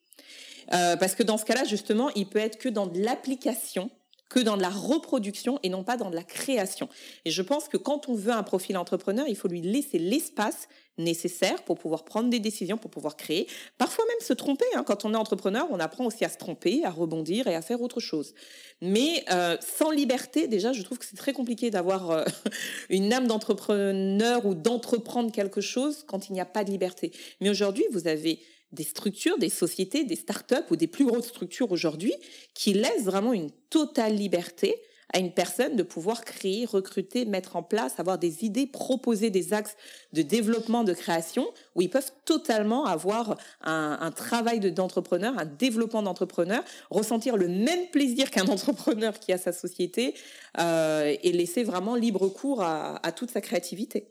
[0.73, 3.91] Euh, parce que dans ce cas-là, justement, il peut être que dans de l'application,
[4.33, 6.89] que dans de la reproduction et non pas dans de la création.
[7.27, 10.69] Et je pense que quand on veut un profil entrepreneur, il faut lui laisser l'espace
[10.97, 13.47] nécessaire pour pouvoir prendre des décisions, pour pouvoir créer,
[13.77, 14.65] parfois même se tromper.
[14.75, 14.85] Hein.
[14.87, 17.83] Quand on est entrepreneur, on apprend aussi à se tromper, à rebondir et à faire
[17.83, 18.35] autre chose.
[18.81, 22.25] Mais euh, sans liberté, déjà, je trouve que c'est très compliqué d'avoir euh,
[22.89, 27.13] une âme d'entrepreneur ou d'entreprendre quelque chose quand il n'y a pas de liberté.
[27.41, 28.41] Mais aujourd'hui, vous avez
[28.73, 32.14] des structures, des sociétés, des startups ou des plus grosses structures aujourd'hui
[32.55, 34.77] qui laissent vraiment une totale liberté
[35.12, 39.53] à une personne de pouvoir créer, recruter, mettre en place, avoir des idées, proposer des
[39.53, 39.77] axes
[40.12, 46.64] de développement, de création, où ils peuvent totalement avoir un, travail d'entrepreneur, un développement d'entrepreneur,
[46.91, 50.14] ressentir le même plaisir qu'un entrepreneur qui a sa société
[50.59, 54.09] euh, et laisser vraiment libre cours à, toute sa créativité.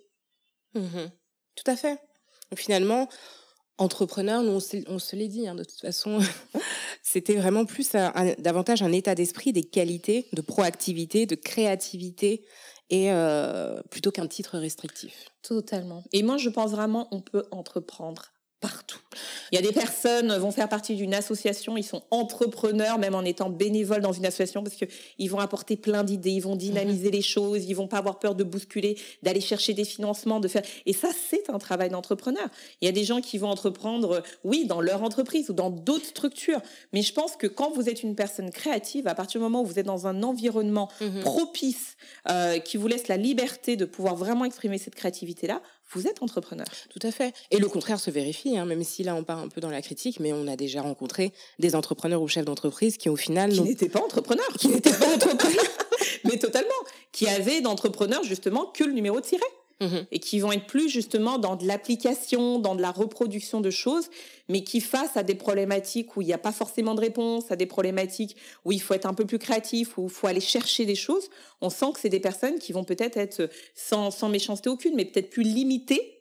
[0.75, 1.07] Mmh
[1.55, 1.99] Tout à fait.
[2.55, 3.09] finalement,
[3.81, 6.19] entrepreneur, on, se l'est dit, hein, de toute façon,
[7.01, 7.91] c'était vraiment plus
[8.37, 12.45] davantage un état d'esprit, des qualités de proactivité, de créativité,
[12.91, 15.29] et euh, plutôt qu'un titre restrictif.
[15.41, 16.03] Totalement.
[16.11, 18.99] Et moi, je pense vraiment on peut entreprendre partout.
[19.51, 23.23] Il y a des personnes vont faire partie d'une association, ils sont entrepreneurs même en
[23.23, 24.85] étant bénévoles dans une association parce que
[25.17, 27.13] ils vont apporter plein d'idées, ils vont dynamiser mhm.
[27.13, 30.61] les choses, ils vont pas avoir peur de bousculer, d'aller chercher des financements, de faire
[30.85, 32.47] et ça c'est un travail d'entrepreneur.
[32.81, 36.05] Il y a des gens qui vont entreprendre oui, dans leur entreprise ou dans d'autres
[36.05, 36.61] structures,
[36.93, 39.65] mais je pense que quand vous êtes une personne créative, à partir du moment où
[39.65, 41.21] vous êtes dans un environnement mhm.
[41.21, 41.97] propice
[42.29, 45.61] euh, qui vous laisse la liberté de pouvoir vraiment exprimer cette créativité là,
[45.93, 46.65] vous êtes entrepreneur.
[46.89, 47.33] Tout à fait.
[47.51, 49.81] Et le contraire se vérifie, hein, même si là on part un peu dans la
[49.81, 53.51] critique, mais on a déjà rencontré des entrepreneurs ou chefs d'entreprise qui au final...
[53.51, 54.53] Qui n'étaient pas entrepreneurs.
[54.57, 55.65] Qui n'étaient pas entrepreneurs.
[56.23, 56.69] mais totalement.
[57.11, 59.43] Qui avaient d'entrepreneurs justement que le numéro de siret.
[59.81, 60.05] Mhm.
[60.11, 64.09] et qui vont être plus justement dans de l'application, dans de la reproduction de choses,
[64.47, 67.55] mais qui face à des problématiques où il n'y a pas forcément de réponse, à
[67.55, 70.85] des problématiques où il faut être un peu plus créatif, où il faut aller chercher
[70.85, 71.29] des choses,
[71.61, 75.05] on sent que c'est des personnes qui vont peut-être être sans, sans méchanceté aucune, mais
[75.05, 76.20] peut-être plus limitées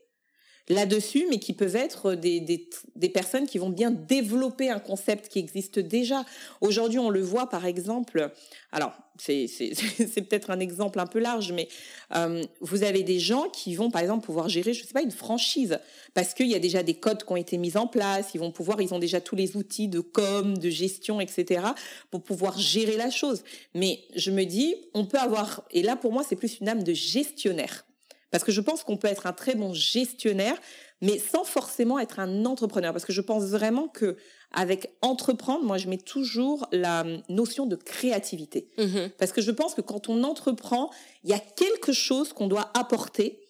[0.71, 5.29] là-dessus, mais qui peuvent être des, des, des, personnes qui vont bien développer un concept
[5.29, 6.25] qui existe déjà.
[6.61, 8.31] Aujourd'hui, on le voit par exemple,
[8.73, 11.69] alors c'est peut-être un exemple un peu large, mais
[12.17, 15.11] euh, vous avez des gens qui vont par exemple pouvoir gérer, je sais pas, une
[15.11, 15.79] franchise,
[16.15, 18.53] parce qu'il y a déjà des codes qui ont été mis en place, ils vont
[18.53, 21.63] pouvoir, ils ont déjà tous les outils de com, de gestion, etc.,
[22.11, 23.43] pour pouvoir gérer la chose.
[23.75, 26.85] Mais je me dis, on peut avoir, et là pour moi c'est plus une âme
[26.85, 27.85] de gestionnaire.
[28.31, 30.57] Parce que je pense qu'on peut être un très bon gestionnaire,
[31.01, 32.93] mais sans forcément être un entrepreneur.
[32.93, 34.17] Parce que je pense vraiment que
[34.53, 38.69] avec entreprendre, moi, je mets toujours la notion de créativité.
[38.79, 39.11] Mm-hmm.
[39.19, 40.91] Parce que je pense que quand on entreprend,
[41.25, 43.41] il y a quelque chose qu'on doit apporter,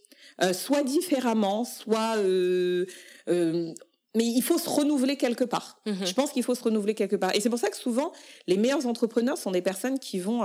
[0.42, 2.16] euh, soit différemment, soit...
[2.18, 2.86] Euh,
[3.28, 3.72] euh,
[4.16, 5.80] mais il faut se renouveler quelque part.
[5.86, 6.06] Mm-hmm.
[6.06, 7.34] Je pense qu'il faut se renouveler quelque part.
[7.34, 8.12] Et c'est pour ça que souvent,
[8.48, 10.42] les meilleurs entrepreneurs sont des personnes qui vont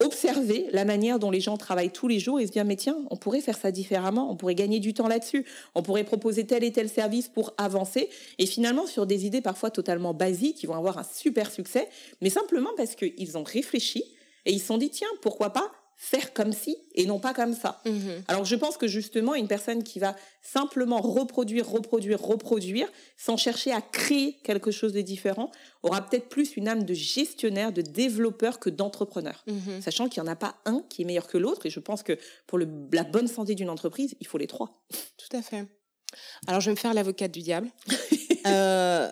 [0.00, 2.96] observer la manière dont les gens travaillent tous les jours et se dire mais tiens,
[3.10, 5.44] on pourrait faire ça différemment, on pourrait gagner du temps là-dessus,
[5.74, 8.08] on pourrait proposer tel et tel service pour avancer.
[8.38, 11.88] Et finalement sur des idées parfois totalement basiques qui vont avoir un super succès,
[12.20, 14.04] mais simplement parce qu'ils ont réfléchi
[14.46, 15.70] et ils se sont dit tiens, pourquoi pas
[16.02, 17.82] faire comme si et non pas comme ça.
[17.84, 18.24] Mhm.
[18.26, 22.88] Alors je pense que justement une personne qui va simplement reproduire, reproduire, reproduire
[23.18, 27.70] sans chercher à créer quelque chose de différent aura peut-être plus une âme de gestionnaire,
[27.70, 29.44] de développeur que d'entrepreneur.
[29.46, 29.82] Mhm.
[29.82, 32.02] Sachant qu'il n'y en a pas un qui est meilleur que l'autre et je pense
[32.02, 34.82] que pour la bonne santé d'une entreprise, il faut les trois.
[35.18, 35.66] Tout à fait.
[36.46, 37.68] Alors je vais me faire l'avocate du diable.
[38.46, 39.10] euh,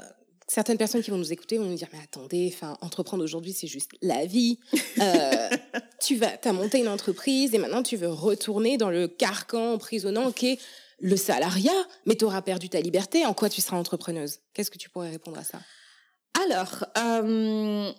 [0.48, 3.66] certaines personnes qui vont nous écouter vont nous dire mais attendez, enfin entreprendre aujourd'hui c'est
[3.66, 4.58] juste la vie.
[5.00, 5.48] Euh,
[6.00, 10.32] tu vas, as monté une entreprise et maintenant tu veux retourner dans le carcan emprisonnant
[10.32, 10.58] qu'est
[11.00, 13.24] le salariat, mais tu auras perdu ta liberté.
[13.24, 14.40] En quoi tu seras entrepreneuse?
[14.52, 15.60] Qu'est-ce que tu pourrais répondre à ça?
[16.42, 17.92] Alors euh,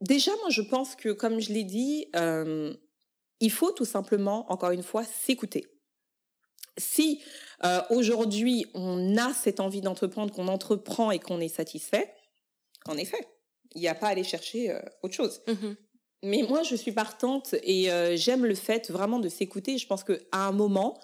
[0.00, 2.72] déjà moi je pense que comme je l'ai dit, euh,
[3.40, 5.66] il faut tout simplement encore une fois s'écouter.
[6.78, 7.22] Si
[7.64, 12.12] euh, aujourd'hui on a cette envie d'entreprendre, qu'on entreprend et qu'on est satisfait,
[12.86, 13.26] en effet,
[13.74, 15.42] il n'y a pas à aller chercher euh, autre chose.
[15.46, 15.74] Mmh
[16.22, 19.78] Mais moi, je suis partante et euh, j'aime le fait vraiment de s'écouter.
[19.78, 20.98] Je pense qu'à un moment,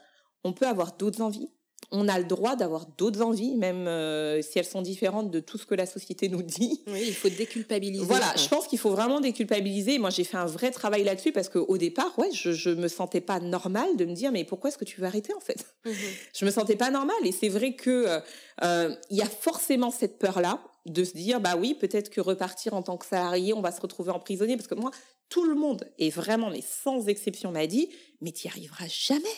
[0.45, 1.51] on peut avoir d'autres envies,
[1.93, 5.59] on a le droit d'avoir d'autres envies, même euh, si elles sont différentes de tout
[5.59, 6.83] ce que la société nous dit.
[6.87, 8.05] Oui, il faut déculpabiliser.
[8.05, 9.99] Voilà, je pense qu'il faut vraiment déculpabiliser.
[9.99, 13.21] Moi, j'ai fait un vrai travail là-dessus parce qu'au départ, ouais, je, je me sentais
[13.21, 15.67] pas normal de me dire, mais pourquoi est-ce que tu veux arrêter en fait?
[15.85, 15.97] Je mhm.
[16.33, 17.17] Je me sentais pas normal.
[17.25, 18.21] Et c'est vrai que euh,
[18.63, 22.83] euh, y a forcément cette peur-là de se dire, bah oui, peut-être que repartir en
[22.83, 24.57] tant que salarié, on va se retrouver emprisonné.
[24.57, 24.91] Parce que moi,
[25.29, 29.29] tout le monde, et vraiment, mais sans exception, m'a dit, mais tu n'y arriveras jamais.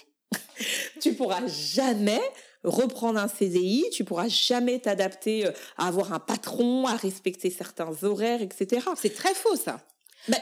[1.03, 2.20] Tu pourras jamais
[2.64, 7.90] reprendre un CDI, tu pourras jamais t'adapter euh, à avoir un patron, à respecter certains
[8.05, 8.86] horaires, etc.
[8.96, 9.80] C'est très faux ça.
[10.28, 10.38] Ben,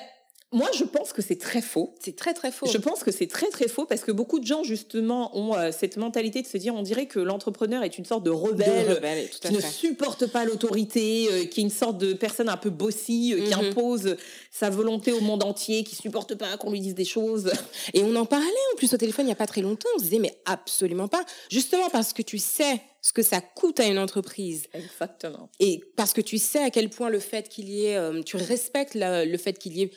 [0.53, 1.95] moi, je pense que c'est très faux.
[2.01, 2.67] C'est très très faux.
[2.67, 5.71] Je pense que c'est très très faux parce que beaucoup de gens justement ont euh,
[5.71, 9.53] cette mentalité de se dire, on dirait que l'entrepreneur est une sorte de rebelle, qui
[9.53, 13.47] ne supporte pas l'autorité, euh, qui est une sorte de personne un peu bossy, euh,
[13.47, 13.67] qui mhm.
[13.67, 14.17] impose
[14.51, 17.53] sa volonté au monde entier, qui supporte pas qu'on lui dise des choses.
[17.95, 19.89] Et on en parlait en plus au téléphone il y a pas très longtemps.
[19.95, 21.25] On se disait mais absolument pas.
[21.49, 24.65] Justement parce que tu sais ce que ça coûte à une entreprise.
[24.75, 25.49] Exactement.
[25.61, 28.95] Et parce que tu sais à quel point le fait qu'il y ait, tu respectes
[28.97, 29.91] le fait qu'il y ait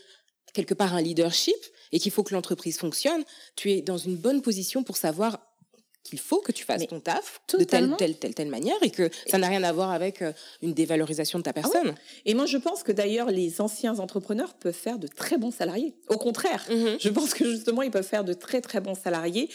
[0.54, 1.56] quelque part un leadership
[1.92, 3.24] et qu'il faut que l'entreprise fonctionne,
[3.56, 5.40] tu es dans une bonne position pour savoir
[6.04, 9.10] qu'il faut que tu fasses ton taf de telle, telle, telle, telle manière et que
[9.28, 11.96] ça n'a rien à voir avec euh, une dévalorisation de ta ah personne.
[12.26, 15.96] Et moi, je pense que d'ailleurs, les anciens entrepreneurs peuvent faire de très bons salariés.
[16.10, 16.98] Au contraire, mm-hmm.
[17.00, 19.50] je pense que justement, ils peuvent faire de très, très bons salariés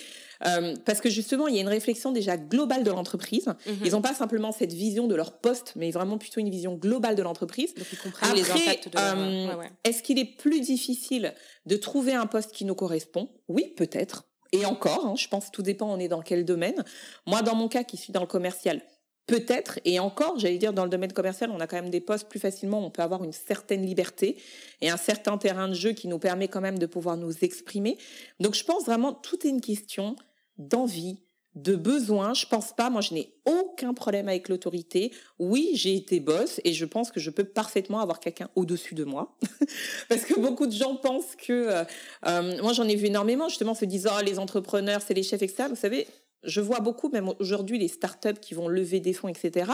[0.46, 3.46] euh, parce que justement, il y a une réflexion déjà globale de l'entreprise.
[3.66, 3.78] Mhm.
[3.84, 7.16] Ils n'ont pas simplement cette vision de leur poste, mais vraiment plutôt une vision globale
[7.16, 7.74] de l'entreprise.
[8.06, 11.34] Après, les impacts de euh, Est-ce qu'il est plus difficile
[11.66, 13.30] de trouver un poste qui nous correspond?
[13.48, 14.27] Oui, peut-être.
[14.52, 16.84] Et encore, hein, je pense que tout dépend, on est dans quel domaine.
[17.26, 18.82] Moi, dans mon cas, qui suis dans le commercial,
[19.26, 22.28] peut-être, et encore, j'allais dire, dans le domaine commercial, on a quand même des postes
[22.28, 24.40] plus facilement, on peut avoir une certaine liberté
[24.80, 27.98] et un certain terrain de jeu qui nous permet quand même de pouvoir nous exprimer.
[28.40, 30.16] Donc, je pense vraiment, tout est une question
[30.56, 31.20] d'envie,
[31.62, 32.34] de besoin.
[32.34, 35.12] Je pense pas, moi je n'ai aucun problème avec l'autorité.
[35.38, 39.04] Oui, j'ai été boss et je pense que je peux parfaitement avoir quelqu'un au-dessus de
[39.04, 39.36] moi.
[40.08, 41.52] Parce que beaucoup de gens pensent que...
[41.52, 41.84] Euh,
[42.26, 45.42] euh, moi j'en ai vu énormément justement se disant oh, les entrepreneurs, c'est les chefs,
[45.42, 45.64] etc.
[45.68, 46.06] Vous savez,
[46.44, 49.72] je vois beaucoup, même aujourd'hui, les startups qui vont lever des fonds, etc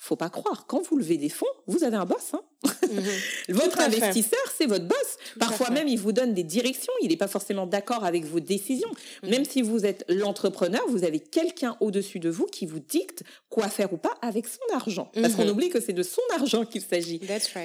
[0.00, 0.66] faut pas croire.
[0.68, 2.32] Quand vous levez des fonds, vous avez un boss.
[2.32, 2.40] Hein
[2.88, 3.02] mhm.
[3.48, 5.16] votre investisseur, c'est votre boss.
[5.40, 6.92] Parfois même, il vous donne des directions.
[7.02, 8.90] Il n'est pas forcément d'accord avec vos décisions.
[9.24, 9.30] Mhm.
[9.30, 13.68] Même si vous êtes l'entrepreneur, vous avez quelqu'un au-dessus de vous qui vous dicte quoi
[13.68, 15.10] faire ou pas avec son argent.
[15.14, 15.50] Parce qu'on mhm.
[15.50, 17.20] oublie que c'est de son argent qu'il s'agit.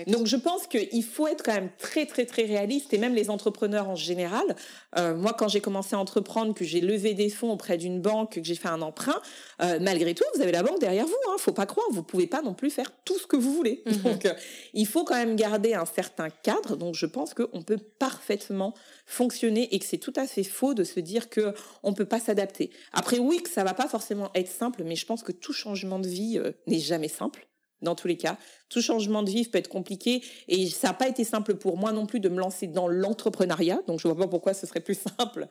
[0.07, 2.93] Donc je pense qu'il faut être quand même très très très réaliste.
[2.93, 4.55] Et même les entrepreneurs en général.
[4.97, 8.33] Euh, moi, quand j'ai commencé à entreprendre, que j'ai levé des fonds auprès d'une banque,
[8.33, 9.21] que j'ai fait un emprunt,
[9.61, 11.13] euh, malgré tout, vous avez la banque derrière vous.
[11.29, 11.35] Hein.
[11.37, 11.85] Faut pas croire.
[11.91, 13.83] Vous pouvez pas non plus faire tout ce que vous voulez.
[13.85, 14.01] Mhm.
[14.01, 14.33] Donc, euh,
[14.73, 16.75] il faut quand même garder un certain cadre.
[16.75, 18.73] Donc, je pense qu'on peut parfaitement
[19.05, 21.53] fonctionner et que c'est tout à fait faux de se dire que
[21.83, 22.71] on peut pas s'adapter.
[22.91, 25.99] Après, oui, que ça va pas forcément être simple, mais je pense que tout changement
[25.99, 27.47] de vie euh, n'est jamais simple.
[27.83, 28.37] Dans tous les cas,
[28.69, 31.91] tout changement de vie peut être compliqué et ça n'a pas été simple pour moi
[31.91, 33.81] non plus de me lancer dans l'entrepreneuriat.
[33.87, 35.47] Donc je vois pas pourquoi ce serait plus simple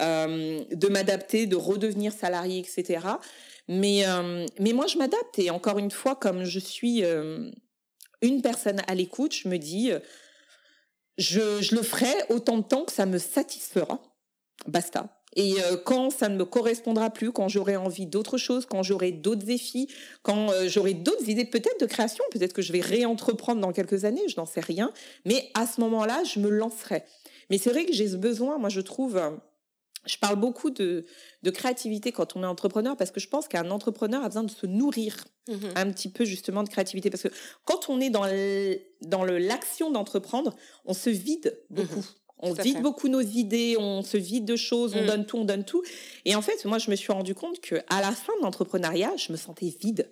[0.00, 3.00] euh, de m'adapter, de redevenir salarié, etc.
[3.72, 5.38] Mais, euh, mais moi, je m'adapte.
[5.38, 7.50] Et encore une fois, comme je suis euh,
[8.20, 9.98] une personne à l'écoute, je me dis, euh,
[11.16, 13.98] je, le ferai autant de temps que ça me satisfera.
[14.66, 15.18] Basta.
[15.34, 15.54] Et
[15.86, 19.88] quand ça ne me correspondra plus, quand j'aurai envie d'autre chose, quand j'aurai d'autres défis,
[20.20, 24.28] quand j'aurai d'autres idées peut-être de création, peut-être que je vais réentreprendre dans quelques années,
[24.28, 24.92] je n'en sais rien.
[25.24, 27.04] Mais à ce moment-là, je me lancerai.
[27.48, 29.18] Mais c'est vrai que j'ai ce besoin, moi je trouve
[30.04, 31.04] je parle beaucoup de,
[31.42, 34.50] de, créativité quand on est entrepreneur parce que je pense qu'un entrepreneur a besoin de
[34.50, 35.16] se nourrir
[35.48, 37.32] mmh un petit peu justement de créativité parce que
[37.64, 42.06] quand on est dans le, dans le l'action d'entreprendre, on se vide mmh beaucoup.
[42.44, 45.06] On vide beaucoup nos idées, on se vide de choses, on mmh.
[45.06, 45.80] donne tout, on donne tout.
[46.24, 49.12] Et en fait, moi, je me suis rendu compte que à la fin de l'entrepreneuriat,
[49.16, 50.10] je me sentais vide.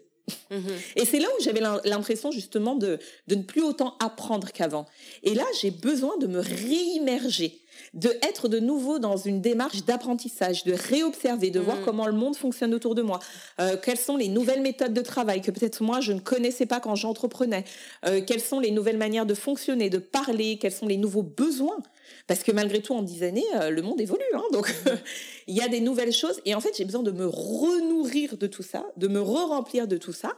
[0.97, 4.87] Et c'est là où j'avais l'impression justement de, de ne plus autant apprendre qu'avant.
[5.23, 7.61] Et là, j'ai besoin de me réimmerger
[7.95, 11.85] de être de nouveau dans une démarche d'apprentissage, de réobserver, de voir mm.
[11.85, 13.19] comment le monde fonctionne autour de moi,
[13.61, 16.81] euh, quelles sont les nouvelles méthodes de travail que peut-être moi je ne connaissais pas
[16.81, 17.65] quand j'entreprenais,
[18.07, 21.79] euh, quelles sont les nouvelles manières de fonctionner, de parler, quels sont les nouveaux besoins?
[22.27, 24.23] Parce que malgré tout, en dix années, euh, le monde évolue.
[24.35, 24.75] Hein, donc,
[25.47, 26.41] il y a des nouvelles choses.
[26.45, 29.97] Et en fait, j'ai besoin de me renourrir de tout ça, de me re-remplir de
[29.97, 30.37] tout ça.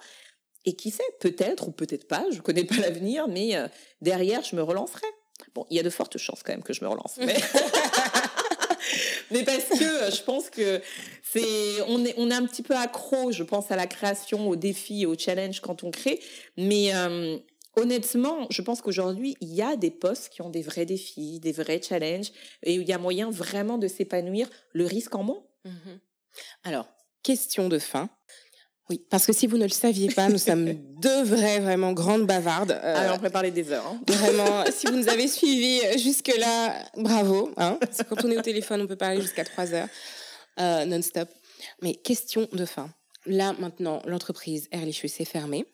[0.64, 3.56] Et qui sait, peut-être ou peut-être pas, je ne connais pas l'avenir, mais
[4.00, 5.06] derrière, je me relancerai.
[5.54, 7.16] Bon, il y a de fortes chances quand même que je me relance.
[7.18, 7.36] Mais,
[9.30, 10.80] mais parce que euh, je pense que
[11.22, 14.56] c'est, on est, on est un petit peu accro, je pense, à la création, aux
[14.56, 16.20] défis, aux challenges quand on crée.
[16.56, 17.38] Mais euh,
[17.76, 21.52] honnêtement, je pense qu'aujourd'hui, il y a des postes qui ont des vrais défis, des
[21.52, 24.48] vrais challenges, et où il y a moyen vraiment de s'épanouir.
[24.72, 25.42] Le risque en moins.
[25.64, 26.00] Mhm.
[26.64, 26.86] Alors,
[27.22, 28.08] question de fin.
[28.90, 32.26] Oui, parce que si vous ne le saviez pas, nous sommes deux vraies, vraiment grandes
[32.26, 32.72] bavardes.
[32.72, 33.86] Euh, Alors, on peut parler des heures.
[33.86, 34.00] Hein.
[34.08, 37.50] Vraiment, si vous nous avez suivis jusque-là, bravo.
[37.56, 37.78] Hein,
[38.08, 39.88] quand on est au téléphone, on peut parler jusqu'à trois heures
[40.60, 41.28] euh, non-stop.
[41.80, 42.90] Mais question de fin.
[43.24, 45.64] Là, maintenant, l'entreprise Ehrlichus est fermée.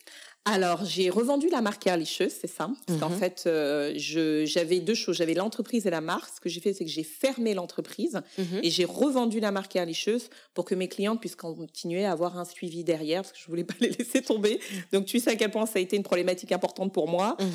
[0.50, 2.70] Alors, j'ai revendu la marque Ehrlichus, c'est ça.
[2.86, 3.18] Parce qu'en mhm.
[3.18, 5.16] fait, euh, j'avais deux choses.
[5.16, 6.34] J'avais l'entreprise et la marque.
[6.34, 8.60] Ce que j'ai fait, c'est que j'ai fermé l'entreprise mhm.
[8.62, 12.46] et j'ai revendu la marque Ehrlichus pour que mes clientes puissent continuer à avoir un
[12.46, 14.58] suivi derrière parce que je voulais pas les laisser tomber.
[14.90, 17.36] Donc, tu sais à quel point ça a été une problématique importante pour moi.
[17.38, 17.48] Mhm.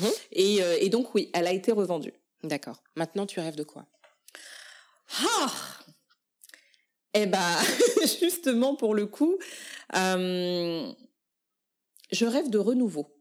[0.60, 2.14] Euh, et, donc, oui, elle a été revendue.
[2.44, 2.80] D'accord.
[2.94, 3.86] Maintenant, tu rêves de quoi?
[5.20, 5.52] Ah
[7.14, 7.56] Eh ben,
[8.20, 9.36] justement, pour le coup...
[9.96, 10.92] Euh,
[12.12, 13.14] je rêve de renouveau.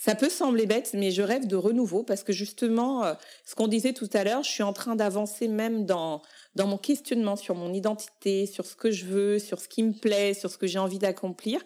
[0.00, 3.14] Ça peut sembler bête, mais je rêve de renouveau parce que justement, euh,
[3.44, 6.22] ce qu'on disait tout à l'heure, je suis en train d'avancer même dans,
[6.54, 9.92] dans mon questionnement sur mon identité, sur ce que je veux, sur ce qui me
[9.92, 11.60] plaît, sur ce que j'ai envie d'accomplir.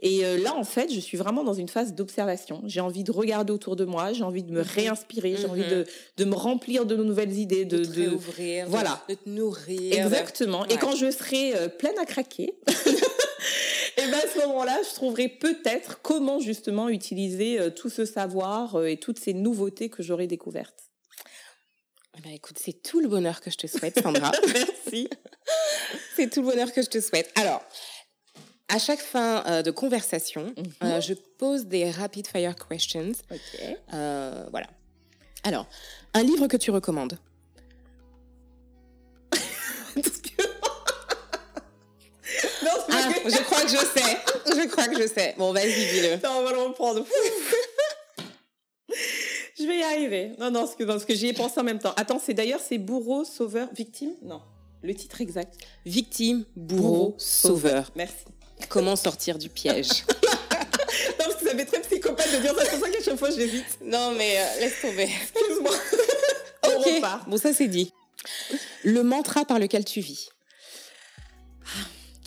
[0.00, 2.60] Et euh, là, en fait, je suis vraiment dans une phase d'observation.
[2.66, 4.68] J'ai envie de regarder autour de moi, j'ai envie de me mhm.
[4.68, 5.70] réinspirer, j'ai envie mhm.
[5.70, 9.00] de, de me remplir de nouvelles idées, de, de, ouvrir, voilà.
[9.08, 10.04] de, te nourrir.
[10.04, 10.66] Exactement.
[10.66, 12.54] Et quand je serai euh, pleine à craquer,
[14.06, 18.76] et ben à ce moment-là, je trouverai peut-être comment justement utiliser euh, tout ce savoir
[18.76, 20.84] euh, et toutes ces nouveautés que j'aurai découvertes.
[22.18, 24.30] Eh ben, écoute, c'est tout le bonheur que je te souhaite, Sandra.
[24.46, 25.08] Merci.
[26.14, 27.30] c'est tout le bonheur que je te souhaite.
[27.36, 27.62] Alors,
[28.68, 31.02] à chaque fin euh, de conversation, mhm.
[31.02, 33.12] je pose des rapid fire questions.
[33.30, 33.60] Ok.
[33.90, 34.68] voilà.
[35.42, 35.68] Alors,
[36.14, 37.18] un livre que tu recommandes?
[43.26, 44.16] je crois que je sais.
[44.46, 45.34] Je crois que je sais.
[45.38, 46.18] Bon, vas-y, dis-le.
[46.28, 47.04] on va le reprendre.
[49.58, 50.32] je vais y arriver.
[50.38, 51.94] Non, non, parce que, j'y ai pensé en même temps.
[51.96, 54.12] Attends, c'est d'ailleurs, c'est bourreau, sauveur, victime?
[54.22, 54.40] Non.
[54.82, 55.54] Le titre exact.
[55.84, 57.90] Victime, bourreau, sauveur.
[57.96, 58.24] Merci.
[58.68, 60.04] Comment sortir du piège?
[61.18, 62.64] Non, parce que ça fait très psychopathe de dire ça.
[62.64, 63.78] C'est pour ça qu'à chaque fois, j'hésite.
[63.82, 65.02] Non, mais euh, laisse tomber.
[65.04, 65.74] Excuse-moi.
[66.76, 67.26] ok.
[67.26, 67.92] Bon, ça, c'est dit.
[68.82, 70.30] Le mantra par lequel tu vis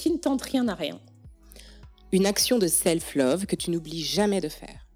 [0.10, 1.00] qui ne tente rien à rien.
[2.12, 4.88] Une action de self-love que tu n'oublies jamais de faire.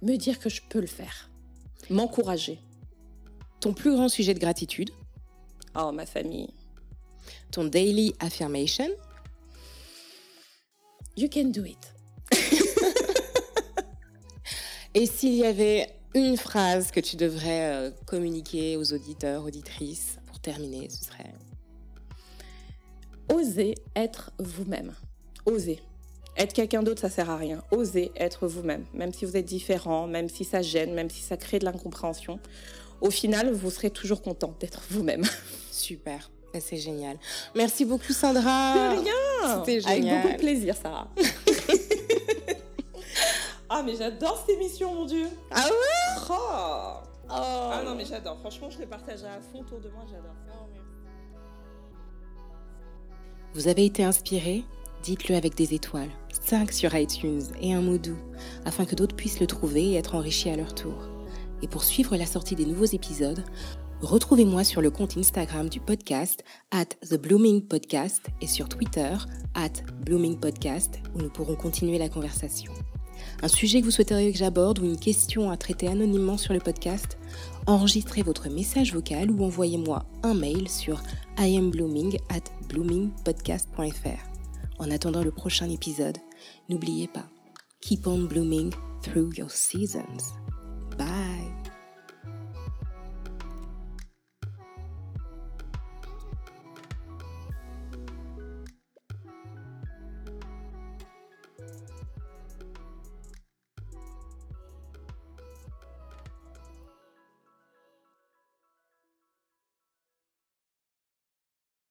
[0.00, 1.28] Me dire que je peux le faire.
[1.90, 2.58] M'encourager.
[3.60, 4.92] Ton plus grand sujet de gratitude.
[5.76, 6.54] Oh, ma famille.
[7.50, 8.88] Ton daily affirmation.
[11.18, 11.92] You can do it.
[14.94, 20.40] Et s'il y avait une phrase que tu devrais euh, communiquer aux auditeurs, auditrices, pour
[20.40, 21.34] terminer, ce serait
[23.28, 24.92] osez être vous-même.
[25.46, 25.82] Osez.
[26.36, 27.62] Être quelqu'un d'autre, ça sert à rien.
[27.70, 31.36] Osez être vous-même, même si vous êtes différent, même si ça gêne, même si ça
[31.36, 32.38] crée de l'incompréhension.
[33.00, 35.24] Au final, vous serez toujours content d'être vous-même.
[35.70, 36.30] Super.
[36.60, 37.18] C'est génial.
[37.54, 38.74] Merci beaucoup, Sandra.
[38.74, 39.58] De rien.
[39.58, 40.16] C'était génial.
[40.16, 41.08] Avec beaucoup de plaisir, Sarah.
[43.70, 45.28] ah, mais j'adore cette émission, mon Dieu.
[45.50, 46.30] Ah ouais?
[46.30, 47.02] Oh.
[47.34, 48.38] Ah non, mais j'adore.
[48.40, 50.04] Franchement, je le partagerai à fond autour de moi.
[50.10, 50.34] J'adore.
[53.54, 54.64] Vous avez été inspiré?
[55.02, 56.08] Dites-le avec des étoiles,
[56.42, 58.16] 5 sur iTunes et un mot doux,
[58.64, 60.94] afin que d'autres puissent le trouver et être enrichis à leur tour.
[61.60, 63.44] Et pour suivre la sortie des nouveaux épisodes,
[64.00, 69.12] retrouvez-moi sur le compte Instagram du podcast, at The Blooming Podcast, et sur Twitter,
[69.54, 72.72] at Blooming Podcast, où nous pourrons continuer la conversation.
[73.42, 76.60] Un sujet que vous souhaiteriez que j'aborde ou une question à traiter anonymement sur le
[76.60, 77.18] podcast
[77.66, 81.02] enregistrez votre message vocal ou envoyez-moi un mail sur
[81.38, 84.32] iamblooming at bloomingpodcast.fr.
[84.78, 86.18] En attendant le prochain épisode,
[86.68, 87.28] n'oubliez pas,
[87.80, 88.72] keep on blooming
[89.02, 90.34] through your seasons.
[90.98, 91.61] Bye!